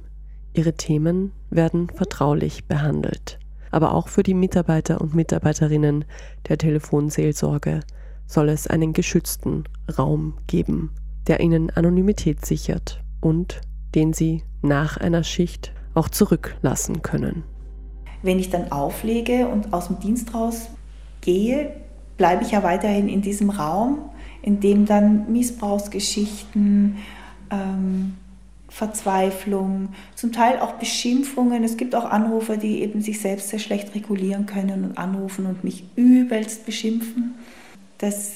Ihre 0.53 0.73
Themen 0.73 1.33
werden 1.49 1.89
vertraulich 1.89 2.65
behandelt. 2.65 3.39
Aber 3.71 3.93
auch 3.93 4.07
für 4.07 4.23
die 4.23 4.33
Mitarbeiter 4.33 5.01
und 5.01 5.13
Mitarbeiterinnen 5.13 6.05
der 6.47 6.57
Telefonseelsorge 6.57 7.81
soll 8.27 8.49
es 8.49 8.67
einen 8.67 8.93
geschützten 8.93 9.65
Raum 9.97 10.35
geben, 10.47 10.91
der 11.27 11.39
ihnen 11.39 11.69
Anonymität 11.69 12.45
sichert 12.45 13.01
und 13.21 13.61
den 13.93 14.13
sie 14.13 14.43
nach 14.61 14.97
einer 14.97 15.23
Schicht 15.23 15.73
auch 15.93 16.09
zurücklassen 16.09 17.01
können. 17.01 17.43
Wenn 18.21 18.39
ich 18.39 18.49
dann 18.49 18.71
auflege 18.71 19.47
und 19.47 19.73
aus 19.73 19.87
dem 19.87 19.99
Dienst 19.99 20.33
raus 20.33 20.67
gehe, 21.21 21.75
bleibe 22.17 22.43
ich 22.43 22.51
ja 22.51 22.63
weiterhin 22.63 23.07
in 23.07 23.21
diesem 23.21 23.49
Raum, 23.49 24.09
in 24.41 24.59
dem 24.59 24.85
dann 24.85 25.31
Missbrauchsgeschichten, 25.31 26.97
ähm, 27.51 28.15
Verzweiflung, 28.67 29.89
zum 30.15 30.33
Teil 30.33 30.59
auch 30.59 30.73
Beschimpfungen. 30.73 31.63
Es 31.63 31.77
gibt 31.77 31.95
auch 31.95 32.05
Anrufer, 32.05 32.57
die 32.57 32.81
eben 32.81 33.01
sich 33.01 33.21
selbst 33.21 33.49
sehr 33.49 33.59
schlecht 33.59 33.95
regulieren 33.95 34.45
können 34.45 34.83
und 34.83 34.97
anrufen 34.97 35.45
und 35.45 35.63
mich 35.63 35.85
übelst 35.95 36.65
beschimpfen. 36.65 37.35
Das 37.97 38.33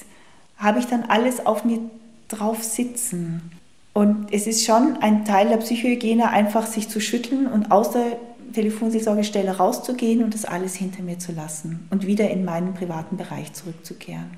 habe 0.58 0.80
ich 0.80 0.86
dann 0.86 1.04
alles 1.04 1.46
auf 1.46 1.64
mir 1.64 1.80
drauf 2.28 2.64
sitzen. 2.64 3.52
Und 3.94 4.32
es 4.32 4.48
ist 4.48 4.66
schon 4.66 4.98
ein 5.02 5.26
Teil 5.26 5.50
der 5.50 5.58
Psychohygiene, 5.58 6.30
einfach 6.30 6.68
sich 6.68 6.90
zu 6.90 7.00
schütteln 7.00 7.48
und 7.48 7.72
aus 7.72 7.92
der 7.92 8.18
Telefonseelsorgestelle 8.54 9.58
rauszugehen 9.58 10.24
und 10.24 10.34
das 10.34 10.46
alles 10.46 10.76
hinter 10.76 11.04
mir 11.04 11.20
zu 11.20 11.32
lassen 11.32 11.88
und 11.92 12.06
wieder 12.06 12.30
in 12.30 12.46
meinen 12.46 12.74
privaten 12.74 13.18
Bereich 13.18 13.54
zurückzukehren. 13.54 14.32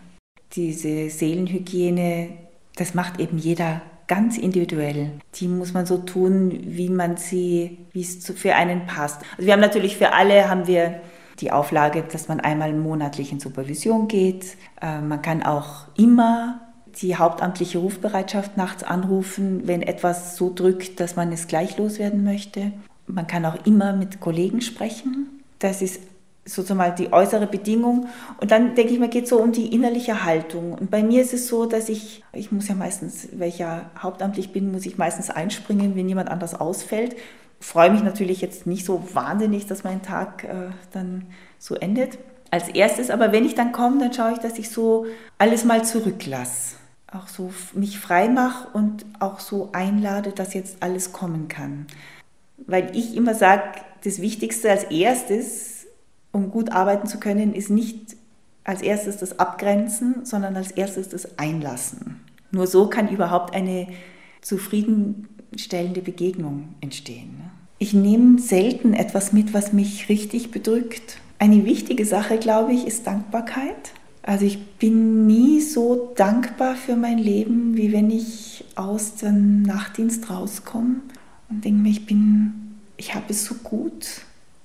Diese 0.54 1.10
Seelenhygiene, 1.10 2.30
das 2.76 2.94
macht 2.94 3.20
eben 3.20 3.38
jeder 3.38 3.82
ganz 4.08 4.38
individuell. 4.38 5.12
Die 5.36 5.48
muss 5.48 5.74
man 5.74 5.86
so 5.86 5.98
tun, 5.98 6.60
wie 6.66 6.90
man 6.90 7.16
sie, 7.16 7.78
wie 7.94 8.02
es 8.02 8.26
für 8.36 8.56
einen 8.56 8.86
passt. 8.86 9.22
Also 9.38 9.46
wir 9.46 9.54
haben 9.54 9.62
natürlich 9.62 9.96
für 9.96 10.12
alle 10.12 10.50
haben 10.50 10.68
wir 10.68 11.00
die 11.42 11.52
Auflage, 11.52 12.04
dass 12.04 12.28
man 12.28 12.39
einmal 12.39 12.74
monatlich 12.74 13.32
in 13.32 13.39
Supervision 13.39 14.08
geht. 14.08 14.58
Äh, 14.82 15.02
man 15.02 15.22
kann 15.22 15.44
auch 15.44 15.88
immer 15.98 16.62
die 17.02 17.16
hauptamtliche 17.16 17.80
Rufbereitschaft 17.80 18.58
nachts 18.58 18.84
anrufen, 18.84 19.62
wenn 19.66 19.82
etwas 19.82 20.36
so 20.36 20.52
drückt, 20.54 21.00
dass 21.00 21.16
man 21.16 21.32
es 21.32 21.48
gleich 21.48 21.78
loswerden 21.78 22.24
möchte. 22.24 22.72
Man 23.08 23.28
kann 23.28 23.46
auch 23.46 23.66
immer 23.66 23.94
mit 23.94 24.20
Kollegen 24.20 24.62
sprechen. 24.62 25.42
Das 25.60 25.82
ist 25.82 26.02
sozusagen 26.46 26.96
die 26.96 27.14
äußere 27.14 27.48
Bedingung. 27.48 28.08
Und 28.39 28.52
dann 28.52 28.76
denke 28.76 28.94
ich 28.94 29.00
mir, 29.00 29.10
geht 29.10 29.26
es 29.26 29.30
so 29.30 29.39
um 29.39 29.52
die 29.52 29.74
innerliche 29.74 30.24
Haltung. 30.24 30.74
Und 30.74 30.92
bei 30.92 31.04
mir 31.04 31.22
ist 31.22 31.34
es 31.34 31.48
so, 31.48 31.66
dass 31.66 31.88
ich, 31.88 32.24
ich 32.34 32.52
muss 32.52 32.68
ja 32.68 32.76
meistens, 32.76 33.30
weil 33.34 33.50
ich 33.50 33.60
ja 33.60 33.89
hauptamtlich 33.98 34.52
bin, 34.52 34.72
muss 34.72 34.86
ich 34.86 34.98
meistens 34.98 35.30
einspringen, 35.30 35.96
wenn 35.96 36.10
jemand 36.10 36.30
anders 36.30 36.60
ausfällt 36.60 37.16
freue 37.62 37.91
mich 37.91 38.03
natürlich 38.03 38.41
jetzt 38.41 38.68
nicht 38.68 38.86
so 38.86 39.03
wahnsinnig, 39.14 39.68
dass 39.68 39.84
mein 39.84 40.01
Tag 40.01 40.43
äh, 40.43 40.72
dann 40.91 41.28
so 41.59 41.76
endet. 41.76 42.18
Als 42.49 42.68
erstes, 42.68 43.09
aber 43.09 43.32
wenn 43.32 43.45
ich 43.45 43.55
dann 43.55 43.72
komme, 43.72 43.99
dann 43.99 44.12
schaue 44.12 44.34
ich, 44.34 44.39
dass 44.39 44.59
ich 44.59 44.70
so 44.70 45.05
alles 45.38 45.64
mal 45.64 45.86
zurücklasse. 45.86 46.76
Auch 47.09 47.28
so 47.28 47.53
mich 47.74 47.99
frei 47.99 48.28
mache 48.28 48.68
und 48.74 49.05
auch 49.20 49.39
so 49.39 49.70
einlade, 49.72 50.32
dass 50.32 50.53
jetzt 50.53 50.78
alles 50.82 51.14
kommen 51.14 51.47
kann. 51.47 51.88
Weil 52.57 52.95
ich 52.95 53.16
immer 53.16 53.36
sage, 53.36 53.80
das 54.03 54.22
Wichtigste 54.22 54.70
als 54.70 54.86
erstes, 54.86 55.86
um 56.32 56.51
gut 56.51 56.72
arbeiten 56.72 57.07
zu 57.07 57.20
können, 57.20 57.53
ist 57.53 57.70
nicht 57.70 58.18
als 58.64 58.82
erstes 58.82 59.18
das 59.18 59.39
Abgrenzen, 59.39 60.26
sondern 60.26 60.55
als 60.55 60.72
erstes 60.72 61.09
das 61.09 61.38
Einlassen. 61.38 62.22
Nur 62.51 62.68
so 62.68 62.88
kann 62.88 63.09
überhaupt 63.09 63.53
eine 63.53 63.88
zufriedenstellende 64.41 66.01
Begegnung 66.01 66.76
entstehen. 66.82 67.51
Ich 67.82 67.96
nehme 67.96 68.38
selten 68.38 68.94
etwas 68.94 69.34
mit, 69.34 69.56
was 69.56 69.74
mich 69.74 70.08
richtig 70.08 70.52
bedrückt. 70.52 71.18
Eine 71.40 71.66
wichtige 71.66 72.06
Sache, 72.06 72.38
glaube 72.38 72.74
ich, 72.74 72.86
ist 72.86 73.08
Dankbarkeit. 73.08 73.94
Also 74.22 74.46
ich 74.46 74.64
bin 74.78 75.26
nie 75.26 75.62
so 75.62 76.14
dankbar 76.16 76.76
für 76.76 76.96
mein 76.96 77.18
Leben, 77.18 77.76
wie 77.76 77.92
wenn 77.92 78.12
ich 78.12 78.64
aus 78.76 79.16
dem 79.16 79.64
Nachtdienst 79.64 80.30
rauskomme 80.30 80.98
und 81.50 81.66
denke 81.66 81.82
mir, 81.82 81.90
ich 81.90 82.06
bin, 82.06 82.78
ich 82.98 83.16
habe 83.16 83.26
es 83.30 83.46
so 83.46 83.56
gut 83.56 84.06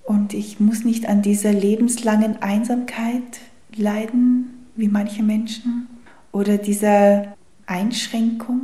und 0.05 0.35
ich 0.35 0.61
muss 0.61 0.85
nicht 0.85 1.09
an 1.09 1.23
dieser 1.23 1.55
lebenslangen 1.55 2.43
Einsamkeit 2.43 3.41
leiden, 3.75 4.67
wie 4.75 4.89
manche 4.89 5.23
Menschen, 5.23 5.89
oder 6.33 6.59
dieser 6.59 7.35
Einschränkung 7.64 8.61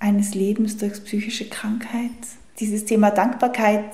eines 0.00 0.34
Lebens 0.34 0.78
durch 0.78 1.04
psychische 1.04 1.48
Krankheit. 1.48 2.10
Dieses 2.60 2.84
Thema 2.84 3.10
Dankbarkeit, 3.10 3.84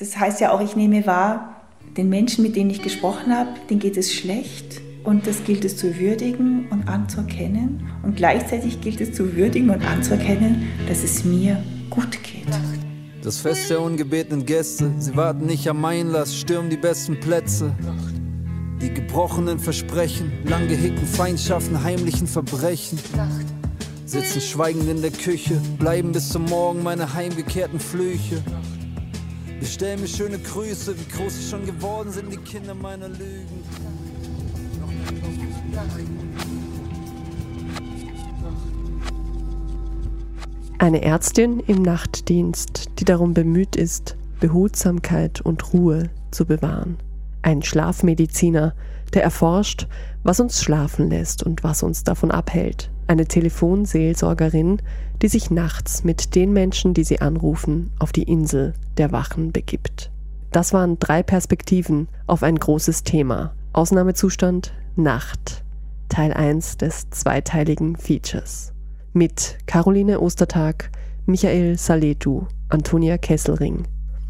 das 0.00 0.18
heißt 0.18 0.40
ja 0.40 0.50
auch, 0.50 0.60
ich 0.60 0.74
nehme 0.74 1.06
wahr, 1.06 1.54
den 1.96 2.08
Menschen, 2.08 2.42
mit 2.42 2.56
denen 2.56 2.68
ich 2.68 2.82
gesprochen 2.82 3.32
habe, 3.32 3.50
denen 3.70 3.78
geht 3.78 3.96
es 3.96 4.12
schlecht 4.12 4.80
und 5.04 5.26
das 5.28 5.44
gilt 5.44 5.64
es 5.64 5.76
zu 5.76 5.96
würdigen 5.98 6.66
und 6.70 6.88
anzuerkennen. 6.88 7.88
Und 8.02 8.16
gleichzeitig 8.16 8.80
gilt 8.80 9.00
es 9.00 9.12
zu 9.12 9.36
würdigen 9.36 9.70
und 9.70 9.86
anzuerkennen, 9.86 10.66
dass 10.88 11.04
es 11.04 11.24
mir 11.24 11.62
gut 11.90 12.20
geht. 12.24 12.48
Das 13.22 13.38
Fest 13.38 13.70
der 13.70 13.80
ungebetenen 13.80 14.44
Gäste, 14.44 14.90
sie 14.98 15.14
warten 15.14 15.46
nicht 15.46 15.68
am 15.68 15.84
Einlass, 15.84 16.36
stürmen 16.36 16.70
die 16.70 16.76
besten 16.76 17.20
Plätze. 17.20 17.72
Die 18.82 18.92
gebrochenen 18.92 19.60
Versprechen, 19.60 20.32
lang 20.44 20.66
gehegten 20.66 21.06
Feindschaften, 21.06 21.84
heimlichen 21.84 22.26
Verbrechen. 22.26 22.98
Sitzen 24.08 24.40
schweigend 24.40 24.88
in 24.88 25.02
der 25.02 25.10
Küche, 25.10 25.60
bleiben 25.78 26.12
bis 26.12 26.30
zum 26.30 26.46
Morgen 26.46 26.82
meine 26.82 27.12
heimgekehrten 27.12 27.78
Flüche. 27.78 28.42
Bestell 29.60 29.98
mir 29.98 30.06
schöne 30.06 30.38
Grüße, 30.38 30.94
wie 30.98 31.14
groß 31.14 31.36
sie 31.36 31.50
schon 31.50 31.66
geworden 31.66 32.10
sind, 32.10 32.32
die 32.32 32.38
Kinder 32.38 32.74
meiner 32.74 33.10
Lügen. 33.10 33.62
Eine 40.78 41.02
Ärztin 41.02 41.60
im 41.66 41.82
Nachtdienst, 41.82 42.88
die 43.00 43.04
darum 43.04 43.34
bemüht 43.34 43.76
ist, 43.76 44.16
Behutsamkeit 44.40 45.42
und 45.42 45.74
Ruhe 45.74 46.08
zu 46.30 46.46
bewahren. 46.46 46.96
Ein 47.42 47.62
Schlafmediziner, 47.62 48.74
der 49.12 49.22
erforscht, 49.22 49.86
was 50.22 50.40
uns 50.40 50.62
schlafen 50.62 51.10
lässt 51.10 51.42
und 51.42 51.62
was 51.62 51.82
uns 51.82 52.04
davon 52.04 52.30
abhält. 52.30 52.90
Eine 53.08 53.24
Telefonseelsorgerin, 53.26 54.82
die 55.22 55.28
sich 55.28 55.50
nachts 55.50 56.04
mit 56.04 56.34
den 56.34 56.52
Menschen, 56.52 56.92
die 56.92 57.04
sie 57.04 57.22
anrufen, 57.22 57.90
auf 57.98 58.12
die 58.12 58.24
Insel 58.24 58.74
der 58.98 59.12
Wachen 59.12 59.50
begibt. 59.50 60.10
Das 60.50 60.74
waren 60.74 60.98
drei 60.98 61.22
Perspektiven 61.22 62.08
auf 62.26 62.42
ein 62.42 62.56
großes 62.56 63.04
Thema. 63.04 63.54
Ausnahmezustand 63.72 64.74
Nacht. 64.94 65.64
Teil 66.10 66.34
1 66.34 66.76
des 66.76 67.08
zweiteiligen 67.08 67.96
Features. 67.96 68.74
Mit 69.14 69.56
Caroline 69.64 70.20
Ostertag, 70.20 70.90
Michael 71.24 71.78
Saletu, 71.78 72.42
Antonia 72.68 73.16
Kesselring. 73.16 73.84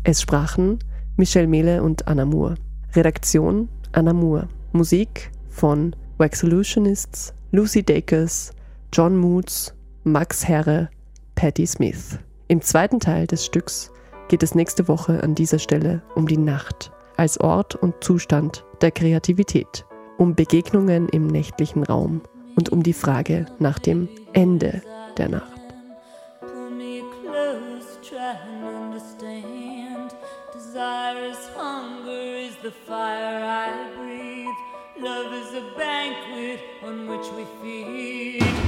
Es 0.04 0.22
sprachen 0.22 0.78
Michelle 1.16 1.48
Mehle 1.48 1.82
und 1.82 2.06
Anna 2.06 2.24
Moore. 2.24 2.54
Redaktion 2.94 3.68
Anna 3.90 4.12
Moore. 4.12 4.48
Musik 4.70 5.32
von 5.48 5.96
Wax 6.16 6.40
Solutionists, 6.40 7.34
Lucy 7.50 7.82
Dakers, 7.82 8.52
John 8.92 9.16
Moods, 9.16 9.74
Max 10.04 10.48
Herre, 10.48 10.88
Patti 11.34 11.66
Smith. 11.66 12.18
Im 12.48 12.62
zweiten 12.62 13.00
Teil 13.00 13.26
des 13.26 13.44
Stücks 13.44 13.92
geht 14.28 14.42
es 14.42 14.54
nächste 14.54 14.88
Woche 14.88 15.22
an 15.22 15.34
dieser 15.34 15.58
Stelle 15.58 16.02
um 16.14 16.26
die 16.26 16.38
Nacht 16.38 16.90
als 17.16 17.38
Ort 17.38 17.74
und 17.74 18.02
Zustand 18.02 18.64
der 18.80 18.90
Kreativität, 18.90 19.84
um 20.16 20.34
Begegnungen 20.34 21.08
im 21.08 21.26
nächtlichen 21.26 21.82
Raum 21.82 22.22
und 22.56 22.70
um 22.70 22.82
die 22.82 22.92
Frage 22.92 23.46
nach 23.58 23.78
dem 23.78 24.08
Ende 24.32 24.82
der 25.16 25.28
Nacht. 25.28 25.52
Love 35.00 35.32
is 35.32 35.54
a 35.54 35.60
banquet 35.78 36.60
on 36.82 37.06
which 37.06 37.30
we 37.36 37.46
feed. 37.62 38.67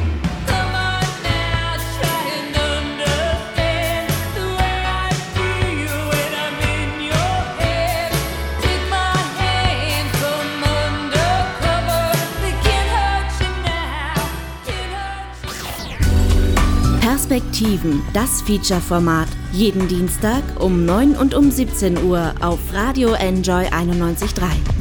Perspektiven, 17.31 18.03
das 18.13 18.43
Feature-Format. 18.43 19.29
Jeden 19.53 19.87
Dienstag 19.87 20.43
um 20.59 20.85
9 20.85 21.15
und 21.15 21.33
um 21.33 21.49
17 21.49 22.03
Uhr 22.03 22.35
auf 22.41 22.59
Radio 22.73 23.13
Enjoy 23.13 23.67
91.3. 23.67 24.80